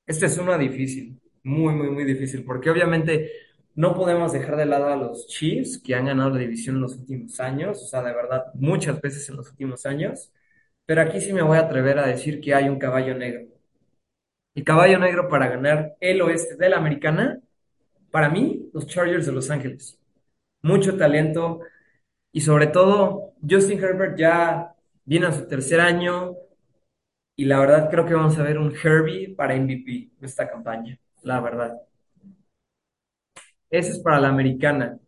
Esta 0.08 0.26
es 0.26 0.38
una 0.38 0.58
difícil, 0.58 1.20
muy, 1.44 1.74
muy, 1.76 1.90
muy 1.92 2.04
difícil, 2.06 2.44
porque 2.44 2.70
obviamente 2.70 3.32
no 3.76 3.96
podemos 3.96 4.34
dejar 4.34 4.58
de 4.58 4.66
lado 4.66 4.88
a 4.88 4.96
los 4.96 5.28
Chiefs, 5.28 5.80
que 5.80 5.96
han 5.96 6.06
ganado 6.08 6.32
la 6.32 6.40
división 6.40 6.78
en 6.78 6.82
los 6.84 6.96
últimos 6.96 7.40
años, 7.40 7.82
o 7.82 7.86
sea, 7.88 8.02
de 8.04 8.14
verdad, 8.14 8.46
muchas 8.56 9.00
veces 9.02 9.30
en 9.30 9.38
los 9.38 9.50
últimos 9.52 9.86
años, 9.86 10.32
pero 10.86 11.02
aquí 11.02 11.22
sí 11.22 11.34
me 11.34 11.44
voy 11.44 11.58
a 11.58 11.62
atrever 11.62 12.00
a 12.00 12.08
decir 12.08 12.42
que 12.42 12.54
hay 12.56 12.70
un 12.70 12.80
caballo 12.80 13.16
negro. 13.16 13.48
El 14.56 14.64
caballo 14.64 15.00
negro 15.00 15.28
para 15.30 15.48
ganar 15.48 15.96
el 16.00 16.22
oeste 16.22 16.56
de 16.56 16.70
la 16.70 16.78
americana, 16.78 17.40
para 18.12 18.30
mí, 18.30 18.70
los 18.74 18.88
Chargers 18.88 19.26
de 19.26 19.32
Los 19.32 19.50
Ángeles. 19.50 20.00
Mucho 20.64 20.98
talento 20.98 21.62
y 22.32 22.42
sobre 22.42 22.68
todo, 22.68 23.34
Justin 23.48 23.84
Herbert 23.84 24.18
ya 24.18 24.76
viene 25.06 25.28
a 25.28 25.34
su 25.34 25.48
tercer 25.48 25.80
año 25.82 26.36
y 27.36 27.46
la 27.46 27.60
verdad 27.60 27.90
creo 27.90 28.06
que 28.06 28.14
vamos 28.14 28.38
a 28.38 28.44
ver 28.44 28.58
un 28.58 28.74
Herbie 28.76 29.36
para 29.36 29.56
MVP 29.56 30.12
de 30.20 30.28
esta 30.28 30.50
campaña, 30.50 31.00
la 31.24 31.42
verdad. 31.42 31.82
Ese 33.70 33.92
es 33.92 34.00
para 34.00 34.20
la 34.20 34.30
americana. 34.30 35.00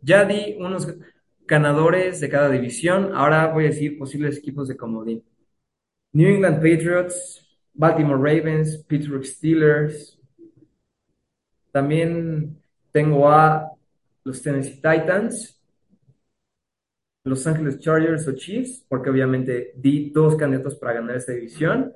Ya 0.00 0.24
di 0.24 0.56
unos 0.58 0.88
ganadores 1.46 2.20
de 2.20 2.28
cada 2.28 2.48
división, 2.48 3.14
ahora 3.14 3.48
voy 3.48 3.64
a 3.66 3.68
decir 3.68 3.98
posibles 3.98 4.38
equipos 4.38 4.68
de 4.68 4.76
comodín. 4.76 5.22
New 6.12 6.28
England 6.28 6.56
Patriots, 6.56 7.46
Baltimore 7.74 8.16
Ravens, 8.18 8.78
Pittsburgh 8.88 9.24
Steelers. 9.24 10.18
También 11.72 12.62
tengo 12.90 13.28
a 13.28 13.70
los 14.24 14.40
Tennessee 14.42 14.76
Titans, 14.76 15.55
Los 17.26 17.44
Angeles 17.44 17.80
Chargers 17.80 18.28
o 18.28 18.32
Chiefs, 18.32 18.84
porque 18.88 19.10
obviamente 19.10 19.72
di 19.74 20.10
dos 20.10 20.36
candidatos 20.36 20.76
para 20.76 20.94
ganar 20.94 21.16
esta 21.16 21.32
división, 21.32 21.92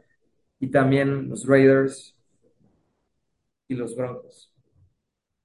y 0.59 0.69
también 0.69 1.29
los 1.29 1.47
Raiders 1.47 2.17
y 3.69 3.75
los 3.75 3.95
Broncos. 3.95 4.53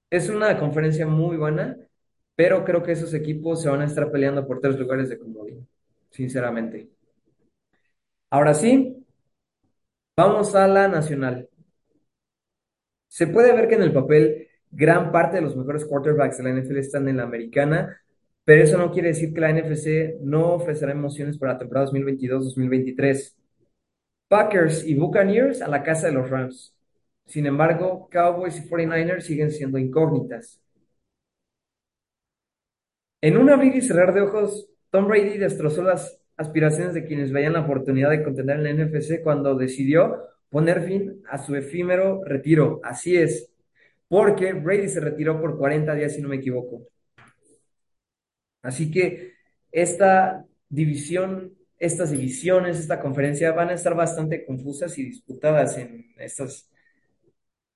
Es 0.09 0.27
una 0.29 0.57
conferencia 0.59 1.05
muy 1.05 1.37
buena, 1.37 1.77
pero 2.35 2.65
creo 2.65 2.81
que 2.81 2.93
esos 2.93 3.13
equipos 3.13 3.61
se 3.61 3.69
van 3.69 3.81
a 3.81 3.85
estar 3.85 4.11
peleando 4.11 4.47
por 4.47 4.59
tres 4.59 4.79
lugares 4.79 5.09
de 5.09 5.19
comodín, 5.19 5.67
sinceramente. 6.09 6.89
Ahora 8.31 8.55
sí, 8.55 9.05
vamos 10.17 10.55
a 10.55 10.67
la 10.67 10.87
nacional. 10.87 11.47
Se 13.07 13.27
puede 13.27 13.53
ver 13.53 13.67
que 13.67 13.75
en 13.75 13.83
el 13.83 13.93
papel 13.93 14.47
gran 14.71 15.11
parte 15.11 15.37
de 15.37 15.43
los 15.43 15.55
mejores 15.55 15.85
quarterbacks 15.85 16.37
de 16.39 16.43
la 16.43 16.49
NFL 16.49 16.77
están 16.79 17.07
en 17.07 17.17
la 17.17 17.23
americana, 17.23 18.01
pero 18.45 18.63
eso 18.63 18.77
no 18.77 18.91
quiere 18.91 19.09
decir 19.09 19.33
que 19.33 19.41
la 19.41 19.49
NFC 19.49 20.19
no 20.21 20.53
ofrecerá 20.53 20.91
emociones 20.91 21.37
para 21.37 21.53
la 21.53 21.59
temporada 21.59 21.87
2022-2023. 21.87 23.35
Packers 24.27 24.85
y 24.85 24.95
Buccaneers 24.95 25.61
a 25.61 25.67
la 25.67 25.83
casa 25.83 26.07
de 26.07 26.13
los 26.13 26.29
Rams. 26.29 26.75
Sin 27.25 27.45
embargo, 27.47 28.07
Cowboys 28.11 28.57
y 28.59 28.69
49ers 28.69 29.21
siguen 29.21 29.51
siendo 29.51 29.77
incógnitas. 29.79 30.61
En 33.21 33.37
un 33.37 33.49
abrir 33.49 33.75
y 33.75 33.81
cerrar 33.81 34.13
de 34.13 34.21
ojos, 34.21 34.67
Tom 34.91 35.07
Brady 35.07 35.37
destrozó 35.37 35.83
las 35.83 36.19
aspiraciones 36.37 36.93
de 36.93 37.05
quienes 37.05 37.31
veían 37.31 37.53
la 37.53 37.61
oportunidad 37.61 38.09
de 38.11 38.23
contender 38.23 38.57
en 38.57 38.63
la 38.63 38.69
NFC 38.69 39.23
cuando 39.23 39.55
decidió 39.55 40.17
poner 40.49 40.83
fin 40.83 41.21
a 41.29 41.37
su 41.37 41.55
efímero 41.55 42.23
retiro. 42.23 42.79
Así 42.83 43.17
es, 43.17 43.51
porque 44.07 44.53
Brady 44.53 44.89
se 44.89 44.99
retiró 44.99 45.41
por 45.41 45.57
40 45.57 45.95
días, 45.95 46.13
si 46.13 46.21
no 46.21 46.29
me 46.29 46.37
equivoco. 46.37 46.83
Así 48.65 48.89
que 48.91 49.33
esta 49.71 50.45
división, 50.69 51.53
estas 51.77 52.11
divisiones, 52.11 52.79
esta 52.79 52.99
conferencia 52.99 53.51
van 53.51 53.69
a 53.69 53.73
estar 53.73 53.95
bastante 53.95 54.45
confusas 54.45 54.97
y 54.97 55.03
disputadas 55.03 55.77
en 55.77 56.13
estas, 56.17 56.69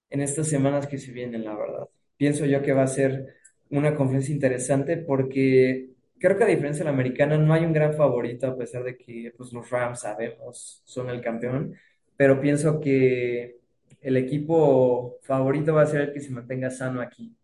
en 0.10 0.22
estas 0.22 0.48
semanas 0.48 0.88
que 0.88 0.98
se 0.98 1.12
vienen, 1.12 1.46
la 1.46 1.56
verdad. 1.56 1.88
Pienso 2.18 2.46
yo 2.46 2.62
que 2.62 2.74
va 2.74 2.84
a 2.84 2.88
ser 2.88 3.36
una 3.70 3.96
conferencia 3.96 4.34
interesante 4.34 4.98
porque 4.98 5.90
creo 6.20 6.38
que 6.38 6.44
a 6.44 6.48
diferencia 6.48 6.80
de 6.80 6.86
la 6.86 6.96
americana 6.96 7.38
no 7.38 7.54
hay 7.54 7.66
un 7.66 7.74
gran 7.74 7.94
favorito 7.94 8.48
a 8.48 8.58
pesar 8.58 8.84
de 8.84 8.98
que 8.98 9.32
pues, 9.38 9.54
los 9.54 9.70
Rams 9.70 10.02
sabemos 10.02 10.82
son 10.86 11.10
el 11.10 11.22
campeón, 11.22 11.76
pero 12.18 12.42
pienso 12.42 12.80
que 12.80 13.58
el 14.02 14.18
equipo 14.18 15.20
favorito 15.22 15.74
va 15.76 15.84
a 15.84 15.88
ser 15.88 16.02
el 16.02 16.14
que 16.14 16.22
se 16.22 16.32
mantenga 16.32 16.72
sano 16.72 17.02
aquí, 17.02 17.36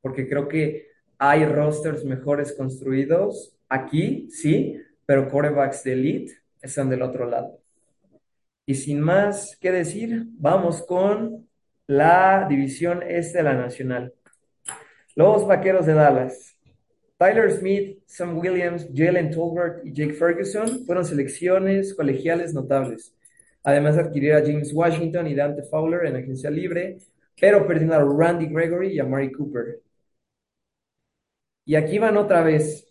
porque 0.00 0.28
creo 0.28 0.48
que 0.48 0.87
hay 1.18 1.44
rosters 1.44 2.04
mejores 2.04 2.52
construidos 2.52 3.56
aquí, 3.68 4.28
sí, 4.30 4.80
pero 5.04 5.28
quarterbacks 5.28 5.82
de 5.84 5.92
elite 5.92 6.32
están 6.62 6.88
del 6.88 7.02
otro 7.02 7.26
lado. 7.28 7.58
Y 8.64 8.74
sin 8.74 9.00
más 9.00 9.56
que 9.60 9.72
decir, 9.72 10.26
vamos 10.32 10.84
con 10.86 11.48
la 11.86 12.46
división 12.48 13.02
este 13.02 13.38
de 13.38 13.44
la 13.44 13.54
nacional. 13.54 14.12
Los 15.14 15.46
Vaqueros 15.46 15.86
de 15.86 15.94
Dallas. 15.94 16.56
Tyler 17.16 17.50
Smith, 17.50 17.98
Sam 18.06 18.38
Williams, 18.38 18.86
Jalen 18.94 19.30
Tolbert 19.30 19.84
y 19.84 19.92
Jake 19.92 20.12
Ferguson 20.12 20.84
fueron 20.86 21.04
selecciones 21.04 21.94
colegiales 21.94 22.54
notables. 22.54 23.12
Además 23.64 23.96
de 23.96 24.02
adquirir 24.02 24.34
a 24.34 24.40
James 24.40 24.72
Washington 24.72 25.26
y 25.26 25.34
Dante 25.34 25.64
Fowler 25.64 26.06
en 26.06 26.16
agencia 26.16 26.50
libre, 26.50 26.98
pero 27.40 27.66
perdieron 27.66 27.94
a 27.94 28.04
Randy 28.04 28.46
Gregory 28.46 28.92
y 28.92 29.00
a 29.00 29.04
Mari 29.04 29.32
Cooper. 29.32 29.80
Y 31.68 31.76
aquí 31.76 31.98
van 31.98 32.16
otra 32.16 32.42
vez. 32.42 32.88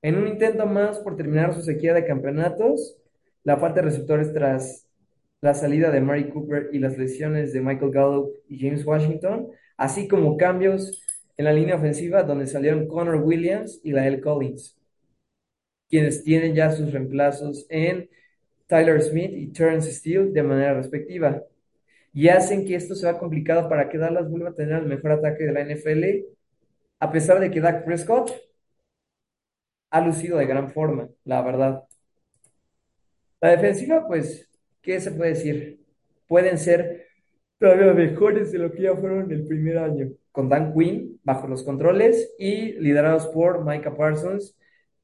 En 0.00 0.14
un 0.14 0.28
intento 0.28 0.64
más 0.64 1.00
por 1.00 1.16
terminar 1.16 1.54
su 1.54 1.62
sequía 1.62 1.92
de 1.92 2.06
campeonatos, 2.06 2.96
la 3.42 3.56
falta 3.56 3.80
de 3.80 3.88
receptores 3.88 4.32
tras 4.32 4.88
la 5.40 5.54
salida 5.54 5.90
de 5.90 6.00
Mari 6.00 6.30
Cooper 6.30 6.70
y 6.72 6.78
las 6.78 6.96
lesiones 6.96 7.52
de 7.52 7.60
Michael 7.60 7.90
Gallup 7.90 8.30
y 8.48 8.60
James 8.60 8.86
Washington, 8.86 9.48
así 9.76 10.06
como 10.06 10.36
cambios 10.36 11.04
en 11.36 11.46
la 11.46 11.52
línea 11.52 11.74
ofensiva 11.74 12.22
donde 12.22 12.46
salieron 12.46 12.86
Connor 12.86 13.16
Williams 13.16 13.80
y 13.82 13.90
Lael 13.90 14.20
Collins, 14.20 14.78
quienes 15.88 16.22
tienen 16.22 16.54
ya 16.54 16.70
sus 16.70 16.92
reemplazos 16.92 17.66
en 17.70 18.08
Tyler 18.68 19.02
Smith 19.02 19.32
y 19.34 19.48
Terrence 19.48 19.90
Steele 19.90 20.30
de 20.30 20.44
manera 20.44 20.74
respectiva, 20.74 21.42
y 22.14 22.28
hacen 22.28 22.64
que 22.64 22.76
esto 22.76 22.94
sea 22.94 23.18
complicado 23.18 23.68
para 23.68 23.88
que 23.88 23.98
Dallas 23.98 24.30
vuelva 24.30 24.50
a 24.50 24.54
tener 24.54 24.80
el 24.80 24.86
mejor 24.86 25.10
ataque 25.10 25.42
de 25.42 25.52
la 25.52 25.64
NFL, 25.64 26.32
a 27.02 27.10
pesar 27.10 27.40
de 27.40 27.50
que 27.50 27.60
Dak 27.60 27.84
Prescott 27.84 28.30
ha 29.90 30.00
lucido 30.00 30.38
de 30.38 30.46
gran 30.46 30.70
forma, 30.70 31.08
la 31.24 31.42
verdad. 31.42 31.82
La 33.40 33.50
defensiva, 33.50 34.06
pues, 34.06 34.48
¿qué 34.80 35.00
se 35.00 35.10
puede 35.10 35.30
decir? 35.30 35.80
Pueden 36.28 36.58
ser 36.58 37.08
todavía 37.58 37.92
mejores 37.92 38.52
de 38.52 38.58
lo 38.58 38.70
que 38.70 38.82
ya 38.82 38.94
fueron 38.94 39.32
el 39.32 39.44
primer 39.48 39.78
año, 39.78 40.12
con 40.30 40.48
Dan 40.48 40.72
Quinn 40.74 41.18
bajo 41.24 41.48
los 41.48 41.64
controles 41.64 42.36
y 42.38 42.74
liderados 42.74 43.26
por 43.26 43.64
Micah 43.64 43.96
Parsons, 43.96 44.56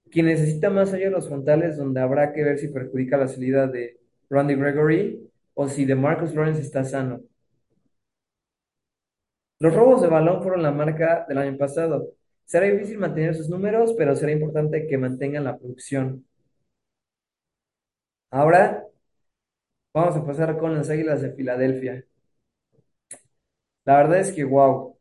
quien 0.09 0.27
necesita 0.27 0.71
más 0.71 0.93
allá 0.93 1.07
de 1.07 1.11
los 1.11 1.27
frontales, 1.27 1.77
donde 1.77 2.01
habrá 2.01 2.33
que 2.33 2.45
ver 2.45 2.59
si 2.59 2.69
perjudica 2.69 3.17
la 3.17 3.27
salida 3.27 3.67
de 3.67 3.99
Randy 4.31 4.55
Gregory 4.55 5.29
o 5.55 5.69
si 5.69 5.85
de 5.85 5.97
Marcus 5.97 6.33
Lawrence 6.33 6.63
está 6.63 6.85
sano. 6.85 7.23
Los 9.61 9.73
robos 9.73 10.03
de 10.03 10.09
balón 10.09 10.43
fueron 10.43 10.63
la 10.65 10.73
marca 10.73 11.25
del 11.29 11.39
año 11.39 11.57
pasado. 11.57 12.13
Será 12.45 12.67
difícil 12.67 12.99
mantener 12.99 13.35
sus 13.37 13.49
números, 13.49 13.95
pero 13.97 14.17
será 14.17 14.33
importante 14.33 14.87
que 14.89 14.99
mantengan 14.99 15.45
la 15.45 15.57
producción. 15.59 16.25
Ahora 18.31 18.87
vamos 19.93 20.17
a 20.17 20.25
pasar 20.25 20.57
con 20.59 20.75
las 20.75 20.89
Águilas 20.89 21.21
de 21.21 21.33
Filadelfia. 21.33 22.03
La 23.85 23.97
verdad 23.97 24.21
es 24.21 24.33
que, 24.33 24.45
wow, 24.45 24.97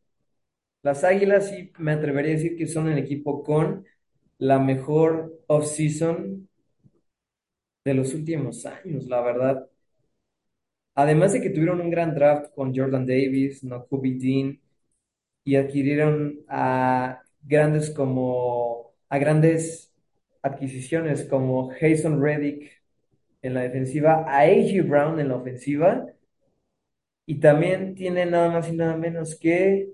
las 0.84 1.03
Águilas 1.03 1.49
sí 1.49 1.74
me 1.80 1.93
atrevería 1.93 2.34
a 2.34 2.36
decir 2.38 2.58
que 2.58 2.68
son 2.68 2.89
el 2.89 2.97
equipo 2.99 3.43
con 3.43 3.86
la 4.39 4.60
mejor 4.60 5.41
off-season 5.47 6.49
de 7.84 7.93
los 7.95 8.14
últimos 8.14 8.66
años, 8.68 9.05
la 9.08 9.22
verdad. 9.22 9.68
Además 10.98 11.32
de 11.34 11.41
que 11.41 11.52
tuvieron 11.52 11.80
un 11.80 11.91
gran 11.91 12.16
draft 12.16 12.52
con 12.56 12.76
Jordan 12.76 13.06
Davis, 13.06 13.64
no 13.64 13.86
Dean, 13.91 14.60
y 15.43 15.56
adquirieron 15.56 16.39
a 16.50 17.22
grandes 17.43 17.91
como 17.91 18.93
a 19.10 19.18
grandes 19.20 19.93
adquisiciones 20.41 21.26
como 21.26 21.70
Jason 21.80 22.22
Reddick 22.24 22.82
en 23.43 23.54
la 23.56 23.62
defensiva, 23.62 24.26
a 24.28 24.41
A.J. 24.41 24.84
Brown 24.88 25.20
en 25.20 25.30
la 25.30 25.36
ofensiva, 25.38 26.08
y 27.26 27.39
también 27.39 27.93
tiene 27.95 28.26
nada 28.26 28.50
más 28.50 28.70
y 28.70 28.76
nada 28.76 28.95
menos 28.98 29.36
que 29.39 29.89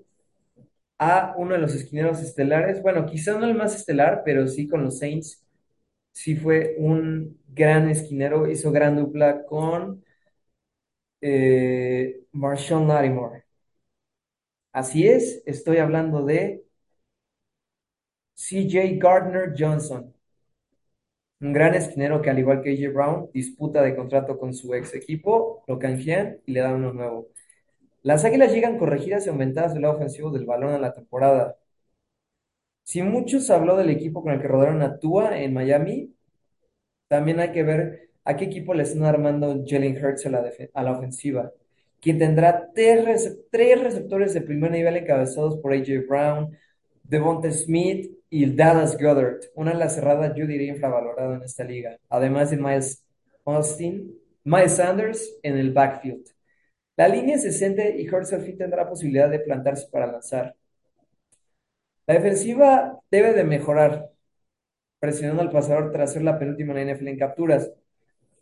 a 0.98 1.34
uno 1.36 1.54
de 1.54 1.60
los 1.60 1.74
esquineros 1.74 2.22
estelares, 2.22 2.82
bueno, 2.82 3.06
quizá 3.06 3.38
no 3.38 3.46
el 3.46 3.54
más 3.54 3.74
estelar, 3.76 4.22
pero 4.24 4.46
sí 4.48 4.68
con 4.68 4.84
los 4.84 4.98
Saints, 4.98 5.44
sí 6.12 6.36
fue 6.36 6.76
un 6.78 7.38
gran 7.48 7.88
esquinero, 7.90 8.50
hizo 8.50 8.72
gran 8.72 8.96
dupla 8.96 9.44
con 9.46 10.04
eh, 11.24 12.26
Marshawn 12.32 12.86
Lattimore. 12.86 13.44
Así 14.72 15.08
es, 15.08 15.42
estoy 15.46 15.78
hablando 15.78 16.22
de 16.24 16.66
CJ 18.34 18.98
Gardner 18.98 19.52
Johnson, 19.58 20.14
un 21.40 21.52
gran 21.52 21.74
esquinero 21.74 22.20
que 22.22 22.30
al 22.30 22.38
igual 22.40 22.60
que 22.62 22.70
AJ 22.72 22.92
Brown 22.92 23.30
disputa 23.32 23.82
de 23.82 23.94
contrato 23.96 24.36
con 24.38 24.52
su 24.54 24.74
ex 24.74 24.94
equipo, 24.94 25.62
lo 25.68 25.78
canjean 25.78 26.38
y 26.46 26.52
le 26.52 26.60
dan 26.60 26.74
uno 26.76 26.92
nuevo. 26.92 27.28
Las 28.02 28.24
Águilas 28.26 28.52
llegan 28.52 28.78
corregidas 28.78 29.26
y 29.26 29.30
aumentadas 29.30 29.74
del 29.74 29.82
lado 29.82 29.96
ofensivo 29.96 30.30
del 30.32 30.46
balón 30.46 30.74
en 30.74 30.82
la 30.82 30.94
temporada. 30.94 31.56
Si 32.82 33.02
muchos 33.02 33.50
habló 33.50 33.76
del 33.76 33.90
equipo 33.90 34.22
con 34.22 34.32
el 34.32 34.40
que 34.40 34.48
rodaron 34.48 34.82
a 34.82 34.98
Tua 34.98 35.38
en 35.38 35.52
Miami, 35.54 36.14
también 37.08 37.40
hay 37.40 37.52
que 37.52 37.62
ver 37.62 38.10
a 38.24 38.36
qué 38.36 38.44
equipo 38.46 38.74
le 38.74 38.84
están 38.84 39.04
armando 39.04 39.64
Jalen 39.66 40.02
Hurts 40.02 40.26
a 40.26 40.30
la, 40.30 40.50
a 40.72 40.82
la 40.82 40.92
ofensiva, 40.92 41.52
quien 42.00 42.18
tendrá 42.18 42.70
tres, 42.74 43.04
receptores 43.82 44.34
de 44.34 44.40
primer 44.42 44.70
nivel 44.70 44.96
encabezados 44.96 45.58
por 45.58 45.72
AJ 45.72 46.06
Brown, 46.08 46.56
Devonta 47.02 47.50
Smith 47.50 48.10
y 48.30 48.46
Dallas 48.46 48.98
Goddard, 48.98 49.40
una 49.54 49.72
ala 49.72 49.88
cerrada 49.88 50.34
yo 50.34 50.46
diría 50.46 50.72
infravalorada 50.72 51.36
en 51.36 51.42
esta 51.42 51.64
liga, 51.64 51.98
además 52.08 52.50
de 52.50 52.56
Miles 52.56 53.04
Austin, 53.44 54.18
Miles 54.42 54.72
Sanders 54.72 55.38
en 55.42 55.56
el 55.58 55.72
backfield. 55.72 56.26
La 56.96 57.08
línea 57.08 57.38
se 57.38 57.52
siente 57.52 57.96
y 57.98 58.08
Hurts 58.08 58.32
al 58.32 58.42
fin 58.42 58.56
tendrá 58.56 58.88
posibilidad 58.88 59.28
de 59.28 59.40
plantarse 59.40 59.88
para 59.90 60.06
lanzar. 60.06 60.54
La 62.06 62.14
defensiva 62.14 63.00
debe 63.10 63.32
de 63.32 63.44
mejorar, 63.44 64.10
presionando 64.98 65.42
al 65.42 65.50
pasador 65.50 65.90
tras 65.90 66.12
ser 66.12 66.22
la 66.22 66.38
penúltima 66.38 66.78
en 66.78 66.86
la 66.88 66.94
NFL 66.94 67.08
en 67.08 67.18
capturas, 67.18 67.70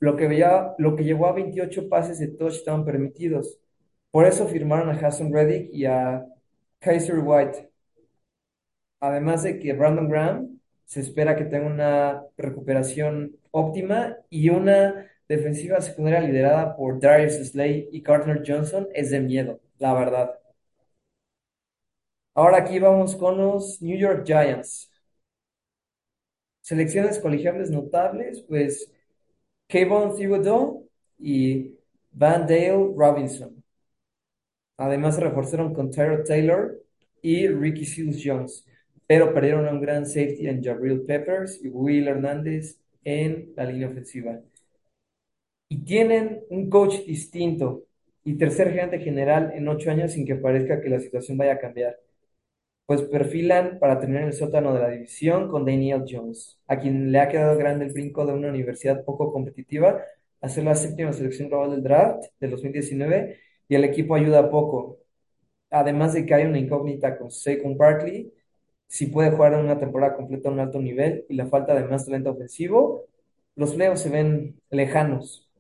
lo 0.03 0.16
que, 0.16 0.26
veía, 0.26 0.74
lo 0.78 0.96
que 0.96 1.05
llevó 1.05 1.28
a 1.28 1.32
28 1.32 1.88
pases 1.88 2.18
de 2.18 2.26
touchdown 2.28 2.84
permitidos. 2.84 3.61
Por 4.11 4.26
eso 4.26 4.48
firmaron 4.48 4.90
a 4.90 4.98
Hassan 4.98 5.32
Reddick 5.32 5.70
y 5.72 5.86
a 5.86 6.26
Kaiser 6.80 7.20
White. 7.20 7.70
Además 9.00 9.44
de 9.44 9.61
que 9.61 9.72
Brandon 9.74 10.09
Graham 10.09 10.61
se 10.86 11.00
espera 11.00 11.36
que 11.36 11.44
tenga 11.44 11.66
una 11.66 12.24
recuperación 12.36 13.36
óptima 13.53 14.16
y 14.28 14.50
una 14.50 15.09
defensiva 15.28 15.80
secundaria 15.80 16.20
liderada 16.20 16.74
por 16.76 16.98
Darius 17.00 17.34
Slay 17.34 17.88
y 17.92 18.00
Gardner 18.00 18.42
Johnson 18.44 18.88
es 18.94 19.11
de 19.11 19.20
miedo, 19.20 19.61
la 19.78 19.94
verdad. 19.94 20.32
Ahora 22.34 22.59
aquí 22.59 22.78
vamos 22.80 23.14
con 23.16 23.38
los 23.38 23.80
New 23.80 23.96
York 23.96 24.24
Giants. 24.26 24.90
Selecciones 26.61 27.18
colegiales 27.20 27.70
notables, 27.70 28.42
pues 28.48 28.90
Kayvon 29.73 30.14
Thibodeau 30.14 30.87
y 31.18 31.79
Van 32.12 32.47
Dale 32.47 32.93
Robinson. 32.95 33.64
Además 34.77 35.14
se 35.14 35.23
reforzaron 35.23 35.73
con 35.73 35.91
Tyrod 35.91 36.25
Taylor 36.27 36.79
y 37.23 37.49
Ricky 37.49 37.87
Seals 37.87 38.20
Jones, 38.23 38.66
pero 39.07 39.33
perdieron 39.33 39.66
a 39.66 39.70
un 39.70 39.81
gran 39.81 40.05
safety 40.05 40.47
en 40.47 40.62
Jabril 40.62 41.05
Peppers 41.07 41.59
y 41.64 41.68
Will 41.68 42.07
Hernández 42.07 42.81
en 43.03 43.55
la 43.57 43.64
línea 43.64 43.89
ofensiva. 43.89 44.41
Y 45.70 45.79
tienen 45.85 46.43
un 46.51 46.68
coach 46.68 47.07
distinto 47.07 47.85
y 48.25 48.35
tercer 48.35 48.73
gerente 48.73 48.99
general 48.99 49.53
en 49.55 49.66
ocho 49.68 49.91
años 49.91 50.12
sin 50.12 50.27
que 50.27 50.37
parezca 50.37 50.83
que 50.83 50.91
la 50.91 51.01
situación 51.01 51.39
vaya 51.39 51.55
a 51.55 51.59
cambiar 51.59 51.97
pues 52.93 53.09
perfilan 53.09 53.78
para 53.78 53.99
tener 53.99 54.22
el 54.22 54.34
sótano 54.34 54.74
de 54.74 54.80
la 54.80 54.90
división 54.90 55.49
con 55.49 55.64
Daniel 55.64 56.05
Jones, 56.07 56.61
a 56.66 56.78
quien 56.78 57.11
le 57.11 57.20
ha 57.20 57.28
quedado 57.28 57.57
grande 57.57 57.86
el 57.86 57.93
brinco 57.95 58.26
de 58.26 58.34
una 58.34 58.51
universidad 58.51 59.03
poco 59.03 59.32
competitiva 59.32 60.03
a 60.43 60.49
ser 60.51 60.64
la 60.64 60.74
séptima 60.74 61.11
selección 61.14 61.49
global 61.49 61.70
del 61.70 61.82
draft 61.82 62.24
del 62.38 62.51
2019 62.51 63.38
y 63.66 63.74
el 63.76 63.84
equipo 63.84 64.14
ayuda 64.14 64.51
poco. 64.51 64.99
Además 65.70 66.14
de 66.14 66.26
que 66.26 66.34
hay 66.34 66.45
una 66.45 66.59
incógnita 66.59 67.18
con 67.18 67.30
Saquon 67.30 67.78
Barkley, 67.78 68.30
si 68.88 69.07
puede 69.07 69.30
jugar 69.30 69.55
en 69.55 69.61
una 69.61 69.78
temporada 69.78 70.14
completa 70.14 70.51
a 70.51 70.53
un 70.53 70.61
alto 70.61 70.78
nivel 70.80 71.24
y 71.30 71.34
la 71.36 71.47
falta 71.47 71.74
de 71.74 71.84
más 71.88 72.05
talento 72.05 72.32
ofensivo, 72.32 73.07
los 73.57 73.74
leos 73.76 74.01
se 74.01 74.11
ven 74.11 74.61
lejanos. 74.70 75.51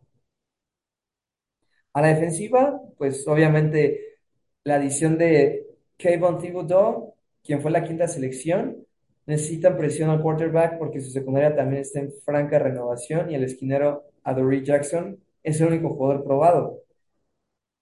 A 1.94 2.00
la 2.02 2.08
defensiva, 2.08 2.80
pues 2.98 3.26
obviamente 3.28 4.18
la 4.64 4.76
adición 4.76 5.18
de 5.18 5.66
Kayvon 5.98 6.38
Thibodeau, 6.38 7.11
quien 7.44 7.60
fue 7.62 7.70
la 7.70 7.84
quinta 7.84 8.08
selección, 8.08 8.86
necesitan 9.26 9.76
presión 9.76 10.10
al 10.10 10.22
quarterback 10.22 10.78
porque 10.78 11.00
su 11.00 11.10
secundaria 11.10 11.54
también 11.54 11.82
está 11.82 12.00
en 12.00 12.12
franca 12.24 12.58
renovación 12.58 13.30
y 13.30 13.34
el 13.34 13.44
esquinero 13.44 14.04
Adoree 14.24 14.64
Jackson 14.64 15.18
es 15.42 15.60
el 15.60 15.68
único 15.68 15.90
jugador 15.90 16.24
probado. 16.24 16.82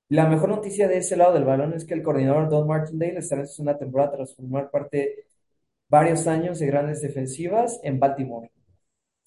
La 0.08 0.28
mejor 0.28 0.50
noticia 0.50 0.88
de 0.88 0.98
ese 0.98 1.16
lado 1.16 1.32
del 1.32 1.44
balón 1.44 1.72
es 1.72 1.84
que 1.84 1.94
el 1.94 2.02
coordinador 2.02 2.48
Don 2.50 2.66
Martindale 2.66 3.18
estará 3.18 3.42
en 3.42 3.48
su 3.48 3.54
segunda 3.54 3.78
temporada 3.78 4.12
tras 4.12 4.34
formar 4.34 4.70
parte 4.70 5.26
varios 5.88 6.26
años 6.26 6.58
de 6.58 6.66
grandes 6.66 7.02
defensivas 7.02 7.80
en 7.82 8.00
Baltimore. 8.00 8.50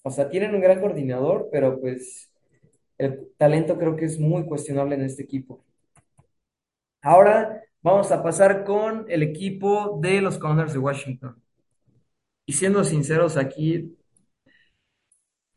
O 0.02 0.10
sea, 0.10 0.28
tienen 0.30 0.54
un 0.54 0.60
gran 0.60 0.80
coordinador, 0.80 1.48
pero 1.52 1.80
pues 1.80 2.30
el 2.98 3.30
talento 3.38 3.78
creo 3.78 3.96
que 3.96 4.06
es 4.06 4.18
muy 4.20 4.44
cuestionable 4.46 4.96
en 4.96 5.02
este 5.02 5.22
equipo. 5.22 5.64
Ahora 7.02 7.62
Vamos 7.84 8.10
a 8.12 8.22
pasar 8.22 8.64
con 8.64 9.04
el 9.08 9.22
equipo 9.22 9.98
de 10.00 10.22
los 10.22 10.38
Commanders 10.38 10.72
de 10.72 10.78
Washington. 10.78 11.36
Y 12.46 12.54
siendo 12.54 12.82
sinceros 12.82 13.36
aquí, 13.36 13.94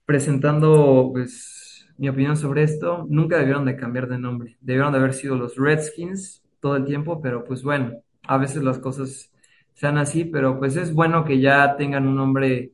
presentando 0.05 1.09
pues 1.13 1.87
mi 1.97 2.09
opinión 2.09 2.35
sobre 2.35 2.63
esto, 2.63 3.05
nunca 3.09 3.37
debieron 3.37 3.63
de 3.63 3.77
cambiar 3.77 4.09
de 4.09 4.19
nombre. 4.19 4.57
Debieron 4.59 4.91
de 4.91 4.99
haber 4.99 5.13
sido 5.13 5.37
los 5.37 5.55
Redskins 5.55 6.43
todo 6.59 6.75
el 6.75 6.83
tiempo, 6.83 7.21
pero 7.21 7.45
pues 7.45 7.63
bueno, 7.63 7.93
a 8.23 8.37
veces 8.37 8.61
las 8.61 8.77
cosas 8.77 9.31
sean 9.73 9.97
así, 9.97 10.25
pero 10.25 10.59
pues 10.59 10.75
es 10.75 10.93
bueno 10.93 11.23
que 11.23 11.39
ya 11.39 11.77
tengan 11.77 12.07
un 12.07 12.17
nombre 12.17 12.73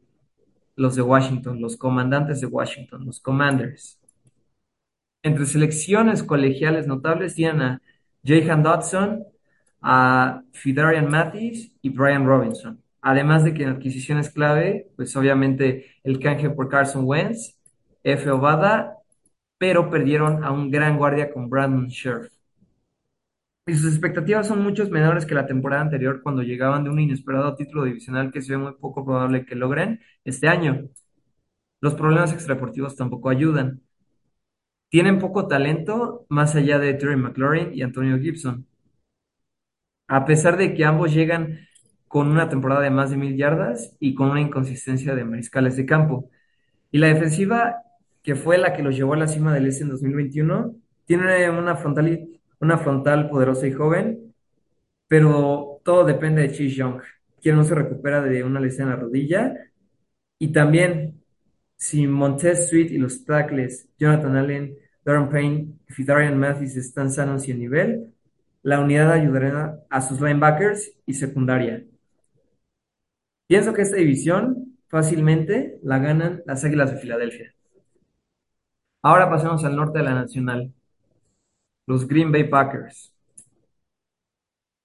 los 0.76 0.96
de 0.96 1.04
Washington, 1.04 1.62
los 1.62 1.78
comandantes 1.78 2.42
de 2.42 2.48
Washington, 2.48 3.06
los 3.06 3.20
Commanders. 3.20 4.00
Entre 5.22 5.46
selecciones 5.46 6.24
colegiales 6.24 6.88
notables 6.88 7.36
tienen 7.36 7.62
a 7.62 7.82
Jahan 8.26 8.64
Dodson, 8.64 9.28
a 9.84 10.44
Fidarian 10.54 11.10
Mathis 11.10 11.72
y 11.82 11.90
Brian 11.90 12.26
Robinson. 12.26 12.82
Además 13.02 13.44
de 13.44 13.54
que 13.54 13.64
en 13.64 13.70
adquisiciones 13.70 14.30
clave, 14.32 14.90
pues 14.96 15.16
obviamente 15.18 15.88
el 16.04 16.20
canje 16.20 16.50
por 16.50 16.70
Carson 16.70 17.04
Wentz, 17.06 17.58
F. 18.04 18.30
Ovada, 18.32 18.98
pero 19.58 19.90
perdieron 19.90 20.44
a 20.44 20.52
un 20.52 20.72
gran 20.72 20.98
guardia 20.98 21.32
con 21.32 21.50
Brandon 21.50 21.90
Scherf. 21.90 22.32
Y 23.66 23.76
sus 23.76 23.92
expectativas 23.92 24.48
son 24.48 24.62
muchos 24.64 24.90
menores 24.90 25.26
que 25.26 25.36
la 25.36 25.46
temporada 25.46 25.82
anterior 25.82 26.22
cuando 26.22 26.44
llegaban 26.44 26.84
de 26.84 26.90
un 26.90 27.00
inesperado 27.00 27.56
título 27.56 27.84
divisional 27.86 28.32
que 28.32 28.42
se 28.42 28.54
ve 28.54 28.58
muy 28.58 28.74
poco 28.76 29.06
probable 29.06 29.46
que 29.46 29.56
logren 29.56 30.02
este 30.26 30.48
año. 30.48 30.90
Los 31.82 31.96
problemas 31.96 32.34
extradeportivos 32.34 32.96
tampoco 32.96 33.30
ayudan. 33.30 33.82
Tienen 34.90 35.20
poco 35.20 35.48
talento 35.48 36.26
más 36.30 36.56
allá 36.56 36.80
de 36.80 36.94
Terry 36.94 37.18
McLaurin 37.18 37.74
y 37.74 37.82
Antonio 37.82 38.18
Gibson 38.20 38.66
a 40.08 40.26
pesar 40.26 40.58
de 40.58 40.74
que 40.74 40.86
ambos 40.86 41.14
llegan 41.14 41.68
con 42.08 42.30
una 42.30 42.48
temporada 42.48 42.82
de 42.82 42.92
más 42.92 43.10
de 43.10 43.18
mil 43.18 43.36
yardas 43.36 43.96
y 44.00 44.14
con 44.14 44.30
una 44.30 44.42
inconsistencia 44.42 45.16
de 45.16 45.24
mariscales 45.26 45.76
de 45.76 45.86
campo. 45.86 46.30
Y 46.92 47.00
la 47.00 47.08
defensiva, 47.08 47.78
que 48.22 48.36
fue 48.36 48.60
la 48.60 48.74
que 48.74 48.84
los 48.84 48.96
llevó 48.96 49.14
a 49.14 49.18
la 49.18 49.28
cima 49.28 49.54
del 49.54 49.66
este 49.66 49.84
en 49.84 49.90
2021, 49.90 50.76
tiene 51.06 51.50
una 51.50 51.76
frontal, 52.78 53.30
poderosa 53.30 53.66
y 53.68 53.72
joven, 53.72 54.34
pero 55.08 55.82
todo 55.84 56.06
depende 56.06 56.44
de 56.44 56.50
Chase 56.50 56.70
Young, 56.70 57.02
quien 57.42 57.56
no 57.56 57.64
se 57.64 57.76
recupera 57.76 58.22
de 58.22 58.44
una 58.44 58.60
lesión 58.60 58.90
en 58.90 58.94
la 58.94 59.00
rodilla. 59.02 59.56
Y 60.38 60.52
también, 60.52 61.24
si 61.76 62.06
Montez 62.06 62.70
Sweet 62.70 62.92
y 62.92 62.98
los 63.00 63.26
tackles 63.26 63.90
Jonathan 63.98 64.36
Allen, 64.36 64.78
Darren 65.04 65.30
Payne 65.30 65.68
y 65.90 65.94
Fidarian 65.94 66.38
Mathis 66.38 66.78
están 66.78 67.12
sanos 67.12 67.48
y 67.48 67.52
en 67.52 67.60
nivel, 67.60 68.14
la 68.64 68.80
unidad 68.80 69.12
ayudará 69.12 69.80
a 69.90 70.02
sus 70.02 70.20
linebackers 70.20 70.94
y 71.06 71.14
secundaria. 71.14 71.84
Pienso 73.48 73.74
que 73.74 73.84
esta 73.84 73.98
división 73.98 74.78
fácilmente 74.88 75.80
la 75.84 76.00
ganan 76.00 76.42
las 76.46 76.64
Águilas 76.64 76.92
de 76.92 76.98
Filadelfia. 76.98 77.54
Ahora 79.04 79.30
pasemos 79.30 79.64
al 79.66 79.76
norte 79.76 80.00
de 80.00 80.06
la 80.06 80.16
Nacional. 80.16 80.74
Los 81.86 82.08
Green 82.08 82.32
Bay 82.32 82.46
Packers. 82.46 83.14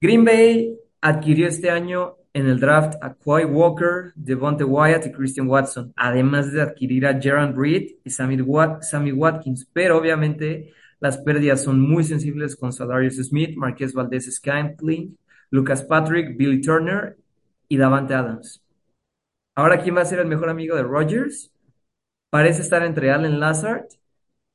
Green 0.00 0.24
Bay 0.24 0.76
adquirió 1.00 1.46
este 1.46 1.70
año 1.70 2.16
en 2.32 2.46
el 2.48 2.60
draft 2.60 2.94
a 3.02 3.14
Quay 3.14 3.44
Walker, 3.44 4.12
Devonte 4.14 4.64
Wyatt 4.64 5.06
y 5.06 5.12
Christian 5.12 5.48
Watson, 5.48 5.92
además 5.96 6.52
de 6.52 6.62
adquirir 6.62 7.06
a 7.06 7.18
Jaron 7.20 7.56
Reed 7.56 7.96
y 8.04 8.10
Sammy, 8.10 8.40
Watkins, 8.40 9.68
pero 9.72 9.98
obviamente 9.98 10.72
las 11.00 11.18
pérdidas 11.18 11.62
son 11.62 11.80
muy 11.80 12.04
sensibles 12.04 12.56
con 12.56 12.72
Sadarius 12.72 13.16
Smith, 13.16 13.56
Marqués 13.56 13.92
Valdez 13.92 14.30
Scantling, 14.34 15.16
Lucas 15.50 15.82
Patrick, 15.82 16.36
Billy 16.36 16.60
Turner 16.60 17.16
y 17.68 17.76
Davante 17.76 18.14
Adams. 18.14 18.62
Ahora, 19.54 19.82
¿quién 19.82 19.96
va 19.96 20.02
a 20.02 20.04
ser 20.04 20.20
el 20.20 20.26
mejor 20.26 20.48
amigo 20.48 20.76
de 20.76 20.82
Rodgers? 20.82 21.52
Parece 22.30 22.62
estar 22.62 22.82
entre 22.84 23.10
Allen 23.10 23.40
Lazard, 23.40 23.86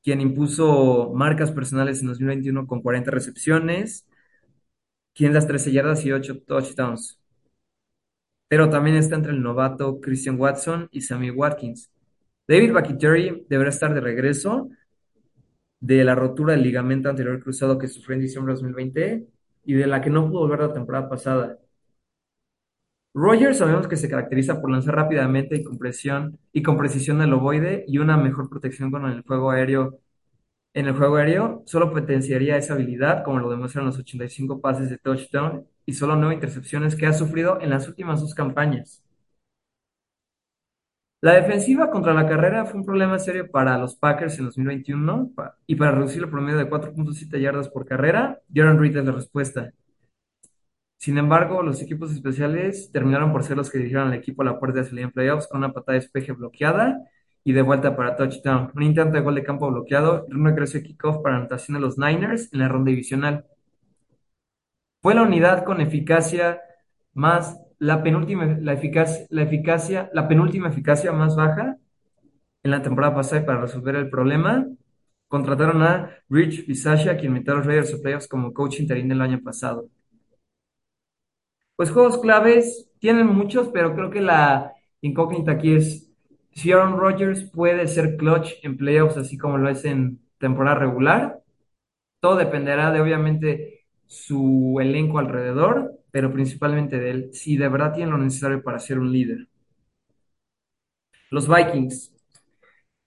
quien 0.03 0.21
impuso 0.21 1.11
marcas 1.13 1.51
personales 1.51 2.01
en 2.01 2.07
2021 2.07 2.67
con 2.67 2.81
40 2.81 3.11
recepciones, 3.11 4.05
513 5.13 5.71
yardas 5.71 6.05
y 6.05 6.11
8 6.11 6.41
touchdowns. 6.45 7.19
Pero 8.47 8.69
también 8.69 8.97
está 8.97 9.15
entre 9.15 9.31
el 9.31 9.41
novato 9.41 9.99
Christian 9.99 10.39
Watson 10.39 10.87
y 10.91 11.01
Sammy 11.01 11.31
Watkins. 11.31 11.89
David 12.47 12.73
Bakhtiari 12.73 13.45
deberá 13.49 13.69
estar 13.69 13.93
de 13.93 14.01
regreso 14.01 14.69
de 15.83 16.03
la 16.05 16.15
rotura 16.15 16.53
del 16.53 16.63
ligamento 16.63 17.09
anterior 17.09 17.41
cruzado 17.43 17.77
que 17.77 17.89
sufrió 17.89 18.15
en 18.15 18.21
diciembre 18.21 18.53
de 18.53 18.55
2020 18.61 19.27
y 19.65 19.73
de 19.73 19.87
la 19.87 20.01
que 20.01 20.09
no 20.09 20.29
pudo 20.29 20.41
volver 20.41 20.61
la 20.61 20.73
temporada 20.73 21.09
pasada. 21.09 21.59
Rogers 23.13 23.57
sabemos 23.57 23.87
que 23.87 23.97
se 23.97 24.09
caracteriza 24.09 24.59
por 24.61 24.71
lanzar 24.71 24.95
rápidamente 24.95 25.55
y 25.57 25.63
con 25.63 25.77
presión 25.77 26.39
y 26.53 26.63
con 26.63 26.77
precisión 26.77 27.21
el 27.21 27.33
ovoide 27.33 27.83
y 27.87 27.97
una 27.99 28.17
mejor 28.17 28.49
protección 28.49 28.91
con 28.91 29.05
el 29.05 29.21
juego 29.23 29.51
aéreo. 29.51 29.99
En 30.73 30.87
el 30.87 30.95
juego 30.95 31.17
aéreo 31.17 31.63
solo 31.67 31.91
potenciaría 31.91 32.57
esa 32.57 32.73
habilidad, 32.75 33.23
como 33.25 33.39
lo 33.39 33.49
demuestran 33.51 33.85
los 33.85 33.99
85 33.99 34.61
pases 34.61 34.89
de 34.89 34.97
touchdown 34.97 35.67
y 35.85 35.93
solo 35.93 36.15
9 36.15 36.35
intercepciones 36.35 36.95
que 36.95 37.07
ha 37.07 37.13
sufrido 37.13 37.59
en 37.61 37.71
las 37.71 37.87
últimas 37.87 38.21
dos 38.21 38.33
campañas. 38.35 39.02
La 41.23 41.35
defensiva 41.35 41.89
contra 41.89 42.13
la 42.13 42.27
carrera 42.27 42.65
fue 42.65 42.81
un 42.81 42.85
problema 42.85 43.17
serio 43.17 43.49
para 43.49 43.77
los 43.77 43.95
Packers 43.95 44.37
en 44.39 44.43
2021 44.43 45.31
y 45.65 45.75
para 45.77 45.91
reducir 45.91 46.21
el 46.21 46.29
promedio 46.29 46.57
de 46.57 46.69
4.7 46.69 47.39
yardas 47.39 47.69
por 47.69 47.85
carrera, 47.85 48.41
Jordan 48.53 48.77
Reed 48.77 48.97
es 48.97 49.05
la 49.05 49.13
respuesta. 49.13 49.71
Sin 50.97 51.17
embargo, 51.17 51.63
los 51.63 51.81
equipos 51.81 52.11
especiales 52.11 52.91
terminaron 52.91 53.31
por 53.31 53.45
ser 53.45 53.55
los 53.55 53.69
que 53.71 53.77
dirigieron 53.77 54.09
al 54.09 54.15
equipo 54.15 54.41
a 54.41 54.45
la 54.47 54.59
puerta 54.59 54.79
de 54.79 54.85
salida 54.85 55.05
en 55.05 55.11
playoffs 55.11 55.47
con 55.47 55.59
una 55.59 55.71
patada 55.71 55.93
de 55.93 56.01
despeje 56.01 56.33
bloqueada 56.33 56.99
y 57.45 57.53
de 57.53 57.61
vuelta 57.61 57.95
para 57.95 58.17
touchdown. 58.17 58.71
Un 58.75 58.83
intento 58.83 59.13
de 59.13 59.21
gol 59.21 59.35
de 59.35 59.43
campo 59.45 59.71
bloqueado 59.71 60.25
y 60.27 60.33
un 60.33 60.43
regreso 60.43 60.77
de 60.77 60.83
kickoff 60.83 61.23
para 61.23 61.37
anotación 61.37 61.75
de 61.75 61.79
los 61.79 61.97
Niners 61.97 62.51
en 62.51 62.59
la 62.59 62.67
ronda 62.67 62.89
divisional. 62.89 63.45
Fue 65.01 65.15
la 65.15 65.23
unidad 65.23 65.63
con 65.63 65.79
eficacia 65.79 66.59
más 67.13 67.57
la 67.83 68.01
penúltima, 68.01 68.45
la 68.61 68.73
eficacia, 68.73 69.25
la 69.29 69.43
eficacia, 69.43 70.09
la 70.13 70.27
penúltima 70.27 70.69
eficacia 70.69 71.11
más 71.11 71.35
baja 71.35 71.77
en 72.63 72.71
la 72.71 72.81
temporada 72.81 73.15
pasada 73.15 73.45
para 73.45 73.61
resolver 73.61 73.95
el 73.95 74.09
problema 74.09 74.67
contrataron 75.27 75.81
a 75.83 76.11
Rich 76.29 76.65
Bisaccia, 76.67 77.17
quien 77.17 77.33
metió 77.33 77.53
a 77.53 77.57
los 77.57 77.65
Raiders 77.65 77.93
of 77.93 78.01
Playoffs 78.01 78.27
como 78.27 78.53
coach 78.53 78.79
interino 78.79 79.13
el 79.15 79.21
año 79.21 79.41
pasado. 79.43 79.89
Pues 81.75 81.91
juegos 81.91 82.19
claves 82.19 82.89
tienen 82.99 83.27
muchos, 83.27 83.69
pero 83.69 83.95
creo 83.95 84.09
que 84.11 84.21
la 84.21 84.73
incógnita 85.01 85.53
aquí 85.53 85.75
es 85.75 86.09
si 86.51 86.71
Aaron 86.71 86.97
Rodgers 86.99 87.49
puede 87.51 87.87
ser 87.87 88.15
clutch 88.15 88.53
en 88.63 88.77
playoffs 88.77 89.17
así 89.17 89.37
como 89.37 89.57
lo 89.57 89.69
es 89.69 89.83
en 89.85 90.21
temporada 90.37 90.77
regular. 90.77 91.41
Todo 92.21 92.37
dependerá 92.37 92.91
de 92.91 93.01
obviamente 93.01 93.85
su 94.05 94.77
elenco 94.79 95.19
alrededor, 95.19 96.02
pero 96.13 96.31
principalmente 96.31 96.99
de 96.99 97.09
él, 97.09 97.29
si 97.33 97.57
de 97.57 97.67
verdad 97.67 97.91
tiene 97.91 98.11
lo 98.11 98.19
necesario 98.19 98.61
para 98.61 98.77
ser 98.77 98.99
un 98.99 99.11
líder. 99.11 99.47
Los 101.31 101.47
Vikings 101.47 102.13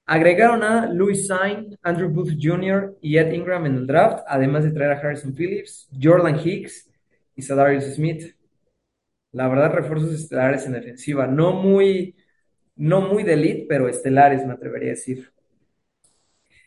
agregaron 0.07 0.64
a 0.64 0.86
Louis 0.92 1.24
Sain, 1.24 1.78
Andrew 1.82 2.09
Booth 2.11 2.32
Jr. 2.36 2.98
y 3.00 3.16
Ed 3.16 3.32
Ingram 3.32 3.64
en 3.66 3.76
el 3.76 3.86
draft, 3.86 4.24
además 4.26 4.64
de 4.64 4.72
traer 4.72 4.90
a 4.90 4.98
Harrison 4.98 5.32
Phillips, 5.32 5.88
Jordan 6.02 6.40
Hicks 6.44 6.90
y 7.36 7.42
Sadarius 7.42 7.94
Smith. 7.94 8.34
La 9.30 9.46
verdad, 9.46 9.70
refuerzos 9.70 10.12
estelares 10.12 10.66
en 10.66 10.72
defensiva. 10.72 11.28
No 11.28 11.52
muy, 11.52 12.16
no 12.74 13.02
muy 13.02 13.22
de 13.22 13.34
elite, 13.34 13.66
pero 13.68 13.88
estelares, 13.88 14.44
me 14.44 14.54
atrevería 14.54 14.88
a 14.88 14.94
decir. 14.94 15.32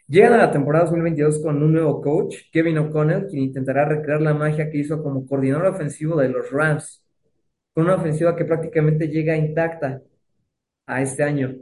Llegan 0.09 0.33
a 0.33 0.37
la 0.37 0.51
temporada 0.51 0.85
2022 0.85 1.39
con 1.43 1.61
un 1.61 1.71
nuevo 1.71 2.01
coach, 2.01 2.35
Kevin 2.51 2.79
O'Connell, 2.79 3.27
quien 3.27 3.43
intentará 3.43 3.85
recrear 3.85 4.21
la 4.21 4.33
magia 4.33 4.69
que 4.69 4.79
hizo 4.79 5.01
como 5.03 5.25
coordinador 5.27 5.67
ofensivo 5.67 6.19
de 6.19 6.29
los 6.29 6.51
Rams, 6.51 7.03
con 7.73 7.85
una 7.85 7.95
ofensiva 7.95 8.35
que 8.35 8.45
prácticamente 8.45 9.07
llega 9.07 9.37
intacta 9.37 10.01
a 10.87 11.01
este 11.01 11.23
año. 11.23 11.55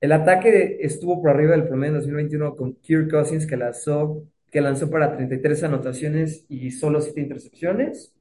El 0.00 0.12
ataque 0.12 0.78
estuvo 0.80 1.20
por 1.22 1.30
arriba 1.30 1.52
del 1.52 1.66
promedio 1.66 1.94
en 1.94 2.00
2021 2.00 2.56
con 2.56 2.74
Kirk 2.76 3.10
Cousins, 3.10 3.46
que 3.46 3.56
lanzó, 3.56 4.24
que 4.50 4.60
lanzó 4.60 4.90
para 4.90 5.16
33 5.16 5.64
anotaciones 5.64 6.44
y 6.48 6.70
solo 6.70 7.00
7 7.00 7.20
intercepciones 7.20 8.14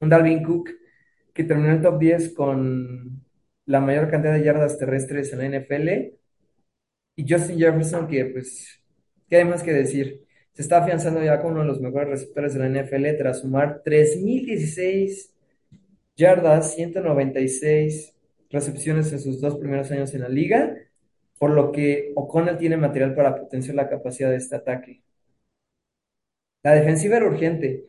un 0.00 0.08
Dalvin 0.08 0.42
Cook 0.44 0.70
que 1.34 1.44
terminó 1.44 1.72
el 1.72 1.82
top 1.82 1.98
10 1.98 2.34
con 2.34 3.22
la 3.66 3.80
mayor 3.80 4.10
cantidad 4.10 4.34
de 4.34 4.44
yardas 4.44 4.78
terrestres 4.78 5.32
en 5.32 5.38
la 5.38 5.46
NFL. 5.46 6.17
Y 7.18 7.24
Justin 7.28 7.58
Jefferson, 7.58 8.06
que 8.06 8.26
pues, 8.26 8.80
¿qué 9.28 9.38
hay 9.38 9.44
más 9.44 9.64
que 9.64 9.72
decir? 9.72 10.24
Se 10.52 10.62
está 10.62 10.78
afianzando 10.78 11.20
ya 11.20 11.40
como 11.40 11.54
uno 11.54 11.62
de 11.62 11.66
los 11.66 11.80
mejores 11.80 12.10
receptores 12.10 12.54
de 12.54 12.60
la 12.60 12.68
NFL 12.68 13.16
tras 13.18 13.40
sumar 13.40 13.82
3.016 13.84 15.32
yardas, 16.16 16.76
196 16.76 18.14
recepciones 18.50 19.12
en 19.12 19.18
sus 19.18 19.40
dos 19.40 19.56
primeros 19.56 19.90
años 19.90 20.14
en 20.14 20.20
la 20.20 20.28
liga, 20.28 20.76
por 21.40 21.50
lo 21.50 21.72
que 21.72 22.12
O'Connell 22.14 22.56
tiene 22.56 22.76
material 22.76 23.16
para 23.16 23.34
potenciar 23.34 23.74
la 23.74 23.88
capacidad 23.88 24.30
de 24.30 24.36
este 24.36 24.54
ataque. 24.54 25.02
La 26.62 26.74
defensiva 26.74 27.16
era 27.16 27.26
urgente. 27.26 27.86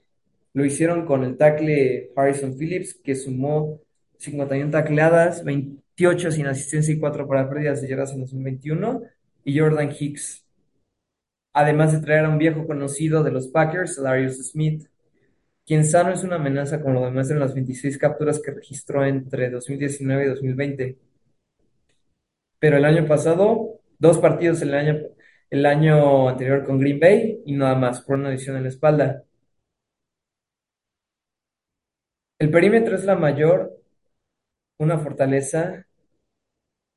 Lo 0.53 0.65
hicieron 0.65 1.05
con 1.05 1.23
el 1.23 1.37
tackle 1.37 2.09
Harrison 2.15 2.57
Phillips, 2.57 2.95
que 2.95 3.13
sumó 3.13 3.79
51 4.17 4.71
tacleadas, 4.71 5.43
28 5.43 6.31
sin 6.31 6.47
asistencia 6.47 6.95
y 6.95 6.99
4 6.99 7.27
para 7.27 7.47
pérdidas 7.47 7.83
de 7.83 7.89
yardas 7.89 8.13
en 8.13 8.21
2021, 8.21 9.03
y 9.49 9.57
Jordan 9.59 9.91
Hicks. 9.97 10.45
Además 11.53 11.91
de 11.93 11.99
traer 11.99 12.25
a 12.25 12.29
un 12.29 12.37
viejo 12.39 12.65
conocido 12.65 13.23
de 13.23 13.31
los 13.31 13.47
Packers, 13.47 14.01
Darius 14.01 14.51
Smith, 14.51 14.87
quien 15.65 15.85
sano 15.85 16.11
es 16.13 16.23
una 16.23 16.37
amenaza 16.37 16.81
como 16.81 16.95
lo 16.95 17.05
demuestran 17.05 17.39
las 17.39 17.53
26 17.55 17.97
capturas 17.97 18.41
que 18.43 18.51
registró 18.51 19.05
entre 19.05 19.49
2019 19.49 20.25
y 20.25 20.29
2020. 20.29 20.99
Pero 22.59 22.77
el 22.77 22.85
año 22.85 23.05
pasado, 23.07 23.79
dos 23.99 24.17
partidos 24.19 24.61
el 24.61 24.73
año, 24.73 24.97
el 25.49 25.65
año 25.65 26.29
anterior 26.29 26.63
con 26.65 26.79
Green 26.79 26.99
Bay 26.99 27.41
y 27.45 27.53
nada 27.53 27.75
más, 27.75 28.01
por 28.01 28.17
una 28.17 28.29
lesión 28.29 28.55
en 28.57 28.63
la 28.63 28.69
espalda. 28.69 29.23
El 32.37 32.49
perímetro 32.51 32.95
es 32.95 33.05
la 33.05 33.15
mayor, 33.15 33.81
una 34.79 34.97
fortaleza 34.99 35.85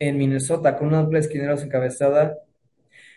en 0.08 0.18
Minnesota, 0.18 0.76
con 0.76 0.88
una 0.88 1.02
dupla 1.02 1.20
de 1.20 1.26
esquineros 1.26 1.62
encabezada. 1.62 2.38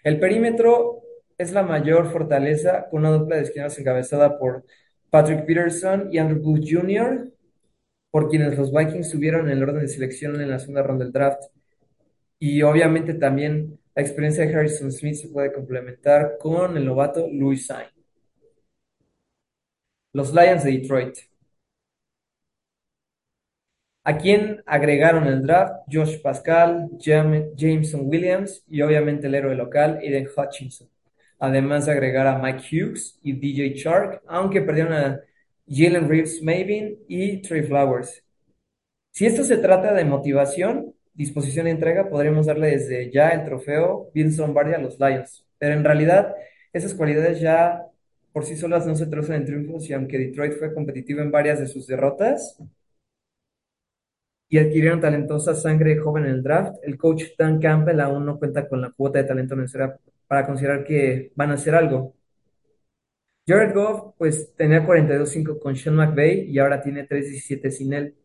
El 0.03 0.19
perímetro 0.19 1.01
es 1.35 1.51
la 1.51 1.63
mayor 1.63 2.11
fortaleza 2.11 2.87
con 2.89 2.99
una 2.99 3.11
dupla 3.11 3.37
de 3.37 3.43
esquineros 3.43 3.77
encabezada 3.79 4.37
por 4.37 4.65
Patrick 5.09 5.45
Peterson 5.45 6.09
y 6.11 6.19
Andrew 6.19 6.41
Booth 6.41 6.63
Jr., 6.69 7.31
por 8.11 8.29
quienes 8.29 8.55
los 8.57 8.71
Vikings 8.71 9.09
subieron 9.09 9.47
en 9.47 9.57
el 9.57 9.63
orden 9.63 9.81
de 9.81 9.87
selección 9.87 10.39
en 10.39 10.49
la 10.49 10.59
segunda 10.59 10.83
ronda 10.83 11.03
del 11.03 11.11
draft. 11.11 11.43
Y 12.37 12.61
obviamente 12.61 13.15
también 13.15 13.79
la 13.95 14.03
experiencia 14.03 14.45
de 14.45 14.53
Harrison 14.53 14.91
Smith 14.91 15.15
se 15.15 15.29
puede 15.29 15.51
complementar 15.51 16.37
con 16.39 16.77
el 16.77 16.85
novato 16.85 17.27
Louis 17.31 17.65
Sain. 17.65 17.87
Los 20.13 20.33
Lions 20.33 20.63
de 20.63 20.71
Detroit. 20.71 21.17
¿A 24.07 24.19
quién 24.19 24.61
agregaron 24.67 25.25
el 25.25 25.41
draft? 25.41 25.77
Josh 25.91 26.21
Pascal, 26.21 26.91
Jameson 26.99 28.01
Williams 28.03 28.63
y 28.69 28.83
obviamente 28.83 29.25
el 29.25 29.33
héroe 29.33 29.55
local, 29.55 29.97
Aiden 29.99 30.27
Hutchinson. 30.27 30.87
Además 31.39 31.87
de 31.87 31.93
agregar 31.93 32.27
a 32.27 32.37
Mike 32.37 32.65
Hughes 32.69 33.17
y 33.23 33.33
DJ 33.33 33.73
Shark, 33.73 34.21
aunque 34.27 34.61
perdieron 34.61 34.93
a 34.93 35.21
Jalen 35.67 36.07
Reeves 36.07 36.39
Mavin 36.43 36.99
y 37.07 37.41
Trey 37.41 37.63
Flowers. 37.63 38.23
Si 39.09 39.25
esto 39.25 39.43
se 39.43 39.57
trata 39.57 39.91
de 39.91 40.05
motivación, 40.05 40.93
disposición 41.15 41.65
y 41.65 41.71
entrega, 41.71 42.07
podríamos 42.07 42.45
darle 42.45 42.77
desde 42.77 43.09
ya 43.11 43.29
el 43.29 43.43
trofeo 43.43 44.11
Bill 44.13 44.37
Lombardi 44.37 44.75
a 44.75 44.77
los 44.77 44.99
Lions. 44.99 45.43
Pero 45.57 45.73
en 45.73 45.83
realidad, 45.83 46.35
esas 46.71 46.93
cualidades 46.93 47.39
ya 47.41 47.81
por 48.31 48.45
sí 48.45 48.55
solas 48.55 48.85
no 48.85 48.93
se 48.93 49.07
traducen 49.07 49.37
en 49.37 49.45
triunfos 49.45 49.89
y 49.89 49.93
aunque 49.93 50.19
Detroit 50.19 50.53
fue 50.59 50.75
competitivo 50.75 51.21
en 51.21 51.31
varias 51.31 51.59
de 51.59 51.65
sus 51.65 51.87
derrotas, 51.87 52.59
y 54.49 54.57
adquirieron 54.57 55.01
talentosa 55.01 55.55
sangre 55.55 55.97
joven 55.97 56.25
en 56.25 56.31
el 56.31 56.43
draft. 56.43 56.77
El 56.83 56.97
coach 56.97 57.23
Dan 57.37 57.59
Campbell 57.59 57.99
aún 57.99 58.25
no 58.25 58.37
cuenta 58.39 58.67
con 58.67 58.81
la 58.81 58.91
cuota 58.91 59.19
de 59.19 59.25
talento 59.25 59.55
necesaria 59.55 59.97
para 60.27 60.45
considerar 60.45 60.83
que 60.83 61.31
van 61.35 61.51
a 61.51 61.55
hacer 61.55 61.75
algo. 61.75 62.15
Jared 63.47 63.73
Goff, 63.75 64.15
pues 64.17 64.55
tenía 64.55 64.85
42-5 64.85 65.59
con 65.59 65.75
Sean 65.75 65.95
McVay 65.95 66.49
y 66.49 66.57
ahora 66.59 66.81
tiene 66.81 67.07
3-17 67.07 67.69
sin 67.71 67.93
él. 67.93 68.15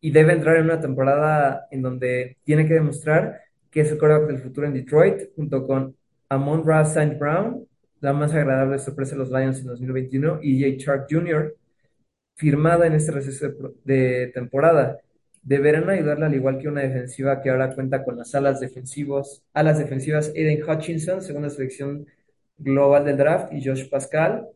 Y 0.00 0.10
debe 0.10 0.32
entrar 0.32 0.56
en 0.56 0.64
una 0.64 0.80
temporada 0.80 1.66
en 1.70 1.82
donde 1.82 2.38
tiene 2.44 2.66
que 2.66 2.74
demostrar 2.74 3.40
que 3.70 3.82
es 3.82 3.92
el 3.92 3.98
quarterback 3.98 4.28
del 4.28 4.38
futuro 4.38 4.66
en 4.66 4.74
Detroit, 4.74 5.34
junto 5.36 5.66
con 5.66 5.94
Amon 6.30 6.66
Ra 6.66 6.82
St. 6.82 7.16
Brown, 7.18 7.66
la 8.00 8.12
más 8.12 8.32
agradable 8.32 8.78
sorpresa 8.78 9.12
de 9.12 9.18
los 9.18 9.30
Lions 9.30 9.60
en 9.60 9.66
2021, 9.66 10.38
y 10.42 10.60
Jay 10.60 10.76
Shark 10.78 11.06
Jr., 11.10 11.54
firmada 12.36 12.86
en 12.86 12.94
este 12.94 13.12
receso 13.12 13.48
de 13.84 14.30
temporada. 14.34 14.98
Deberán 15.46 15.88
ayudarle 15.88 16.26
al 16.26 16.34
igual 16.34 16.58
que 16.58 16.68
una 16.68 16.82
defensiva 16.82 17.40
que 17.40 17.50
ahora 17.50 17.72
cuenta 17.72 18.04
con 18.04 18.16
las 18.16 18.34
alas 18.34 18.58
defensivos, 18.60 19.44
alas 19.54 19.78
defensivas 19.78 20.32
Aiden 20.34 20.62
Hutchinson, 20.68 21.22
segunda 21.22 21.50
selección 21.50 22.06
global 22.58 23.04
del 23.04 23.16
draft, 23.16 23.52
y 23.52 23.64
Josh 23.64 23.88
Pascal, 23.88 24.48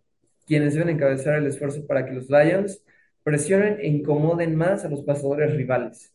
quienes 0.47 0.75
deben 0.75 0.89
encabezar 0.91 1.37
el 1.37 1.47
esfuerzo 1.47 1.87
para 1.87 2.05
que 2.05 2.13
los 2.13 2.29
Lions 2.29 2.83
presionen 3.23 3.79
e 3.81 3.87
incomoden 3.87 4.57
más 4.57 4.85
a 4.85 4.89
los 4.89 5.03
pasadores 5.05 5.55
rivales. 5.55 6.13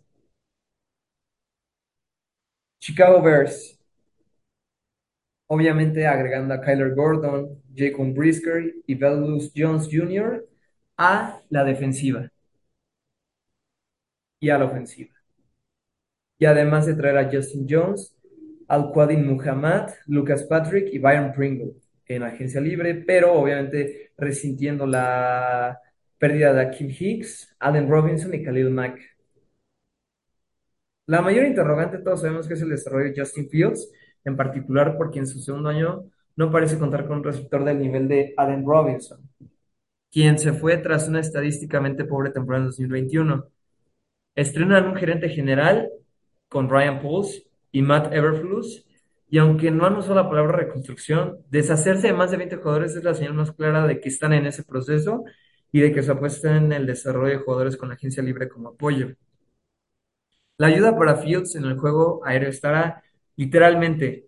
Chicago 2.79 3.21
Bears, 3.21 3.79
obviamente 5.47 6.05
agregando 6.05 6.53
a 6.53 6.59
Kyler 6.59 6.93
Gordon, 6.93 7.61
Jacob 7.73 8.13
Brisker 8.13 8.75
y 8.85 8.95
Velus 8.95 9.53
Jones 9.55 9.87
Jr. 9.89 10.45
a 10.97 11.41
la 11.49 11.63
defensiva 11.63 12.29
y 14.39 14.49
a 14.49 14.57
la 14.57 14.65
ofensiva. 14.65 15.13
Y 16.37 16.45
además 16.45 16.85
de 16.85 16.95
traer 16.95 17.17
a 17.17 17.31
Justin 17.31 17.65
Jones, 17.69 18.15
al 18.67 18.91
Quadin 18.91 19.25
Muhammad, 19.27 19.89
Lucas 20.07 20.43
Patrick 20.43 20.87
y 20.93 20.99
Byron 20.99 21.33
Pringle 21.33 21.73
en 22.07 22.23
agencia 22.23 22.61
libre, 22.61 22.95
pero 22.95 23.33
obviamente 23.33 24.11
resintiendo 24.17 24.85
la 24.85 25.79
pérdida 26.17 26.53
de 26.53 26.61
Akim 26.61 26.89
Hicks, 26.89 27.55
Allen 27.59 27.89
Robinson 27.89 28.33
y 28.33 28.43
Khalil 28.43 28.69
Mack. 28.71 28.99
La 31.07 31.21
mayor 31.21 31.45
interrogante 31.45 31.99
todos 31.99 32.21
sabemos 32.21 32.47
que 32.47 32.55
es 32.55 32.61
el 32.61 32.69
desarrollo 32.69 33.11
de 33.11 33.19
Justin 33.19 33.49
Fields, 33.49 33.91
en 34.23 34.35
particular 34.35 34.97
porque 34.97 35.19
en 35.19 35.27
su 35.27 35.39
segundo 35.39 35.69
año 35.69 36.05
no 36.35 36.51
parece 36.51 36.79
contar 36.79 37.07
con 37.07 37.17
un 37.17 37.23
receptor 37.23 37.63
del 37.63 37.79
nivel 37.79 38.07
de 38.07 38.33
Allen 38.37 38.65
Robinson, 38.65 39.19
quien 40.11 40.39
se 40.39 40.53
fue 40.53 40.77
tras 40.77 41.07
una 41.07 41.19
estadísticamente 41.19 42.05
pobre 42.05 42.31
temporada 42.31 42.63
en 42.63 42.69
2021. 42.69 43.45
Estrenan 44.35 44.87
un 44.87 44.95
gerente 44.95 45.29
general 45.29 45.89
con 46.49 46.69
Ryan 46.69 47.01
Pauls 47.01 47.43
y 47.71 47.81
Matt 47.81 48.13
Everfluss, 48.13 48.85
y 49.29 49.37
aunque 49.37 49.71
no 49.71 49.85
han 49.85 49.97
usado 49.97 50.15
la 50.15 50.29
palabra 50.29 50.57
reconstrucción, 50.57 51.39
deshacerse 51.49 52.07
de 52.07 52.13
más 52.13 52.31
de 52.31 52.37
20 52.37 52.57
jugadores 52.57 52.95
es 52.95 53.03
la 53.03 53.13
señal 53.13 53.33
más 53.33 53.51
clara 53.51 53.87
de 53.87 53.99
que 53.99 54.09
están 54.09 54.33
en 54.33 54.45
ese 54.45 54.63
proceso 54.63 55.23
y 55.71 55.81
de 55.81 55.91
que 55.91 56.03
se 56.03 56.11
apuesta 56.11 56.55
en 56.55 56.71
el 56.71 56.85
desarrollo 56.85 57.37
de 57.37 57.43
jugadores 57.43 57.75
con 57.77 57.89
la 57.89 57.95
agencia 57.95 58.23
libre 58.23 58.47
como 58.47 58.69
apoyo. 58.69 59.15
La 60.57 60.67
ayuda 60.67 60.97
para 60.97 61.17
Fields 61.17 61.55
en 61.55 61.65
el 61.65 61.77
juego 61.77 62.21
aéreo 62.25 62.49
estará 62.49 63.03
literalmente 63.35 64.27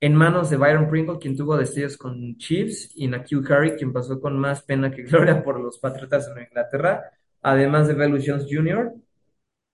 en 0.00 0.14
manos 0.14 0.50
de 0.50 0.56
Byron 0.56 0.88
Pringle, 0.88 1.18
quien 1.18 1.36
tuvo 1.36 1.56
destellos 1.56 1.96
con 1.96 2.36
Chiefs, 2.36 2.90
y 2.94 3.08
Nakil 3.08 3.44
Harry, 3.50 3.76
quien 3.76 3.92
pasó 3.92 4.20
con 4.20 4.38
más 4.38 4.62
pena 4.62 4.90
que 4.90 5.02
gloria 5.04 5.42
por 5.42 5.60
los 5.60 5.78
Patriotas 5.78 6.28
en 6.28 6.42
Inglaterra, 6.42 7.04
además 7.40 7.88
de 7.88 7.94
Velus 7.94 8.24
Jones 8.26 8.46
Jr., 8.50 8.92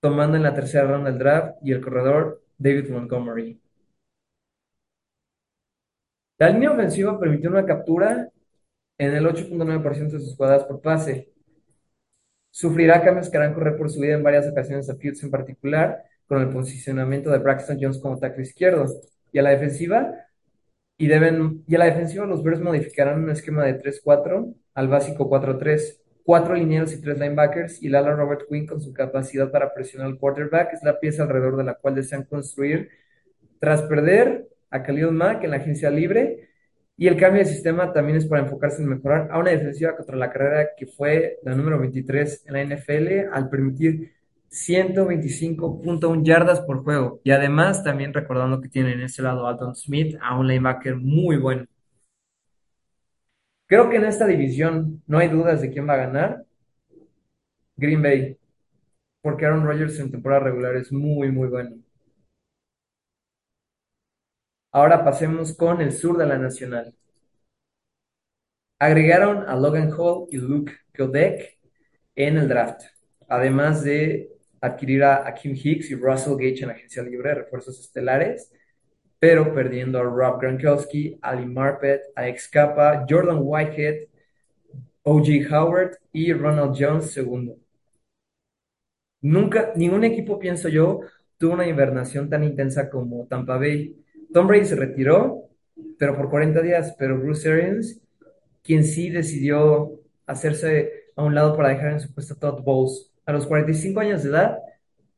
tomando 0.00 0.36
en 0.36 0.42
la 0.42 0.54
tercera 0.54 0.86
ronda 0.86 1.10
del 1.10 1.18
draft, 1.18 1.56
y 1.62 1.72
el 1.72 1.80
corredor 1.80 2.42
David 2.58 2.90
Montgomery. 2.90 3.60
La 6.38 6.48
línea 6.50 6.72
ofensiva 6.72 7.18
permitió 7.20 7.50
una 7.50 7.66
captura 7.66 8.30
en 8.98 9.14
el 9.14 9.26
8.9% 9.26 10.10
de 10.12 10.20
sus 10.20 10.36
jugadas 10.36 10.64
por 10.64 10.80
pase. 10.80 11.30
Sufrirá 12.50 13.02
cambios 13.02 13.30
que 13.30 13.36
harán 13.36 13.54
correr 13.54 13.76
por 13.76 13.90
su 13.90 14.00
vida 14.00 14.14
en 14.14 14.22
varias 14.22 14.48
ocasiones 14.48 14.88
a 14.90 14.96
Fields 14.96 15.22
en 15.22 15.30
particular, 15.30 16.02
con 16.26 16.40
el 16.40 16.48
posicionamiento 16.48 17.30
de 17.30 17.38
Braxton 17.38 17.78
Jones 17.80 17.98
como 17.98 18.18
tackle 18.18 18.42
izquierdo. 18.42 18.86
Y 19.32 19.38
a 19.38 19.42
la 19.42 19.50
defensiva, 19.50 20.12
y 20.96 21.06
deben, 21.08 21.64
y 21.66 21.74
a 21.74 21.78
la 21.78 21.86
defensiva 21.86 22.26
los 22.26 22.42
Bears 22.42 22.60
modificarán 22.60 23.22
un 23.22 23.30
esquema 23.30 23.64
de 23.64 23.74
3-4 23.78 24.54
al 24.74 24.88
básico 24.88 25.28
4-3. 25.28 25.99
Cuatro 26.24 26.54
linieros 26.54 26.92
y 26.92 27.00
tres 27.00 27.18
linebackers, 27.18 27.82
y 27.82 27.88
el 27.88 27.94
ala 27.94 28.14
Robert 28.14 28.42
Quinn 28.48 28.66
con 28.66 28.80
su 28.80 28.92
capacidad 28.92 29.50
para 29.50 29.72
presionar 29.72 30.08
al 30.08 30.18
quarterback 30.18 30.74
es 30.74 30.82
la 30.82 31.00
pieza 31.00 31.22
alrededor 31.22 31.56
de 31.56 31.64
la 31.64 31.74
cual 31.74 31.94
desean 31.94 32.24
construir 32.24 32.90
tras 33.58 33.82
perder 33.82 34.48
a 34.70 34.82
Khalil 34.82 35.12
Mack 35.12 35.44
en 35.44 35.50
la 35.50 35.56
agencia 35.56 35.90
libre. 35.90 36.48
Y 36.96 37.08
el 37.08 37.16
cambio 37.16 37.42
de 37.42 37.48
sistema 37.48 37.92
también 37.92 38.18
es 38.18 38.26
para 38.26 38.42
enfocarse 38.42 38.82
en 38.82 38.88
mejorar 38.88 39.28
a 39.30 39.38
una 39.38 39.50
defensiva 39.50 39.96
contra 39.96 40.16
la 40.16 40.30
carrera 40.30 40.68
que 40.76 40.86
fue 40.86 41.38
la 41.42 41.54
número 41.54 41.78
23 41.78 42.44
en 42.46 42.52
la 42.52 42.76
NFL 42.76 43.32
al 43.32 43.48
permitir 43.48 44.12
125.1 44.50 46.24
yardas 46.24 46.60
por 46.60 46.82
juego. 46.82 47.20
Y 47.24 47.30
además 47.30 47.82
también 47.84 48.12
recordando 48.12 48.60
que 48.60 48.68
tienen 48.68 48.98
en 48.98 49.02
ese 49.02 49.22
lado 49.22 49.46
a 49.46 49.50
Alton 49.50 49.74
Smith, 49.74 50.16
a 50.20 50.38
un 50.38 50.48
linebacker 50.48 50.96
muy 50.96 51.36
bueno. 51.36 51.66
Creo 53.70 53.88
que 53.88 53.96
en 53.98 54.04
esta 54.04 54.26
división 54.26 55.00
no 55.06 55.18
hay 55.18 55.28
dudas 55.28 55.60
de 55.60 55.70
quién 55.70 55.88
va 55.88 55.94
a 55.94 55.98
ganar. 55.98 56.44
Green 57.76 58.02
Bay, 58.02 58.36
porque 59.22 59.46
Aaron 59.46 59.64
Rodgers 59.64 59.98
en 60.00 60.10
temporada 60.10 60.42
regular 60.44 60.74
es 60.76 60.92
muy, 60.92 61.30
muy 61.30 61.48
bueno. 61.48 61.76
Ahora 64.72 65.04
pasemos 65.04 65.56
con 65.56 65.80
el 65.80 65.92
sur 65.92 66.18
de 66.18 66.26
la 66.26 66.36
Nacional. 66.36 66.92
Agregaron 68.80 69.48
a 69.48 69.54
Logan 69.54 69.92
Hall 69.96 70.26
y 70.32 70.38
Luke 70.38 70.72
Godek 70.96 71.56
en 72.16 72.38
el 72.38 72.48
draft, 72.48 72.82
además 73.28 73.84
de 73.84 74.32
adquirir 74.60 75.04
a, 75.04 75.32
Kim 75.34 75.54
Hicks 75.54 75.90
y 75.90 75.94
Russell 75.94 76.34
Gage 76.34 76.62
en 76.62 76.68
la 76.68 76.74
agencia 76.74 77.04
libre 77.04 77.28
de 77.28 77.34
refuerzos 77.36 77.78
estelares, 77.78 78.52
pero 79.20 79.54
perdiendo 79.54 79.98
a 79.98 80.02
Rob 80.02 80.40
Gronkowski, 80.40 81.18
Ali 81.20 81.46
Marpet, 81.46 82.00
Alex 82.16 82.48
Capa, 82.48 83.04
Jordan 83.08 83.38
Whitehead, 83.42 84.08
O.J. 85.02 85.54
Howard 85.54 85.98
y 86.12 86.32
Ronald 86.32 86.74
Jones 86.76 87.10
segundo. 87.12 87.58
Nunca, 89.20 89.72
ningún 89.76 90.04
equipo, 90.04 90.38
pienso 90.38 90.68
yo, 90.70 91.00
tuvo 91.36 91.52
una 91.52 91.66
invernación 91.66 92.30
tan 92.30 92.44
intensa 92.44 92.88
como 92.88 93.26
Tampa 93.26 93.58
Bay. 93.58 93.94
Tom 94.32 94.46
Brady 94.46 94.64
se 94.64 94.76
retiró, 94.76 95.50
pero 95.98 96.16
por 96.16 96.30
40 96.30 96.62
días, 96.62 96.94
pero 96.98 97.18
Bruce 97.18 97.50
Arians, 97.50 98.00
quien 98.62 98.84
sí 98.84 99.10
decidió 99.10 100.00
hacerse 100.26 101.10
a 101.14 101.22
un 101.22 101.34
lado 101.34 101.54
para 101.56 101.68
dejar 101.68 101.92
en 101.92 102.00
su 102.00 102.14
puesto 102.14 102.34
a 102.34 102.38
Todd 102.38 102.62
Bowles. 102.62 103.12
A 103.26 103.32
los 103.32 103.46
45 103.46 104.00
años 104.00 104.22
de 104.22 104.30
edad, 104.30 104.58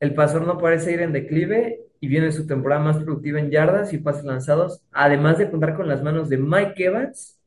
el 0.01 0.13
pasador 0.13 0.45
no 0.45 0.57
parece 0.57 0.91
ir 0.91 1.01
en 1.01 1.13
declive 1.13 1.79
y 2.03 2.07
viene 2.09 2.33
su 2.33 2.45
temporada 2.45 2.81
más 2.83 2.97
productiva 3.01 3.39
en 3.39 3.49
yardas 3.49 3.93
y 3.93 3.97
pases 3.97 4.25
lanzados, 4.25 4.83
además 4.91 5.37
de 5.37 5.49
contar 5.49 5.73
con 5.73 5.87
las 5.87 6.03
manos 6.03 6.27
de 6.27 6.37
Mike 6.37 6.83
Evans, 6.83 7.41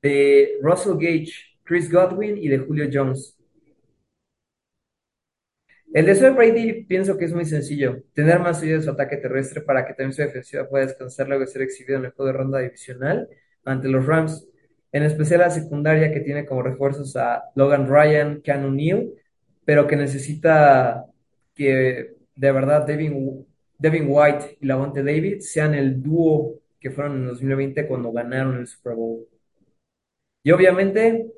de 0.00 0.58
Russell 0.62 0.92
Gage, 0.92 1.32
Chris 1.64 1.90
Godwin 1.90 2.38
y 2.38 2.46
de 2.46 2.58
Julio 2.58 2.88
Jones. 2.92 3.36
El 5.92 6.06
deseo 6.06 6.28
de 6.28 6.36
Brady 6.36 6.84
pienso 6.84 7.18
que 7.18 7.24
es 7.24 7.32
muy 7.34 7.44
sencillo, 7.44 8.04
tener 8.14 8.38
más 8.38 8.62
ayuda 8.62 8.76
de 8.76 8.84
su 8.84 8.90
ataque 8.90 9.16
terrestre 9.16 9.60
para 9.62 9.84
que 9.88 9.94
también 9.94 10.12
su 10.12 10.22
defensiva 10.22 10.68
pueda 10.68 10.86
descansar 10.86 11.26
luego 11.26 11.40
de 11.40 11.48
ser 11.48 11.62
exhibido 11.62 11.98
en 11.98 12.04
el 12.04 12.12
juego 12.12 12.30
de 12.30 12.38
ronda 12.38 12.60
divisional 12.60 13.28
ante 13.64 13.88
los 13.88 14.06
Rams, 14.06 14.46
en 14.92 15.02
especial 15.02 15.40
la 15.40 15.50
secundaria 15.50 16.12
que 16.12 16.20
tiene 16.20 16.46
como 16.46 16.62
refuerzos 16.62 17.16
a 17.16 17.42
Logan 17.56 17.88
Ryan, 17.88 18.40
Ken 18.40 18.76
Neal, 18.76 19.10
pero 19.64 19.88
que 19.88 19.96
necesita 19.96 21.06
que 21.56 22.21
de 22.34 22.52
verdad 22.52 22.86
Devin, 22.86 24.06
White 24.08 24.58
y 24.60 24.66
Lavonte 24.66 25.02
David 25.02 25.40
sean 25.40 25.74
el 25.74 26.02
dúo 26.02 26.60
que 26.80 26.90
fueron 26.90 27.18
en 27.18 27.26
2020 27.26 27.86
cuando 27.86 28.12
ganaron 28.12 28.58
el 28.58 28.66
Super 28.66 28.94
Bowl. 28.94 29.26
Y 30.44 30.50
obviamente, 30.50 31.32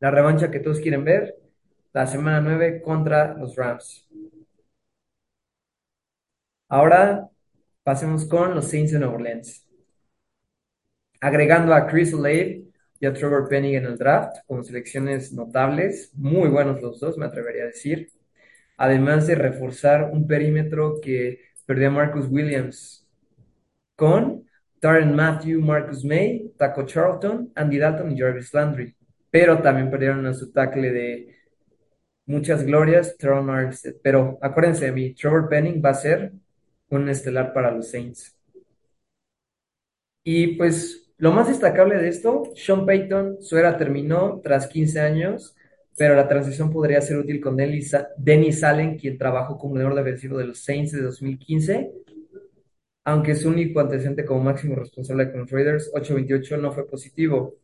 la 0.00 0.10
revancha 0.10 0.50
que 0.50 0.60
todos 0.60 0.80
quieren 0.80 1.04
ver, 1.04 1.36
la 1.92 2.06
semana 2.06 2.40
9 2.40 2.82
contra 2.82 3.34
los 3.34 3.56
Rams. 3.56 4.06
Ahora 6.68 7.28
pasemos 7.82 8.24
con 8.26 8.54
los 8.54 8.68
Saints 8.68 8.92
de 8.92 8.98
Nueva 8.98 9.14
Orleans. 9.14 9.66
Agregando 11.20 11.74
a 11.74 11.86
Chris 11.86 12.12
Olave 12.14 12.64
y 13.00 13.06
a 13.06 13.12
Trevor 13.12 13.48
Penny 13.48 13.76
en 13.76 13.84
el 13.84 13.98
draft 13.98 14.36
como 14.46 14.62
selecciones 14.62 15.32
notables, 15.32 16.12
muy 16.14 16.48
buenos 16.48 16.80
los 16.82 17.00
dos, 17.00 17.16
me 17.18 17.26
atrevería 17.26 17.64
a 17.64 17.66
decir. 17.66 18.10
Además 18.76 19.26
de 19.26 19.34
reforzar 19.34 20.10
un 20.12 20.26
perímetro 20.26 21.00
que 21.00 21.40
perdió 21.64 21.88
a 21.88 21.92
Marcus 21.92 22.26
Williams 22.28 23.06
con 23.96 24.44
Darren 24.80 25.14
Matthew, 25.16 25.60
Marcus 25.60 26.04
May, 26.04 26.52
Taco 26.56 26.84
Charlton, 26.84 27.52
Andy 27.54 27.78
Dalton 27.78 28.12
y 28.12 28.18
Jarvis 28.18 28.52
Landry. 28.54 28.94
Pero 29.30 29.60
también 29.60 29.90
perdieron 29.90 30.24
a 30.26 30.34
su 30.34 30.52
tackle 30.52 30.92
de 30.92 31.36
muchas 32.26 32.64
glorias, 32.64 33.16
Trevor 33.16 33.50
Armstead. 33.50 33.96
Pero 34.02 34.38
acuérdense 34.42 34.86
de 34.86 34.92
mí, 34.92 35.14
Trevor 35.14 35.48
Penning 35.48 35.82
va 35.84 35.90
a 35.90 35.94
ser 35.94 36.32
un 36.90 37.08
estelar 37.08 37.52
para 37.52 37.70
los 37.70 37.90
Saints. 37.90 38.36
Y 40.22 40.56
pues 40.56 41.10
lo 41.18 41.32
más 41.32 41.48
destacable 41.48 41.96
de 41.96 42.08
esto, 42.08 42.42
Sean 42.54 42.84
Payton, 42.84 43.38
su 43.40 43.56
era 43.56 43.76
terminó 43.78 44.40
tras 44.42 44.66
15 44.66 45.00
años, 45.00 45.55
pero 45.96 46.14
la 46.14 46.28
transición 46.28 46.70
podría 46.70 47.00
ser 47.00 47.18
útil 47.18 47.40
con 47.40 47.56
Dennis 47.56 48.64
Allen, 48.64 48.98
quien 48.98 49.18
trabajó 49.18 49.58
como 49.58 49.76
leador 49.76 49.94
defensivo 49.94 50.38
de 50.38 50.46
los 50.46 50.62
Saints 50.62 50.92
de 50.92 51.02
2015, 51.02 51.92
aunque 53.04 53.34
su 53.34 53.48
único 53.48 53.80
antecedente 53.80 54.24
como 54.24 54.42
máximo 54.42 54.74
responsable 54.76 55.30
con 55.30 55.40
los 55.40 55.50
Raiders, 55.50 55.90
8-28, 55.94 56.56
no 56.58 56.72
fue 56.72 56.86
positivo. 56.88 57.54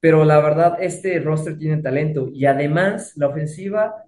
Pero 0.00 0.24
la 0.24 0.40
verdad, 0.40 0.78
este 0.80 1.18
roster 1.20 1.58
tiene 1.58 1.82
talento 1.82 2.28
y 2.32 2.46
además 2.46 3.14
la 3.16 3.28
ofensiva 3.28 4.04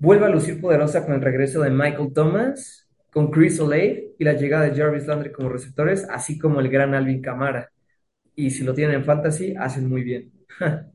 Vuelve 0.00 0.26
a 0.26 0.28
lucir 0.28 0.60
poderosa 0.60 1.04
con 1.04 1.14
el 1.14 1.22
regreso 1.22 1.62
de 1.62 1.70
Michael 1.70 2.12
Thomas, 2.12 2.88
con 3.10 3.30
Chris 3.30 3.58
Olave 3.60 4.12
y 4.18 4.24
la 4.24 4.34
llegada 4.34 4.64
de 4.64 4.76
Jarvis 4.76 5.06
Landry 5.06 5.32
como 5.32 5.48
receptores, 5.48 6.06
así 6.10 6.38
como 6.38 6.60
el 6.60 6.68
gran 6.68 6.94
Alvin 6.94 7.22
Kamara. 7.22 7.70
Y 8.34 8.50
si 8.50 8.64
lo 8.64 8.74
tienen 8.74 8.96
en 8.96 9.04
fantasy, 9.04 9.54
hacen 9.56 9.88
muy 9.88 10.02
bien. 10.02 10.32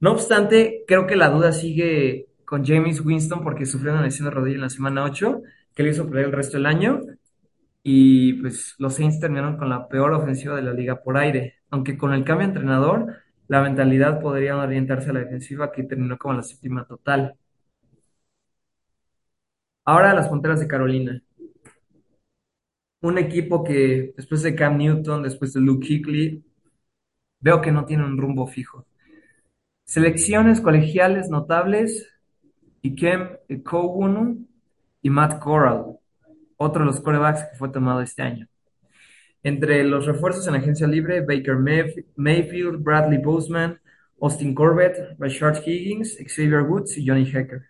No 0.00 0.12
obstante, 0.12 0.84
creo 0.86 1.06
que 1.06 1.16
la 1.16 1.28
duda 1.30 1.52
sigue 1.52 2.28
con 2.44 2.64
James 2.64 3.00
Winston 3.04 3.42
porque 3.42 3.66
sufrió 3.66 3.92
una 3.92 4.02
lesión 4.02 4.26
de 4.26 4.30
rodilla 4.34 4.56
en 4.56 4.62
la 4.62 4.70
semana 4.70 5.04
8 5.04 5.42
que 5.74 5.82
le 5.82 5.90
hizo 5.90 6.06
perder 6.08 6.26
el 6.26 6.32
resto 6.32 6.56
del 6.56 6.66
año. 6.66 7.00
Y 7.82 8.34
pues 8.34 8.74
los 8.78 8.94
Saints 8.94 9.20
terminaron 9.20 9.56
con 9.58 9.68
la 9.68 9.88
peor 9.88 10.12
ofensiva 10.14 10.56
de 10.56 10.62
la 10.62 10.72
liga 10.72 11.02
por 11.02 11.16
aire. 11.18 11.56
Aunque 11.70 11.96
con 11.98 12.12
el 12.14 12.24
cambio 12.24 12.46
de 12.48 12.54
entrenador, 12.54 13.16
la 13.48 13.62
mentalidad 13.62 14.20
podría 14.20 14.56
orientarse 14.56 15.10
a 15.10 15.12
la 15.14 15.20
defensiva 15.20 15.72
que 15.72 15.84
terminó 15.84 16.18
como 16.18 16.34
la 16.34 16.42
séptima 16.42 16.86
total. 16.86 17.36
Ahora 19.84 20.14
las 20.14 20.28
Panteras 20.28 20.60
de 20.60 20.66
Carolina. 20.66 21.22
Un 23.02 23.18
equipo 23.18 23.62
que 23.62 24.14
después 24.16 24.42
de 24.42 24.54
Cam 24.54 24.78
Newton, 24.78 25.22
después 25.22 25.52
de 25.52 25.60
Luke 25.60 25.86
Kuechly, 25.86 26.42
veo 27.40 27.60
que 27.60 27.72
no 27.72 27.84
tiene 27.84 28.04
un 28.04 28.18
rumbo 28.18 28.46
fijo. 28.46 28.86
Selecciones 29.90 30.60
colegiales 30.60 31.30
notables, 31.30 32.08
Ikem 32.80 33.30
Ekowunu 33.48 34.46
y 35.02 35.10
Matt 35.10 35.40
Corral, 35.40 35.98
otro 36.58 36.82
de 36.82 36.86
los 36.86 37.00
quarterbacks 37.00 37.42
que 37.50 37.56
fue 37.56 37.70
tomado 37.70 38.00
este 38.00 38.22
año. 38.22 38.46
Entre 39.42 39.82
los 39.82 40.06
refuerzos 40.06 40.46
en 40.46 40.54
agencia 40.54 40.86
libre, 40.86 41.22
Baker 41.22 41.56
Mayfield, 42.14 42.84
Bradley 42.84 43.18
Boseman, 43.18 43.80
Austin 44.20 44.54
Corbett, 44.54 44.96
Rashard 45.18 45.60
Higgins, 45.66 46.18
Xavier 46.24 46.62
Woods 46.62 46.96
y 46.96 47.04
Johnny 47.04 47.24
Hecker. 47.24 47.62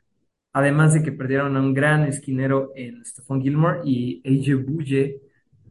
Además 0.53 0.93
de 0.93 1.03
que 1.03 1.13
perdieron 1.13 1.57
a 1.57 1.61
un 1.61 1.73
gran 1.73 2.05
esquinero 2.05 2.73
en 2.77 3.03
Stephon 3.03 3.41
Gilmore 3.41 3.81
y 3.83 4.21
AJ 4.27 4.63
Buye, 4.67 5.23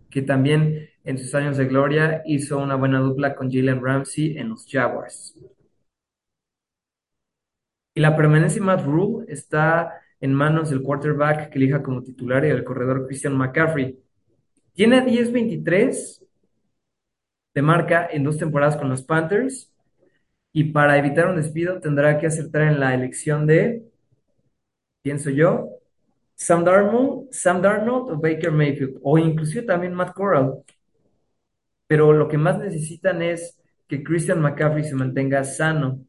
que 0.09 0.23
también 0.23 0.89
en 1.03 1.19
sus 1.19 1.35
años 1.35 1.57
de 1.57 1.67
gloria 1.67 2.23
hizo 2.25 2.57
una 2.57 2.73
buena 2.73 2.97
dupla 3.01 3.35
con 3.35 3.51
Jalen 3.51 3.83
Ramsey 3.83 4.35
en 4.39 4.49
los 4.49 4.65
Jaguars. 4.67 5.35
Y 7.99 8.01
la 8.01 8.15
permanencia 8.15 8.61
de 8.61 8.65
Matt 8.65 8.85
Rule 8.85 9.25
está 9.27 10.01
en 10.21 10.33
manos 10.33 10.69
del 10.69 10.81
quarterback 10.81 11.49
que 11.49 11.57
elija 11.57 11.83
como 11.83 12.01
titular 12.01 12.45
y 12.45 12.47
del 12.47 12.63
corredor 12.63 13.05
Christian 13.05 13.35
McCaffrey. 13.35 13.99
Tiene 14.71 15.05
10-23 15.05 16.25
de 17.53 17.61
marca 17.61 18.07
en 18.09 18.23
dos 18.23 18.37
temporadas 18.37 18.77
con 18.77 18.87
los 18.87 19.01
Panthers 19.03 19.69
y 20.53 20.71
para 20.71 20.97
evitar 20.97 21.27
un 21.27 21.35
despido 21.35 21.81
tendrá 21.81 22.17
que 22.17 22.27
acertar 22.27 22.61
en 22.61 22.79
la 22.79 22.93
elección 22.95 23.45
de, 23.45 23.83
pienso 25.01 25.29
yo, 25.29 25.67
Sam 26.35 26.63
Darnold, 26.63 27.33
Sam 27.33 27.61
Darnold 27.61 28.11
o 28.11 28.17
Baker 28.17 28.53
Mayfield 28.53 28.97
o 29.03 29.17
inclusive 29.17 29.63
también 29.63 29.93
Matt 29.93 30.13
Corral. 30.13 30.63
Pero 31.85 32.13
lo 32.13 32.29
que 32.29 32.37
más 32.37 32.57
necesitan 32.59 33.21
es 33.21 33.59
que 33.89 34.01
Christian 34.01 34.39
McCaffrey 34.39 34.85
se 34.85 34.95
mantenga 34.95 35.43
sano 35.43 36.05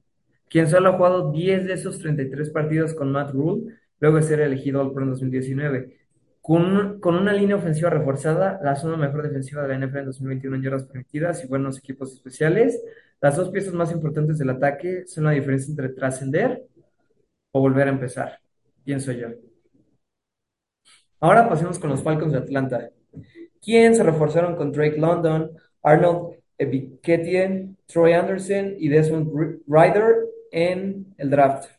quien 0.51 0.69
solo 0.69 0.91
ha 0.91 0.93
jugado 0.95 1.31
10 1.31 1.67
de 1.67 1.75
esos 1.75 2.01
33 2.01 2.51
partidos 2.51 2.93
con 2.93 3.13
Matt 3.13 3.31
Rule, 3.31 3.73
luego 4.01 4.17
de 4.17 4.25
ser 4.25 4.41
elegido 4.41 4.81
al 4.81 4.93
Pro 4.93 5.05
en 5.05 5.11
2019. 5.11 5.97
Con, 6.41 6.99
una 7.05 7.33
línea 7.33 7.55
ofensiva 7.55 7.89
reforzada, 7.89 8.59
la 8.63 8.75
zona 8.75 8.97
mejor 8.97 9.23
defensiva 9.23 9.63
de 9.63 9.69
la 9.69 9.87
NFL 9.87 9.99
en 9.99 10.07
2021 10.07 10.57
en 10.57 10.63
yardas 10.63 10.85
permitidas 10.85 11.45
y 11.45 11.47
buenos 11.47 11.79
equipos 11.79 12.13
especiales, 12.13 12.83
las 13.21 13.37
dos 13.37 13.51
piezas 13.51 13.73
más 13.75 13.93
importantes 13.93 14.39
del 14.39 14.51
ataque 14.51 15.07
son 15.07 15.25
la 15.25 15.31
diferencia 15.31 15.71
entre 15.71 15.91
trascender 15.91 16.65
o 17.53 17.61
volver 17.61 17.87
a 17.87 17.93
empezar, 17.93 18.41
pienso 18.83 19.13
yo. 19.13 19.29
Ahora 21.21 21.49
pasemos 21.49 21.79
con 21.79 21.91
los 21.91 22.03
Falcons 22.03 22.33
de 22.33 22.39
Atlanta, 22.39 22.91
quien 23.63 23.95
se 23.95 24.03
reforzaron 24.03 24.57
con 24.57 24.73
Drake 24.73 24.99
London, 24.99 25.51
Arnold 25.83 26.39
Ebiketien, 26.59 27.77
Troy 27.87 28.15
Anderson 28.15 28.75
y 28.79 28.89
Desmond 28.89 29.61
Ryder 29.69 30.30
en 30.51 31.15
el 31.19 31.31
draft. 31.31 31.71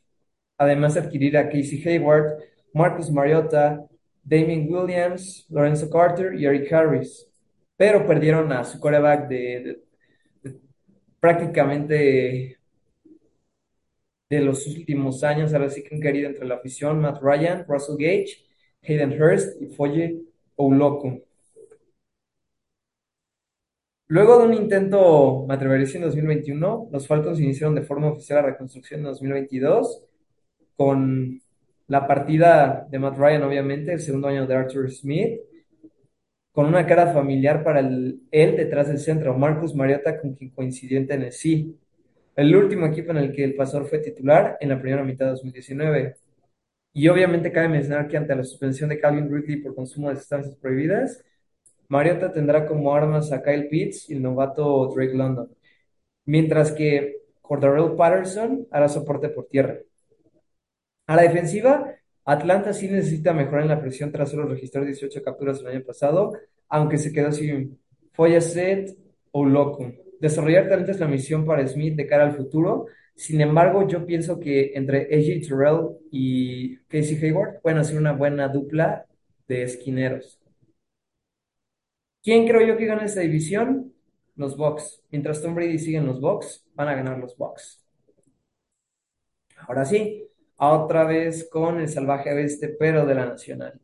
Además 0.57 0.93
de 0.93 1.01
adquirir 1.01 1.37
a 1.37 1.49
Casey 1.49 1.81
Hayward, 1.85 2.37
Marcus 2.73 3.11
Mariota, 3.11 3.85
Damien 4.23 4.67
Williams, 4.71 5.45
Lorenzo 5.49 5.89
Carter 5.89 6.35
y 6.35 6.45
Eric 6.45 6.71
Harris. 6.71 7.27
Pero 7.75 8.05
perdieron 8.05 8.51
a 8.51 8.63
su 8.63 8.79
coreback 8.79 9.27
de, 9.27 9.81
prácticamente 11.19 12.57
de 14.29 14.39
los 14.41 14.65
últimos 14.67 15.23
años, 15.23 15.53
ahora 15.53 15.69
sí 15.69 15.83
que 15.83 15.95
han 15.95 16.01
querido 16.01 16.29
entre 16.29 16.45
la 16.47 16.55
afición, 16.55 17.01
Matt 17.01 17.21
Ryan, 17.21 17.65
Russell 17.67 17.97
Gage, 17.97 18.45
Hayden 18.83 19.21
Hurst 19.21 19.61
y 19.61 19.67
Foye 19.67 20.21
Ouloku. 20.55 21.21
Luego 24.11 24.39
de 24.39 24.45
un 24.45 24.53
intento, 24.53 25.45
me 25.47 25.53
atrevería 25.53 25.87
en 25.95 26.01
2021, 26.01 26.89
los 26.91 27.07
Falcons 27.07 27.39
iniciaron 27.39 27.75
de 27.75 27.81
forma 27.81 28.09
oficial 28.09 28.41
la 28.41 28.49
reconstrucción 28.49 28.99
en 28.99 29.05
2022 29.05 30.03
con 30.75 31.39
la 31.87 32.05
partida 32.05 32.85
de 32.91 32.99
Matt 32.99 33.17
Ryan, 33.17 33.43
obviamente, 33.43 33.93
el 33.93 34.01
segundo 34.01 34.27
año 34.27 34.45
de 34.45 34.53
Arthur 34.53 34.91
Smith, 34.91 35.39
con 36.51 36.65
una 36.65 36.85
cara 36.85 37.13
familiar 37.13 37.63
para 37.63 37.79
él 37.79 38.19
detrás 38.57 38.89
del 38.89 38.99
centro, 38.99 39.37
Marcus 39.37 39.73
Mariota, 39.73 40.19
con 40.19 40.33
quien 40.33 40.49
coincidió 40.49 40.97
en 40.97 41.07
Tennessee. 41.07 41.73
El 42.35 42.53
último 42.53 42.87
equipo 42.87 43.11
en 43.11 43.17
el 43.17 43.31
que 43.31 43.45
el 43.45 43.55
pastor 43.55 43.85
fue 43.85 43.99
titular 43.99 44.57
en 44.59 44.67
la 44.67 44.81
primera 44.81 45.05
mitad 45.05 45.27
de 45.27 45.31
2019. 45.31 46.15
Y 46.91 47.07
obviamente 47.07 47.49
cabe 47.49 47.69
mencionar 47.69 48.09
que 48.09 48.17
ante 48.17 48.35
la 48.35 48.43
suspensión 48.43 48.89
de 48.89 48.99
Calvin 48.99 49.33
Ridley 49.33 49.61
por 49.61 49.73
consumo 49.73 50.09
de 50.09 50.17
sustancias 50.17 50.57
prohibidas, 50.57 51.23
Mariota 51.91 52.31
tendrá 52.31 52.65
como 52.65 52.95
armas 52.95 53.33
a 53.33 53.43
Kyle 53.43 53.67
Pitts 53.67 54.09
y 54.09 54.13
el 54.13 54.21
novato 54.21 54.87
Drake 54.95 55.13
London, 55.13 55.49
mientras 56.25 56.71
que 56.71 57.17
Cordarrelle 57.41 57.97
Patterson 57.97 58.65
hará 58.71 58.87
soporte 58.87 59.27
por 59.27 59.47
tierra. 59.47 59.77
A 61.07 61.17
la 61.17 61.23
defensiva, 61.23 61.93
Atlanta 62.23 62.71
sí 62.71 62.87
necesita 62.87 63.33
mejorar 63.33 63.63
en 63.63 63.67
la 63.67 63.81
presión 63.81 64.09
tras 64.09 64.29
solo 64.29 64.47
registrar 64.47 64.85
18 64.85 65.21
capturas 65.21 65.59
el 65.59 65.67
año 65.67 65.83
pasado, 65.83 66.31
aunque 66.69 66.97
se 66.97 67.11
quedó 67.11 67.33
sin 67.33 67.77
Foyacet 68.13 68.95
o 69.31 69.43
Loco. 69.45 69.91
Desarrollar 70.21 70.69
talento 70.69 70.91
es 70.91 70.99
la 71.01 71.09
misión 71.09 71.45
para 71.45 71.67
Smith 71.67 71.97
de 71.97 72.07
cara 72.07 72.23
al 72.23 72.37
futuro. 72.37 72.85
Sin 73.15 73.41
embargo, 73.41 73.85
yo 73.85 74.05
pienso 74.05 74.39
que 74.39 74.71
entre 74.75 75.13
AJ 75.13 75.45
Terrell 75.45 75.97
y 76.09 76.77
Casey 76.87 77.17
Hayward 77.21 77.59
pueden 77.61 77.79
hacer 77.79 77.97
una 77.97 78.13
buena 78.13 78.47
dupla 78.47 79.07
de 79.49 79.63
esquineros. 79.63 80.40
¿Quién 82.23 82.47
creo 82.47 82.65
yo 82.65 82.77
que 82.77 82.85
gana 82.85 83.05
esta 83.05 83.21
división? 83.21 83.93
Los 84.35 84.55
Bucks. 84.55 85.03
Mientras 85.09 85.41
Tom 85.41 85.55
Brady 85.55 85.79
sigue 85.79 85.97
en 85.97 86.05
los 86.05 86.21
Bucks, 86.21 86.63
van 86.75 86.87
a 86.87 86.95
ganar 86.95 87.17
los 87.17 87.35
Bucks. 87.35 87.83
Ahora 89.57 89.85
sí, 89.85 90.27
otra 90.57 91.05
vez 91.05 91.49
con 91.49 91.79
el 91.79 91.89
salvaje 91.89 92.31
oeste, 92.31 92.69
pero 92.69 93.05
de 93.05 93.15
la 93.15 93.25
nacional. 93.25 93.79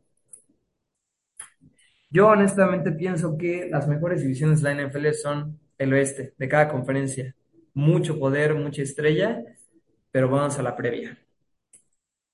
Yo 2.10 2.28
honestamente 2.28 2.92
pienso 2.92 3.36
que 3.36 3.68
las 3.68 3.86
mejores 3.86 4.22
divisiones 4.22 4.62
de 4.62 4.74
la 4.74 4.82
NFL 4.82 5.12
son 5.12 5.60
el 5.76 5.92
oeste, 5.92 6.34
de 6.38 6.48
cada 6.48 6.68
conferencia. 6.68 7.34
Mucho 7.74 8.18
poder, 8.18 8.54
mucha 8.54 8.82
estrella, 8.82 9.42
pero 10.10 10.28
vamos 10.30 10.58
a 10.58 10.62
la 10.62 10.74
previa. 10.76 11.18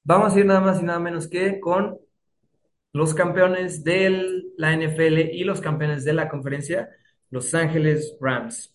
Vamos 0.05 0.35
a 0.35 0.39
ir 0.39 0.47
nada 0.47 0.61
más 0.61 0.81
y 0.81 0.85
nada 0.85 1.01
menos 1.01 1.27
que 1.27 1.59
con 1.61 1.99
los 2.95 3.13
campeones 3.13 3.83
de 3.83 4.45
la 4.57 4.73
NFL 4.73 5.19
y 5.33 5.43
los 5.43 5.61
campeones 5.61 6.05
de 6.05 6.13
la 6.13 6.29
conferencia, 6.29 6.91
Los 7.29 7.53
Ángeles 7.53 8.17
Rams. 8.21 8.73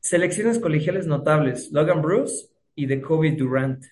Selecciones 0.00 0.58
colegiales 0.58 1.06
notables, 1.06 1.70
Logan 1.70 2.02
Bruce 2.02 2.48
y 2.74 2.86
de 2.86 3.00
Kobe 3.00 3.30
Durant. 3.30 3.84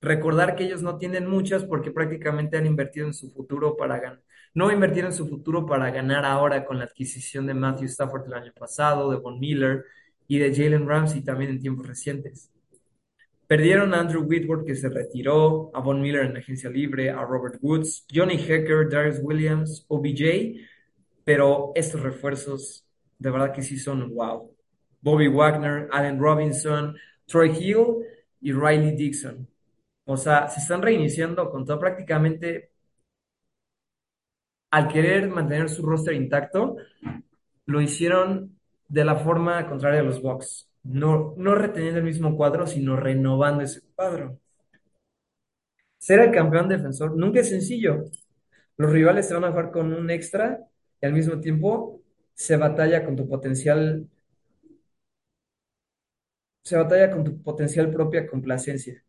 Recordar 0.00 0.56
que 0.56 0.64
ellos 0.64 0.80
no 0.80 0.96
tienen 0.96 1.26
muchas 1.28 1.64
porque 1.64 1.90
prácticamente 1.90 2.56
han 2.56 2.64
invertido 2.64 3.06
en 3.06 3.12
su 3.12 3.30
futuro 3.30 3.76
para 3.76 4.00
ganar. 4.00 4.22
No 4.54 4.72
invertieron 4.72 5.12
en 5.12 5.16
su 5.16 5.28
futuro 5.28 5.66
para 5.66 5.90
ganar 5.90 6.24
ahora 6.24 6.64
con 6.64 6.78
la 6.78 6.84
adquisición 6.84 7.46
de 7.46 7.52
Matthew 7.52 7.88
Stafford 7.88 8.26
el 8.26 8.34
año 8.34 8.52
pasado, 8.58 9.10
de 9.10 9.18
Von 9.18 9.38
Miller 9.38 9.84
y 10.26 10.38
de 10.38 10.54
Jalen 10.54 10.88
Ramsey 10.88 11.22
también 11.22 11.50
en 11.50 11.60
tiempos 11.60 11.86
recientes. 11.86 12.51
Perdieron 13.52 13.92
a 13.92 14.00
Andrew 14.00 14.22
Whitworth, 14.22 14.64
que 14.64 14.74
se 14.74 14.88
retiró, 14.88 15.70
a 15.74 15.80
Von 15.80 16.00
Miller 16.00 16.24
en 16.24 16.38
agencia 16.38 16.70
libre, 16.70 17.10
a 17.10 17.22
Robert 17.22 17.58
Woods, 17.60 18.06
Johnny 18.10 18.36
Hecker, 18.36 18.88
Darius 18.88 19.18
Williams, 19.20 19.84
OBJ, 19.88 20.56
pero 21.22 21.70
estos 21.74 22.00
refuerzos 22.00 22.86
de 23.18 23.30
verdad 23.30 23.52
que 23.52 23.60
sí 23.60 23.76
son 23.78 24.14
wow. 24.14 24.56
Bobby 25.02 25.28
Wagner, 25.28 25.86
Allen 25.92 26.18
Robinson, 26.18 26.96
Troy 27.26 27.50
Hill 27.50 27.98
y 28.40 28.52
Riley 28.52 28.96
Dixon. 28.96 29.46
O 30.06 30.16
sea, 30.16 30.48
se 30.48 30.60
están 30.60 30.80
reiniciando 30.80 31.50
con 31.50 31.66
todo 31.66 31.78
prácticamente 31.78 32.70
al 34.70 34.88
querer 34.88 35.28
mantener 35.28 35.68
su 35.68 35.82
roster 35.82 36.14
intacto, 36.14 36.76
lo 37.66 37.82
hicieron 37.82 38.58
de 38.88 39.04
la 39.04 39.16
forma 39.16 39.68
contraria 39.68 40.00
a 40.00 40.04
los 40.04 40.22
Bucks 40.22 40.71
no, 40.84 41.34
no 41.36 41.54
reteniendo 41.54 41.98
el 41.98 42.04
mismo 42.04 42.36
cuadro, 42.36 42.66
sino 42.66 42.96
renovando 42.96 43.62
ese 43.64 43.80
cuadro. 43.94 44.38
Ser 45.98 46.20
el 46.20 46.32
campeón 46.32 46.68
defensor 46.68 47.16
nunca 47.16 47.40
es 47.40 47.48
sencillo. 47.48 48.04
Los 48.76 48.90
rivales 48.92 49.28
se 49.28 49.34
van 49.34 49.44
a 49.44 49.50
jugar 49.50 49.70
con 49.70 49.92
un 49.92 50.10
extra 50.10 50.60
y 51.00 51.06
al 51.06 51.12
mismo 51.12 51.40
tiempo 51.40 52.02
se 52.34 52.56
batalla 52.56 53.04
con 53.04 53.16
tu 53.16 53.28
potencial, 53.28 54.08
se 56.64 56.76
batalla 56.76 57.10
con 57.10 57.22
tu 57.24 57.40
potencial 57.42 57.90
propia 57.92 58.26
complacencia. 58.26 59.02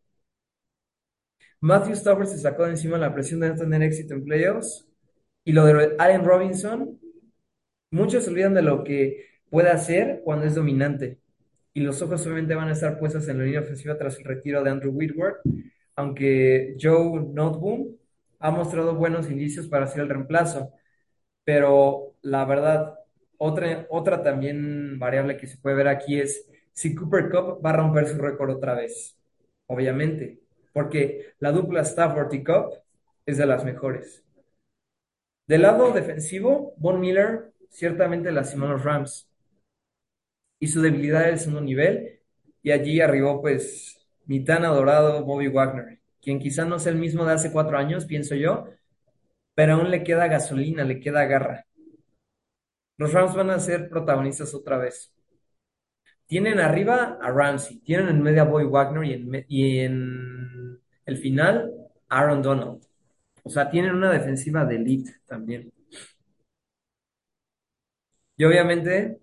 Matthew 1.61 1.93
Stafford 1.93 2.27
se 2.27 2.37
sacó 2.37 2.65
de 2.65 2.71
encima 2.71 2.97
la 2.97 3.13
presión 3.13 3.39
de 3.39 3.49
no 3.49 3.55
tener 3.55 3.81
éxito 3.83 4.13
en 4.13 4.25
playoffs 4.25 4.87
y 5.45 5.53
lo 5.53 5.65
de 5.65 5.95
Allen 5.97 6.25
Robinson, 6.25 6.99
muchos 7.91 8.23
se 8.25 8.29
olvidan 8.31 8.53
de 8.53 8.61
lo 8.61 8.83
que 8.83 9.27
puede 9.49 9.69
hacer 9.69 10.21
cuando 10.23 10.45
es 10.45 10.55
dominante 10.55 11.22
y 11.73 11.81
los 11.81 12.01
ojos 12.01 12.25
obviamente 12.25 12.55
van 12.55 12.69
a 12.69 12.73
estar 12.73 12.99
puestos 12.99 13.27
en 13.27 13.39
la 13.39 13.43
línea 13.45 13.61
ofensiva 13.61 13.97
tras 13.97 14.17
el 14.17 14.25
retiro 14.25 14.63
de 14.63 14.69
Andrew 14.69 14.91
Whitworth, 14.93 15.41
aunque 15.95 16.75
Joe 16.79 17.21
Noteboom 17.33 17.95
ha 18.39 18.51
mostrado 18.51 18.95
buenos 18.95 19.29
indicios 19.29 19.67
para 19.67 19.87
ser 19.87 20.01
el 20.01 20.09
reemplazo, 20.09 20.73
pero 21.43 22.15
la 22.21 22.45
verdad, 22.45 22.95
otra, 23.37 23.87
otra 23.89 24.21
también 24.21 24.99
variable 24.99 25.37
que 25.37 25.47
se 25.47 25.57
puede 25.57 25.75
ver 25.75 25.87
aquí 25.87 26.19
es 26.19 26.49
si 26.73 26.95
Cooper 26.95 27.29
Cup 27.29 27.65
va 27.65 27.71
a 27.71 27.77
romper 27.77 28.07
su 28.07 28.17
récord 28.17 28.51
otra 28.51 28.75
vez, 28.75 29.17
obviamente, 29.67 30.39
porque 30.73 31.33
la 31.39 31.51
dupla 31.51 31.81
Stafford 31.81 32.33
y 32.33 32.43
Cup 32.43 32.73
es 33.25 33.37
de 33.37 33.45
las 33.45 33.63
mejores. 33.63 34.23
Del 35.47 35.63
lado 35.63 35.91
defensivo, 35.91 36.73
Von 36.77 36.99
Miller 36.99 37.53
ciertamente 37.69 38.31
lastimó 38.31 38.65
a 38.65 38.69
los 38.69 38.83
Rams 38.83 39.29
y 40.63 40.67
su 40.67 40.81
debilidad 40.81 41.23
es 41.23 41.33
el 41.33 41.39
segundo 41.39 41.59
nivel, 41.59 42.21
y 42.61 42.71
allí 42.71 43.01
arribó 43.01 43.41
pues 43.41 43.97
mi 44.25 44.45
tan 44.45 44.63
adorado 44.63 45.25
Bobby 45.25 45.49
Wagner, 45.49 45.99
quien 46.21 46.39
quizá 46.39 46.63
no 46.63 46.79
sea 46.79 46.93
el 46.93 46.99
mismo 46.99 47.25
de 47.25 47.33
hace 47.33 47.51
cuatro 47.51 47.77
años, 47.77 48.05
pienso 48.05 48.33
yo, 48.33 48.69
pero 49.55 49.73
aún 49.73 49.91
le 49.91 50.05
queda 50.05 50.29
gasolina, 50.29 50.85
le 50.85 51.01
queda 51.01 51.25
garra. 51.25 51.65
Los 52.97 53.11
Rams 53.11 53.35
van 53.35 53.49
a 53.49 53.59
ser 53.59 53.89
protagonistas 53.89 54.53
otra 54.53 54.77
vez. 54.77 55.13
Tienen 56.27 56.59
arriba 56.61 57.19
a 57.21 57.29
Ramsey, 57.29 57.79
tienen 57.79 58.07
en 58.07 58.21
medio 58.23 58.43
a 58.43 58.45
Bobby 58.45 58.63
Wagner 58.63 59.03
y 59.03 59.13
en, 59.13 59.45
y 59.49 59.79
en 59.79 60.79
el 61.05 61.17
final 61.17 61.73
Aaron 62.07 62.41
Donald. 62.41 62.81
O 63.43 63.49
sea, 63.49 63.69
tienen 63.69 63.93
una 63.95 64.13
defensiva 64.13 64.63
de 64.63 64.77
elite 64.77 65.11
también. 65.25 65.73
Y 68.37 68.45
obviamente 68.45 69.22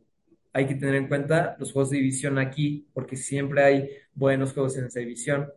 hay 0.53 0.66
que 0.66 0.74
tener 0.74 0.96
en 0.96 1.09
cuenta 1.09 1.57
los 1.59 1.72
juegos 1.72 1.90
de 1.90 1.98
división 1.98 2.38
aquí, 2.38 2.86
porque 2.92 3.16
siempre 3.16 3.62
hay 3.62 3.90
buenos 4.14 4.53
juegos 4.53 4.76
en 4.76 4.86
esa 4.86 5.01
división. 5.01 5.53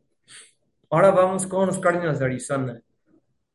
Ahora 0.89 1.11
vamos 1.11 1.47
con 1.47 1.67
los 1.67 1.79
Cardinals 1.79 2.19
de 2.19 2.25
Arizona. 2.25 2.81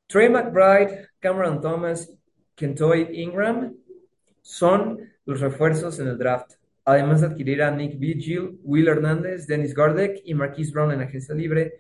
Trey 0.07 0.29
McBride, 0.29 1.09
Cameron 1.21 1.61
Thomas, 1.61 2.13
Kentoy 2.55 3.09
Ingram 3.13 3.77
son 4.43 4.99
los 5.27 5.41
refuerzos 5.41 6.01
en 6.01 6.09
el 6.09 6.19
draft. 6.19 6.55
Además 6.85 7.21
de 7.21 7.29
adquirir 7.29 7.63
a 7.63 7.71
Nick 7.71 7.99
Vigil, 7.99 8.59
Will 8.63 8.89
Hernández, 8.89 9.47
Dennis 9.47 9.75
Gardeck 9.75 10.23
y 10.25 10.33
Marquise 10.35 10.73
Brown 10.73 10.91
en 10.91 11.03
agencia 11.03 11.35
libre, 11.35 11.75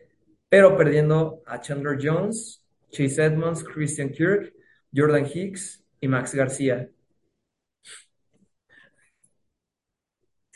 pero 0.49 0.77
perdiendo 0.77 1.43
a 1.47 1.61
Chandler 1.61 1.99
Jones, 2.01 2.63
Chase 2.91 3.25
Edmonds, 3.25 3.65
Christian 3.65 4.11
Kirk, 4.11 4.53
Jordan 4.95 5.27
Hicks 5.27 5.83
y 6.01 6.09
Max 6.09 6.35
García. 6.35 6.91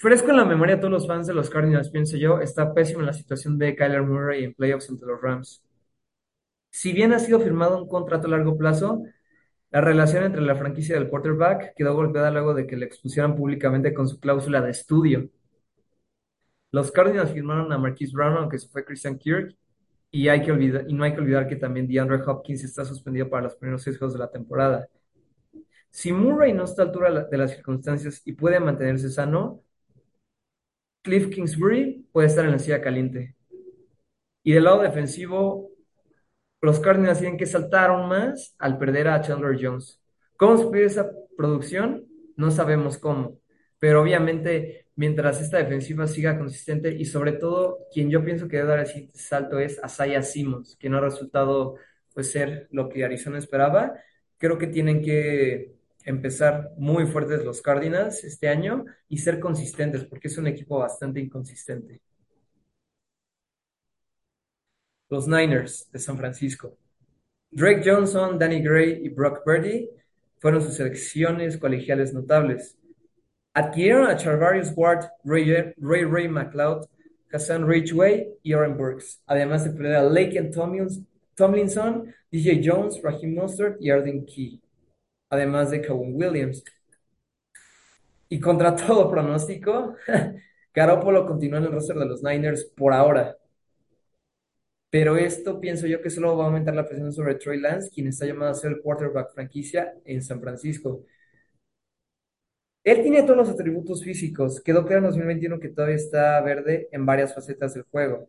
Fresco 0.02 0.30
en 0.30 0.36
la 0.36 0.44
memoria 0.44 0.74
de 0.74 0.80
todos 0.80 0.90
los 0.90 1.06
fans 1.06 1.28
de 1.28 1.32
los 1.32 1.48
Cardinals, 1.48 1.88
pienso 1.90 2.16
yo, 2.16 2.40
está 2.40 2.74
pésima 2.74 3.04
la 3.04 3.12
situación 3.12 3.56
de 3.56 3.76
Kyler 3.76 4.02
Murray 4.02 4.42
en 4.42 4.52
playoffs 4.52 4.88
entre 4.90 5.06
los 5.06 5.22
Rams. 5.22 5.62
Si 6.70 6.92
bien 6.92 7.12
ha 7.12 7.20
sido 7.20 7.38
firmado 7.38 7.80
un 7.80 7.88
contrato 7.88 8.26
a 8.26 8.30
largo 8.30 8.58
plazo, 8.58 9.04
la 9.70 9.80
relación 9.80 10.24
entre 10.24 10.42
la 10.42 10.56
franquicia 10.56 10.96
del 10.96 11.08
quarterback 11.08 11.74
quedó 11.76 11.94
golpeada 11.94 12.32
luego 12.32 12.52
de 12.52 12.66
que 12.66 12.76
le 12.76 12.84
expusieran 12.86 13.36
públicamente 13.36 13.94
con 13.94 14.08
su 14.08 14.18
cláusula 14.18 14.60
de 14.60 14.72
estudio. 14.72 15.30
Los 16.72 16.90
Cardinals 16.90 17.30
firmaron 17.30 17.72
a 17.72 17.78
Marquise 17.78 18.12
Brown, 18.12 18.38
aunque 18.38 18.58
se 18.58 18.68
fue 18.68 18.84
Christian 18.84 19.16
Kirk, 19.16 19.56
y, 20.10 20.26
hay 20.26 20.42
que 20.42 20.50
olvidar, 20.50 20.84
y 20.88 20.94
no 20.94 21.04
hay 21.04 21.14
que 21.14 21.20
olvidar 21.20 21.46
que 21.46 21.54
también 21.54 21.86
DeAndre 21.86 22.20
Hopkins 22.26 22.64
está 22.64 22.84
suspendido 22.84 23.30
para 23.30 23.44
los 23.44 23.54
primeros 23.54 23.82
seis 23.84 23.98
juegos 23.98 24.14
de 24.14 24.18
la 24.18 24.32
temporada. 24.32 24.88
Si 25.90 26.12
Murray 26.12 26.52
no 26.52 26.64
está 26.64 26.82
a 26.82 26.86
altura 26.86 27.24
de 27.30 27.38
las 27.38 27.52
circunstancias 27.52 28.20
y 28.24 28.32
puede 28.32 28.58
mantenerse 28.58 29.08
sano, 29.08 29.62
Cliff 31.02 31.30
Kingsbury 31.30 32.06
puede 32.12 32.28
estar 32.28 32.44
en 32.44 32.52
la 32.52 32.58
silla 32.58 32.80
caliente. 32.80 33.34
Y 34.44 34.52
del 34.52 34.64
lado 34.64 34.82
defensivo, 34.82 35.70
los 36.60 36.80
Cardinals 36.80 37.18
tienen 37.18 37.38
que 37.38 37.46
saltar 37.46 37.90
aún 37.90 38.08
más 38.08 38.54
al 38.58 38.78
perder 38.78 39.08
a 39.08 39.20
Chandler 39.20 39.58
Jones. 39.60 40.00
¿Cómo 40.36 40.56
se 40.56 40.84
esa 40.84 41.10
producción? 41.36 42.06
No 42.36 42.50
sabemos 42.50 42.98
cómo. 42.98 43.38
Pero 43.78 44.02
obviamente, 44.02 44.86
mientras 44.94 45.40
esta 45.40 45.58
defensiva 45.58 46.06
siga 46.06 46.38
consistente 46.38 46.94
y 46.94 47.04
sobre 47.04 47.32
todo, 47.32 47.78
quien 47.92 48.10
yo 48.10 48.24
pienso 48.24 48.48
que 48.48 48.58
debe 48.58 48.68
dar 48.68 48.80
el 48.80 49.10
salto 49.14 49.58
es 49.58 49.78
Asaya 49.82 50.22
Simmons, 50.22 50.76
que 50.78 50.88
no 50.88 50.98
ha 50.98 51.00
resultado 51.00 51.76
pues, 52.14 52.30
ser 52.30 52.68
lo 52.70 52.88
que 52.88 53.04
Arizona 53.04 53.38
esperaba. 53.38 53.94
Creo 54.38 54.58
que 54.58 54.68
tienen 54.68 55.02
que 55.02 55.74
empezar 56.04 56.72
muy 56.76 57.06
fuertes 57.06 57.44
los 57.44 57.62
Cardinals 57.62 58.24
este 58.24 58.48
año 58.48 58.84
y 59.08 59.18
ser 59.18 59.40
consistentes, 59.40 60.04
porque 60.04 60.28
es 60.28 60.38
un 60.38 60.46
equipo 60.46 60.78
bastante 60.78 61.20
inconsistente. 61.20 62.00
Los 65.08 65.28
Niners 65.28 65.90
de 65.92 65.98
San 65.98 66.16
Francisco. 66.16 66.76
Drake 67.50 67.82
Johnson, 67.84 68.38
Danny 68.38 68.62
Gray 68.62 69.04
y 69.04 69.10
Brock 69.10 69.42
Purdy 69.44 69.90
fueron 70.38 70.62
sus 70.62 70.74
selecciones 70.74 71.58
colegiales 71.58 72.14
notables. 72.14 72.78
Adquirieron 73.54 74.06
a 74.06 74.16
Charvarius 74.16 74.72
Ward, 74.74 75.04
Ray 75.24 75.74
Ray, 75.76 76.28
McLeod, 76.28 76.86
Hassan 77.30 77.66
Ridgway 77.66 78.28
y 78.42 78.54
Aaron 78.54 78.78
Burks, 78.78 79.22
además 79.26 79.64
de 79.64 79.70
perder 79.70 79.96
a 79.96 80.02
Lake 80.02 80.50
Tomlinson, 81.34 82.14
DJ 82.30 82.62
Jones, 82.64 83.00
Raheem 83.02 83.34
Mostert 83.34 83.76
y 83.80 83.90
Arden 83.90 84.24
Key 84.24 84.61
además 85.32 85.70
de 85.70 85.80
Kevin 85.80 86.14
Williams. 86.14 86.62
Y 88.28 88.40
contra 88.40 88.74
todo 88.76 89.10
pronóstico, 89.10 89.94
Garoppolo 90.74 91.26
continúa 91.26 91.58
en 91.58 91.64
el 91.66 91.72
roster 91.72 91.96
de 91.96 92.06
los 92.06 92.22
Niners 92.22 92.64
por 92.64 92.92
ahora. 92.92 93.36
Pero 94.90 95.16
esto 95.16 95.58
pienso 95.60 95.86
yo 95.88 96.00
que 96.02 96.10
solo 96.10 96.36
va 96.36 96.44
a 96.44 96.46
aumentar 96.46 96.74
la 96.74 96.86
presión 96.86 97.12
sobre 97.12 97.34
Troy 97.34 97.58
Lance, 97.60 97.90
quien 97.90 98.06
está 98.08 98.26
llamado 98.26 98.52
a 98.52 98.54
ser 98.54 98.72
el 98.72 98.80
quarterback 98.82 99.32
franquicia 99.34 99.94
en 100.04 100.22
San 100.22 100.40
Francisco. 100.40 101.04
Él 102.84 103.02
tiene 103.02 103.22
todos 103.24 103.36
los 103.36 103.48
atributos 103.50 104.04
físicos. 104.04 104.60
Quedó 104.60 104.82
claro 104.86 104.98
en 104.98 105.04
2021 105.06 105.58
que 105.60 105.68
todavía 105.68 105.96
está 105.96 106.40
verde 106.42 106.88
en 106.92 107.04
varias 107.06 107.34
facetas 107.34 107.74
del 107.74 107.82
juego. 107.90 108.28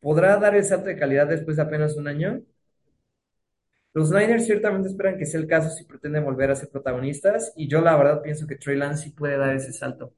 ¿Podrá 0.00 0.36
dar 0.36 0.54
el 0.54 0.64
salto 0.64 0.86
de 0.88 0.96
calidad 0.98 1.26
después 1.26 1.56
de 1.56 1.62
apenas 1.62 1.96
un 1.96 2.06
año? 2.08 2.42
Los 3.92 4.10
Niners 4.10 4.46
ciertamente 4.46 4.88
esperan 4.88 5.18
que 5.18 5.26
sea 5.26 5.40
el 5.40 5.46
caso 5.46 5.70
si 5.70 5.84
pretenden 5.84 6.24
volver 6.24 6.50
a 6.50 6.56
ser 6.56 6.68
protagonistas 6.70 7.52
y 7.56 7.68
yo 7.68 7.80
la 7.80 7.96
verdad 7.96 8.22
pienso 8.22 8.46
que 8.46 8.56
Trey 8.56 8.76
Lance 8.76 9.04
sí 9.04 9.10
puede 9.10 9.36
dar 9.36 9.54
ese 9.54 9.72
salto. 9.72 10.14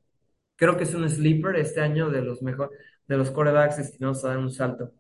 Creo 0.57 0.77
que 0.77 0.85
es 0.85 0.95
un 0.95 1.09
sleeper 1.09 1.57
este 1.57 1.81
año 1.81 2.11
de 2.11 2.23
los 2.23 2.43
mejor, 2.43 2.71
de 3.09 3.17
los 3.17 3.31
quarterbacks 3.31 3.79
destinados 3.79 4.25
a 4.25 4.29
dar 4.29 4.39
un 4.39 4.51
salto. 4.51 4.93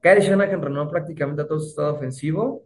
Kyle 0.00 0.20
Shanahan 0.20 0.62
renovó 0.62 0.90
prácticamente 0.90 1.42
a 1.42 1.46
todo 1.46 1.60
su 1.60 1.68
estado 1.68 1.94
ofensivo 1.94 2.64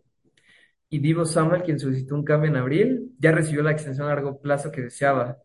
y 0.88 0.98
Divo 1.00 1.24
Samuel, 1.24 1.62
quien 1.62 1.78
solicitó 1.78 2.14
un 2.14 2.24
cambio 2.24 2.50
en 2.50 2.56
abril, 2.56 3.12
ya 3.18 3.32
recibió 3.32 3.62
la 3.62 3.72
extensión 3.72 4.06
a 4.06 4.10
largo 4.10 4.40
plazo 4.40 4.70
que 4.70 4.82
deseaba. 4.82 5.38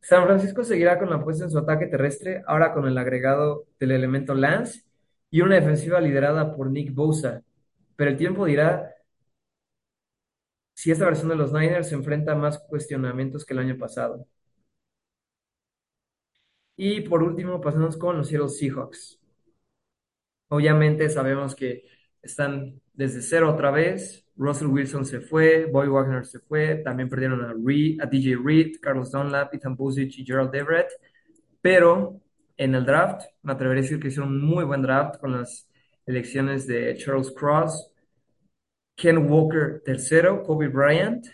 San 0.00 0.24
Francisco 0.24 0.64
seguirá 0.64 0.98
con 0.98 1.10
la 1.10 1.16
apuesta 1.16 1.44
en 1.44 1.50
su 1.50 1.58
ataque 1.58 1.86
terrestre, 1.86 2.42
ahora 2.46 2.72
con 2.72 2.86
el 2.86 2.96
agregado 2.98 3.66
del 3.80 3.92
elemento 3.92 4.34
Lance 4.34 4.82
y 5.30 5.40
una 5.40 5.56
defensiva 5.56 6.00
liderada 6.00 6.54
por 6.54 6.70
Nick 6.70 6.94
Bosa, 6.94 7.42
pero 7.96 8.10
el 8.10 8.16
tiempo 8.16 8.44
dirá 8.46 8.94
si 10.74 10.90
esta 10.92 11.06
versión 11.06 11.30
de 11.30 11.36
los 11.36 11.52
Niners 11.52 11.88
se 11.88 11.94
enfrenta 11.96 12.30
a 12.32 12.36
más 12.36 12.58
cuestionamientos 12.60 13.44
que 13.44 13.54
el 13.54 13.60
año 13.60 13.76
pasado. 13.76 14.26
Y 16.76 17.00
por 17.00 17.24
último, 17.24 17.60
pasamos 17.60 17.96
con 17.96 18.16
los 18.18 18.28
Seattle 18.28 18.48
Seahawks. 18.48 19.18
Obviamente 20.48 21.08
sabemos 21.10 21.54
que 21.54 21.84
están 22.22 22.80
desde 22.92 23.22
cero 23.22 23.52
otra 23.52 23.70
vez. 23.70 24.26
Russell 24.36 24.68
Wilson 24.68 25.04
se 25.04 25.20
fue, 25.20 25.66
Boy 25.66 25.88
Wagner 25.88 26.26
se 26.26 26.40
fue, 26.40 26.76
también 26.84 27.08
perdieron 27.08 27.40
a, 27.44 27.50
a 27.50 28.06
DJ 28.06 28.36
Reed, 28.42 28.76
Carlos 28.80 29.10
Dunlap, 29.12 29.54
Ethan 29.54 29.76
Busic 29.76 30.18
y 30.18 30.24
Gerald 30.24 30.54
Everett. 30.54 30.88
Pero 31.60 32.20
en 32.56 32.74
el 32.74 32.84
draft, 32.84 33.24
me 33.42 33.52
atrevería 33.52 33.80
a 33.80 33.84
decir 33.84 34.00
que 34.00 34.08
hicieron 34.08 34.30
un 34.30 34.44
muy 34.44 34.64
buen 34.64 34.82
draft 34.82 35.20
con 35.20 35.32
las 35.32 35.68
elecciones 36.06 36.66
de 36.66 36.96
Charles 36.96 37.32
Cross, 37.32 37.92
Ken 38.96 39.30
Walker 39.30 39.82
III, 39.86 40.44
Kobe 40.44 40.68
Bryant 40.68 41.26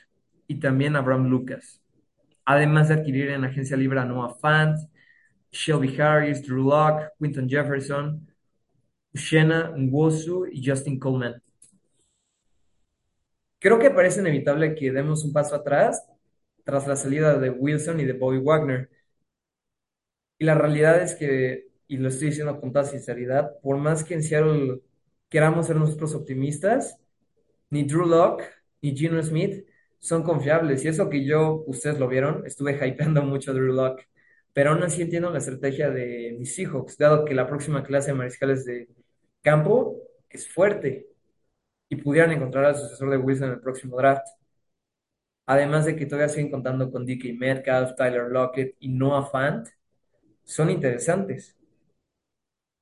y 0.47 0.59
también 0.59 0.97
Abraham 0.97 1.29
Lucas. 1.29 1.83
Además 2.45 2.89
de 2.89 2.95
adquirir 2.95 3.31
en 3.31 3.45
agencia 3.45 3.77
libre 3.77 4.01
a 4.01 4.05
Noah 4.05 4.35
Fant, 4.41 4.77
Shelby 5.53 6.01
Harris, 6.01 6.43
Drew 6.43 6.65
Locke, 6.65 7.11
Quinton 7.19 7.49
Jefferson. 7.49 8.31
Uchenna 9.15 9.73
Nwosu 9.77 10.47
y 10.47 10.63
Justin 10.65 10.99
Coleman. 10.99 11.43
Creo 13.59 13.79
que 13.79 13.91
parece 13.91 14.21
inevitable 14.21 14.75
que 14.75 14.91
demos 14.93 15.25
un 15.25 15.33
paso 15.33 15.55
atrás 15.55 16.07
tras 16.65 16.87
la 16.87 16.97
salida 16.97 17.39
de 17.39 17.51
Wilson 17.51 18.01
y 18.01 18.05
de 18.05 18.13
Bobby 18.13 18.39
Wagner. 18.39 18.89
Y 20.39 20.45
la 20.45 20.55
realidad 20.55 21.03
es 21.03 21.15
que, 21.15 21.70
y 21.91 21.97
lo 21.97 22.09
estoy 22.09 22.29
diciendo 22.29 22.61
con 22.61 22.73
toda 22.73 22.85
sinceridad, 22.85 23.59
por 23.63 23.77
más 23.77 24.05
que 24.05 24.15
en 24.15 24.23
Seattle 24.23 24.81
queramos 25.29 25.67
ser 25.67 25.75
nosotros 25.77 26.15
optimistas, 26.15 27.01
ni 27.71 27.83
Drew 27.85 28.07
Lock 28.07 28.43
ni 28.81 28.97
Gino 28.97 29.21
Smith 29.23 29.67
son 29.99 30.23
confiables. 30.23 30.85
Y 30.85 30.89
eso 30.89 31.11
que 31.11 31.25
yo, 31.25 31.65
ustedes 31.67 31.99
lo 31.99 32.07
vieron, 32.07 32.47
estuve 32.47 32.75
hypeando 32.75 33.23
mucho 33.23 33.51
a 33.51 33.55
Drew 33.55 33.73
Lock. 33.73 34.03
Pero 34.53 34.71
aún 34.71 34.85
así 34.85 35.03
entiendo 35.03 35.31
la 35.31 35.39
estrategia 35.39 35.91
de 35.91 36.37
mis 36.39 36.55
Seahawks, 36.55 36.97
dado 36.97 37.25
que 37.25 37.35
la 37.35 37.49
próxima 37.49 37.83
clase 37.83 38.13
de 38.13 38.19
mariscales 38.19 38.65
de 38.65 38.89
campo 39.43 39.97
es 40.29 40.49
fuerte 40.49 41.09
y 41.89 41.97
pudieran 41.97 42.33
encontrar 42.33 42.67
al 42.67 42.77
sucesor 42.77 43.11
de 43.11 43.17
Wilson 43.19 43.49
en 43.49 43.55
el 43.55 43.61
próximo 43.61 43.97
draft. 43.97 44.27
Además 45.47 45.87
de 45.87 45.97
que 45.97 46.07
todavía 46.07 46.29
siguen 46.29 46.53
contando 46.53 46.91
con 46.91 47.05
DK 47.05 47.37
Metcalf, 47.37 47.97
Tyler 47.97 48.29
Lockett 48.31 48.77
y 48.79 48.89
Noah 48.91 49.27
Fant, 49.27 49.69
son 50.45 50.71
interesantes. 50.71 51.60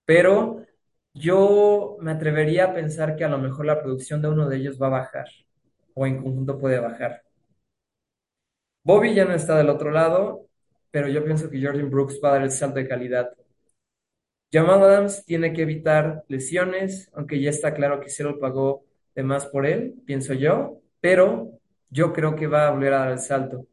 Pero 0.08 0.64
yo 1.12 1.98
me 2.00 2.12
atrevería 2.12 2.64
a 2.64 2.74
pensar 2.74 3.14
que 3.14 3.24
a 3.24 3.28
lo 3.28 3.36
mejor 3.36 3.66
la 3.66 3.82
producción 3.82 4.22
de 4.22 4.28
uno 4.28 4.48
de 4.48 4.56
ellos 4.56 4.80
va 4.80 4.86
a 4.86 5.00
bajar 5.00 5.26
o 5.92 6.06
en 6.06 6.22
conjunto 6.22 6.58
puede 6.58 6.78
bajar. 6.80 7.22
Bobby 8.82 9.14
ya 9.14 9.26
no 9.26 9.34
está 9.34 9.58
del 9.58 9.68
otro 9.68 9.90
lado, 9.90 10.46
pero 10.90 11.08
yo 11.08 11.22
pienso 11.24 11.50
que 11.50 11.62
Jordan 11.62 11.90
Brooks 11.90 12.20
va 12.24 12.30
a 12.30 12.32
dar 12.32 12.42
el 12.44 12.50
salto 12.50 12.78
de 12.78 12.88
calidad. 12.88 13.30
Jamal 14.50 14.82
Adams 14.82 15.26
tiene 15.26 15.52
que 15.52 15.60
evitar 15.60 16.24
lesiones, 16.28 17.10
aunque 17.12 17.38
ya 17.38 17.50
está 17.50 17.74
claro 17.74 18.00
que 18.00 18.08
Seattle 18.08 18.38
pagó 18.40 18.86
de 19.14 19.22
más 19.24 19.44
por 19.44 19.66
él, 19.66 19.94
pienso 20.06 20.32
yo, 20.32 20.80
pero 21.02 21.50
yo 21.90 22.14
creo 22.14 22.34
que 22.34 22.46
va 22.46 22.68
a 22.68 22.70
volver 22.70 22.94
a 22.94 23.00
dar 23.00 23.12
el 23.12 23.18
salto. 23.18 23.66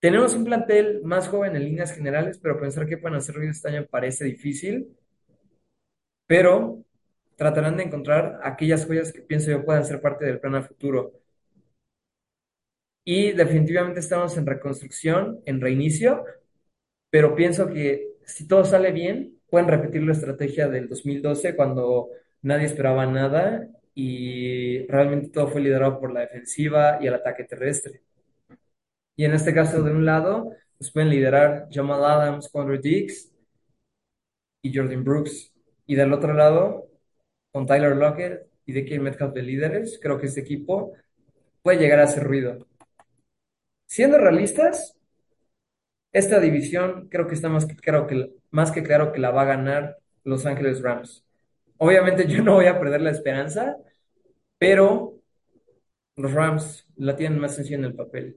Tenemos 0.00 0.34
un 0.34 0.44
plantel 0.44 1.02
más 1.04 1.28
joven 1.28 1.54
en 1.54 1.62
líneas 1.64 1.92
generales, 1.92 2.38
pero 2.38 2.58
pensar 2.58 2.86
que 2.86 2.98
pueden 2.98 3.16
hacer 3.16 3.36
ruido 3.36 3.52
este 3.52 3.68
año 3.68 3.86
parece 3.88 4.24
difícil, 4.24 4.88
pero 6.26 6.84
tratarán 7.36 7.76
de 7.76 7.84
encontrar 7.84 8.40
aquellas 8.44 8.86
joyas 8.86 9.12
que 9.12 9.22
pienso 9.22 9.50
yo 9.50 9.64
puedan 9.64 9.84
ser 9.84 10.00
parte 10.00 10.24
del 10.24 10.40
plan 10.40 10.54
a 10.56 10.62
futuro. 10.62 11.12
Y 13.04 13.32
definitivamente 13.32 14.00
estamos 14.00 14.36
en 14.36 14.46
reconstrucción, 14.46 15.40
en 15.46 15.60
reinicio, 15.60 16.24
pero 17.10 17.34
pienso 17.36 17.68
que 17.68 18.16
si 18.26 18.48
todo 18.48 18.64
sale 18.64 18.92
bien, 18.92 19.40
pueden 19.50 19.68
repetir 19.68 20.02
la 20.04 20.12
estrategia 20.12 20.68
del 20.68 20.88
2012 20.88 21.56
cuando 21.56 22.10
nadie 22.42 22.66
esperaba 22.66 23.06
nada 23.06 23.68
y 23.94 24.86
realmente 24.88 25.30
todo 25.30 25.48
fue 25.48 25.62
liderado 25.62 26.00
por 26.00 26.12
la 26.12 26.20
defensiva 26.22 26.98
y 27.02 27.08
el 27.08 27.14
ataque 27.14 27.44
terrestre. 27.44 28.02
Y 29.18 29.24
en 29.24 29.34
este 29.34 29.52
caso, 29.52 29.82
de 29.82 29.90
un 29.90 30.04
lado, 30.06 30.52
pues 30.78 30.92
pueden 30.92 31.10
liderar 31.10 31.66
Jamal 31.72 32.04
Adams, 32.04 32.48
Quandre 32.50 32.78
Diggs 32.78 33.32
y 34.62 34.72
Jordan 34.72 35.02
Brooks. 35.02 35.52
Y 35.86 35.96
del 35.96 36.12
otro 36.12 36.34
lado, 36.34 36.86
con 37.50 37.66
Tyler 37.66 37.96
Lockett 37.96 38.46
y 38.64 38.72
DK 38.72 39.00
Metcalf 39.00 39.34
de 39.34 39.42
líderes, 39.42 39.98
creo 40.00 40.20
que 40.20 40.26
este 40.26 40.42
equipo 40.42 40.92
puede 41.62 41.78
llegar 41.80 41.98
a 41.98 42.04
hacer 42.04 42.22
ruido. 42.22 42.64
Siendo 43.86 44.18
realistas, 44.18 44.96
esta 46.12 46.38
división 46.38 47.08
creo 47.08 47.26
que 47.26 47.34
está 47.34 47.48
más 47.48 47.66
que 47.66 47.74
claro 47.74 48.06
que, 48.06 48.30
más 48.50 48.70
que 48.70 48.84
claro 48.84 49.10
que 49.10 49.18
la 49.18 49.32
va 49.32 49.42
a 49.42 49.46
ganar 49.46 49.98
Los 50.22 50.46
Ángeles 50.46 50.80
Rams. 50.80 51.24
Obviamente 51.78 52.28
yo 52.28 52.44
no 52.44 52.54
voy 52.54 52.66
a 52.66 52.78
perder 52.78 53.00
la 53.00 53.10
esperanza, 53.10 53.78
pero 54.58 55.18
los 56.14 56.32
Rams 56.32 56.86
la 56.94 57.16
tienen 57.16 57.40
más 57.40 57.56
sencilla 57.56 57.78
en 57.78 57.84
el 57.86 57.94
papel. 57.96 58.36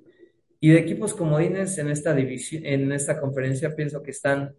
Y 0.63 0.69
de 0.69 0.79
equipos 0.79 1.15
comodines 1.15 1.77
en 1.79 1.89
esta 1.89 2.13
división, 2.13 2.65
en 2.65 2.91
esta 2.91 3.19
conferencia, 3.19 3.75
pienso 3.75 4.03
que 4.03 4.11
están 4.11 4.55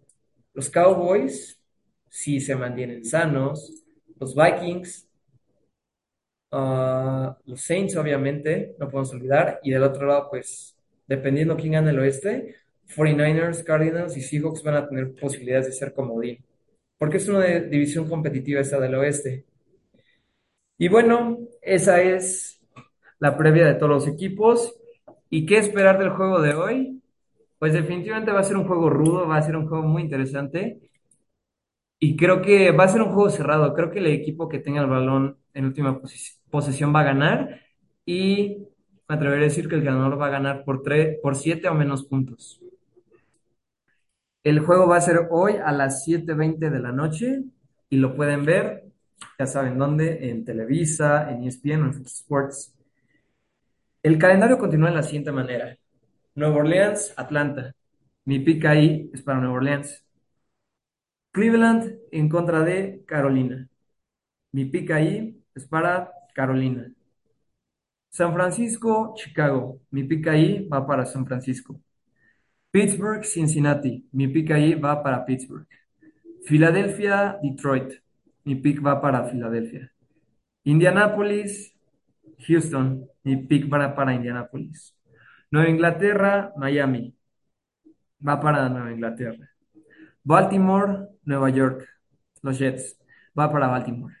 los 0.53 0.69
Cowboys, 0.69 1.59
si 2.09 2.41
se 2.41 2.55
mantienen 2.55 3.05
sanos, 3.05 3.83
los 4.19 4.35
Vikings, 4.35 5.07
uh, 6.51 7.33
los 7.45 7.61
Saints, 7.61 7.95
obviamente, 7.95 8.75
no 8.77 8.89
podemos 8.89 9.13
olvidar, 9.13 9.59
y 9.63 9.71
del 9.71 9.83
otro 9.83 10.05
lado, 10.05 10.27
pues, 10.29 10.75
dependiendo 11.07 11.55
quién 11.55 11.73
gane 11.73 11.91
el 11.91 11.99
oeste, 11.99 12.57
49ers, 12.95 13.63
Cardinals 13.63 14.17
y 14.17 14.21
Seahawks 14.21 14.61
van 14.61 14.75
a 14.75 14.87
tener 14.87 15.15
posibilidades 15.15 15.67
de 15.67 15.71
ser 15.71 15.93
comodín, 15.93 16.43
porque 16.97 17.17
es 17.17 17.27
una 17.29 17.45
división 17.45 18.09
competitiva 18.09 18.61
esta 18.61 18.79
del 18.79 18.95
oeste. 18.95 19.45
Y 20.77 20.89
bueno, 20.89 21.39
esa 21.61 22.01
es 22.01 22.61
la 23.19 23.37
previa 23.37 23.65
de 23.65 23.75
todos 23.75 23.89
los 23.89 24.07
equipos. 24.07 24.75
¿Y 25.33 25.47
qué 25.47 25.57
esperar 25.57 25.97
del 25.97 26.11
juego 26.11 26.39
de 26.41 26.53
hoy? 26.53 27.01
Pues 27.57 27.73
definitivamente 27.73 28.31
va 28.31 28.41
a 28.41 28.43
ser 28.43 28.55
un 28.55 28.67
juego 28.67 28.87
rudo, 28.91 29.27
va 29.27 29.37
a 29.37 29.41
ser 29.41 29.55
un 29.57 29.67
juego 29.67 29.83
muy 29.87 30.03
interesante. 30.03 30.79
Y 31.99 32.15
creo 32.15 32.39
que 32.43 32.71
va 32.71 32.83
a 32.83 32.87
ser 32.87 33.01
un 33.01 33.13
juego 33.13 33.31
cerrado. 33.31 33.73
Creo 33.73 33.89
que 33.89 33.97
el 33.97 34.05
equipo 34.05 34.47
que 34.47 34.59
tenga 34.59 34.81
el 34.81 34.87
balón 34.87 35.39
en 35.55 35.65
última 35.65 35.99
posesión 36.51 36.93
va 36.93 36.99
a 36.99 37.05
ganar. 37.05 37.61
Y 38.05 38.59
me 39.09 39.15
atrevería 39.15 39.45
a 39.45 39.49
decir 39.49 39.67
que 39.67 39.73
el 39.73 39.83
ganador 39.83 40.21
va 40.21 40.27
a 40.27 40.29
ganar 40.29 40.63
por, 40.65 40.83
tres, 40.83 41.17
por 41.19 41.35
siete 41.35 41.67
o 41.67 41.73
menos 41.73 42.03
puntos. 42.03 42.61
El 44.43 44.59
juego 44.59 44.87
va 44.87 44.97
a 44.97 45.01
ser 45.01 45.29
hoy 45.31 45.53
a 45.53 45.71
las 45.71 46.05
7.20 46.07 46.69
de 46.69 46.79
la 46.79 46.91
noche 46.91 47.43
y 47.89 47.97
lo 47.97 48.15
pueden 48.15 48.45
ver, 48.45 48.83
ya 49.39 49.47
saben 49.47 49.79
dónde, 49.79 50.29
en 50.29 50.45
Televisa, 50.45 51.31
en 51.31 51.45
ESPN 51.45 51.85
en 51.85 51.93
Fox 51.95 52.19
Sports. 52.19 52.73
El 54.03 54.17
calendario 54.17 54.57
continúa 54.57 54.89
de 54.89 54.95
la 54.97 55.03
siguiente 55.03 55.31
manera. 55.31 55.77
Nueva 56.35 56.57
Orleans, 56.57 57.13
Atlanta. 57.15 57.73
Mi 58.25 58.39
pick 58.39 58.65
ahí 58.65 59.09
es 59.13 59.21
para 59.21 59.39
Nueva 59.39 59.55
Orleans. 59.55 60.05
Cleveland 61.31 61.99
en 62.11 62.27
contra 62.27 62.61
de 62.63 63.03
Carolina. 63.07 63.69
Mi 64.51 64.65
pick 64.65 64.91
ahí 64.91 65.41
es 65.55 65.65
para 65.65 66.11
Carolina. 66.33 66.91
San 68.09 68.33
Francisco, 68.33 69.13
Chicago. 69.15 69.79
Mi 69.89 70.03
pick 70.03 70.27
ahí 70.27 70.67
va 70.67 70.85
para 70.85 71.05
San 71.05 71.25
Francisco. 71.25 71.79
Pittsburgh, 72.71 73.23
Cincinnati. 73.23 74.05
Mi 74.11 74.27
pick 74.27 74.51
ahí 74.51 74.75
va 74.75 75.01
para 75.01 75.25
Pittsburgh. 75.25 75.67
Filadelfia, 76.45 77.39
Detroit. 77.41 77.93
Mi 78.43 78.55
pick 78.55 78.85
va 78.85 78.99
para 78.99 79.29
Filadelfia. 79.29 79.93
Indianapolis, 80.65 81.73
Houston. 82.47 83.07
Mi 83.23 83.37
pick 83.37 83.71
va 83.71 83.93
para 83.95 84.13
Indianapolis. 84.13 84.95
Nueva 85.51 85.69
Inglaterra, 85.69 86.53
Miami. 86.57 87.15
Va 88.25 88.39
para 88.39 88.69
Nueva 88.69 88.91
Inglaterra. 88.91 89.49
Baltimore, 90.23 91.09
Nueva 91.25 91.49
York. 91.49 91.87
Los 92.41 92.57
Jets. 92.59 92.97
Va 93.37 93.51
para 93.51 93.67
Baltimore. 93.67 94.15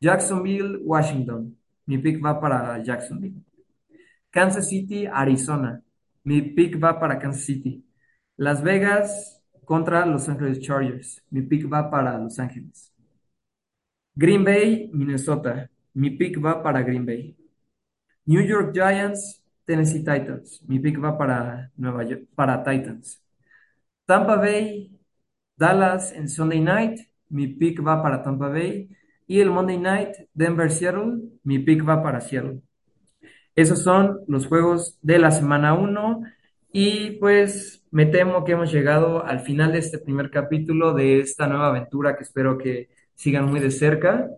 Jacksonville, 0.00 0.78
Washington. 0.82 1.56
Mi 1.86 1.98
pick 1.98 2.22
va 2.22 2.40
para 2.40 2.82
Jacksonville. 2.82 3.42
Kansas 4.30 4.68
City, 4.68 5.06
Arizona. 5.06 5.82
Mi 6.24 6.42
pick 6.42 6.78
va 6.82 6.98
para 6.98 7.18
Kansas 7.18 7.44
City. 7.44 7.84
Las 8.36 8.62
Vegas 8.62 9.42
contra 9.64 10.04
Los 10.06 10.28
Angeles 10.28 10.60
Chargers. 10.60 11.22
Mi 11.30 11.42
pick 11.42 11.70
va 11.70 11.90
para 11.90 12.18
Los 12.18 12.38
Ángeles. 12.38 12.92
Green 14.14 14.44
Bay, 14.44 14.90
Minnesota. 14.92 15.70
Mi 15.94 16.10
pick 16.10 16.38
va 16.44 16.62
para 16.62 16.82
Green 16.82 17.06
Bay. 17.06 17.36
New 18.26 18.42
York 18.42 18.72
Giants, 18.74 19.42
Tennessee 19.64 20.00
Titans. 20.00 20.62
Mi 20.68 20.78
pick 20.78 20.98
va 21.02 21.16
para 21.16 21.70
Nueva 21.76 22.04
York, 22.04 22.26
para 22.34 22.62
Titans. 22.62 23.22
Tampa 24.06 24.36
Bay, 24.36 24.90
Dallas 25.56 26.12
en 26.12 26.28
Sunday 26.28 26.60
Night. 26.60 27.00
Mi 27.28 27.48
pick 27.48 27.80
va 27.86 28.02
para 28.02 28.22
Tampa 28.22 28.48
Bay. 28.48 28.88
Y 29.26 29.40
el 29.40 29.50
Monday 29.50 29.78
Night, 29.78 30.16
Denver 30.34 30.70
Seattle. 30.70 31.22
Mi 31.44 31.58
pick 31.58 31.86
va 31.88 32.02
para 32.02 32.20
Seattle. 32.20 32.62
Esos 33.56 33.82
son 33.82 34.20
los 34.26 34.46
juegos 34.46 34.98
de 35.02 35.18
la 35.18 35.30
semana 35.30 35.74
1 35.74 36.22
y 36.72 37.12
pues 37.12 37.84
me 37.92 38.06
temo 38.06 38.44
que 38.44 38.52
hemos 38.52 38.72
llegado 38.72 39.24
al 39.24 39.40
final 39.40 39.72
de 39.72 39.78
este 39.78 39.98
primer 39.98 40.30
capítulo 40.30 40.92
de 40.92 41.20
esta 41.20 41.46
nueva 41.46 41.68
aventura 41.68 42.16
que 42.16 42.24
espero 42.24 42.58
que 42.58 42.88
sigan 43.14 43.46
muy 43.46 43.60
de 43.60 43.70
cerca. 43.70 44.28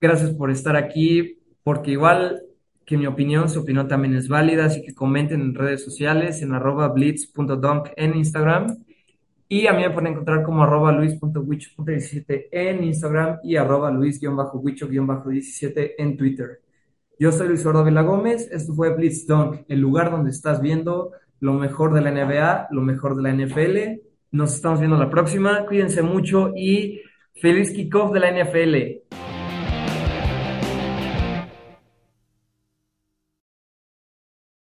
Gracias 0.00 0.30
por 0.30 0.50
estar 0.50 0.76
aquí, 0.76 1.38
porque 1.62 1.92
igual 1.92 2.42
que 2.86 2.96
mi 2.96 3.06
opinión, 3.06 3.48
su 3.48 3.60
opinión 3.60 3.86
también 3.86 4.16
es 4.16 4.28
válida, 4.28 4.64
así 4.64 4.82
que 4.82 4.94
comenten 4.94 5.40
en 5.40 5.54
redes 5.54 5.84
sociales, 5.84 6.42
en 6.42 6.54
arroba 6.54 6.88
blitz.dunk 6.88 7.90
en 7.96 8.16
Instagram. 8.16 8.78
Y 9.48 9.66
a 9.66 9.72
mí 9.72 9.82
me 9.82 9.90
pueden 9.90 10.12
encontrar 10.12 10.42
como 10.42 10.62
arroba 10.62 10.92
luis.wicho.17 10.92 12.46
en 12.50 12.84
Instagram 12.84 13.38
y 13.42 13.56
arroba 13.56 13.90
luis-wicho-17 13.90 15.92
en 15.98 16.16
Twitter. 16.16 16.60
Yo 17.18 17.32
soy 17.32 17.48
Luis 17.48 17.60
Eduardo 17.60 17.84
Vila 17.84 18.02
Gómez, 18.02 18.48
esto 18.50 18.74
fue 18.74 18.94
Blitz 18.94 19.26
Dunk, 19.26 19.62
el 19.68 19.80
lugar 19.80 20.10
donde 20.10 20.30
estás 20.30 20.62
viendo 20.62 21.12
lo 21.40 21.54
mejor 21.54 21.92
de 21.92 22.00
la 22.00 22.10
NBA, 22.10 22.68
lo 22.70 22.82
mejor 22.82 23.16
de 23.16 23.22
la 23.22 23.32
NFL. 23.32 24.00
Nos 24.30 24.54
estamos 24.54 24.78
viendo 24.78 24.96
la 24.96 25.10
próxima. 25.10 25.66
Cuídense 25.66 26.02
mucho 26.02 26.52
y 26.56 27.00
feliz 27.34 27.72
kickoff 27.72 28.12
de 28.12 28.20
la 28.20 28.30
NFL. 28.30 29.19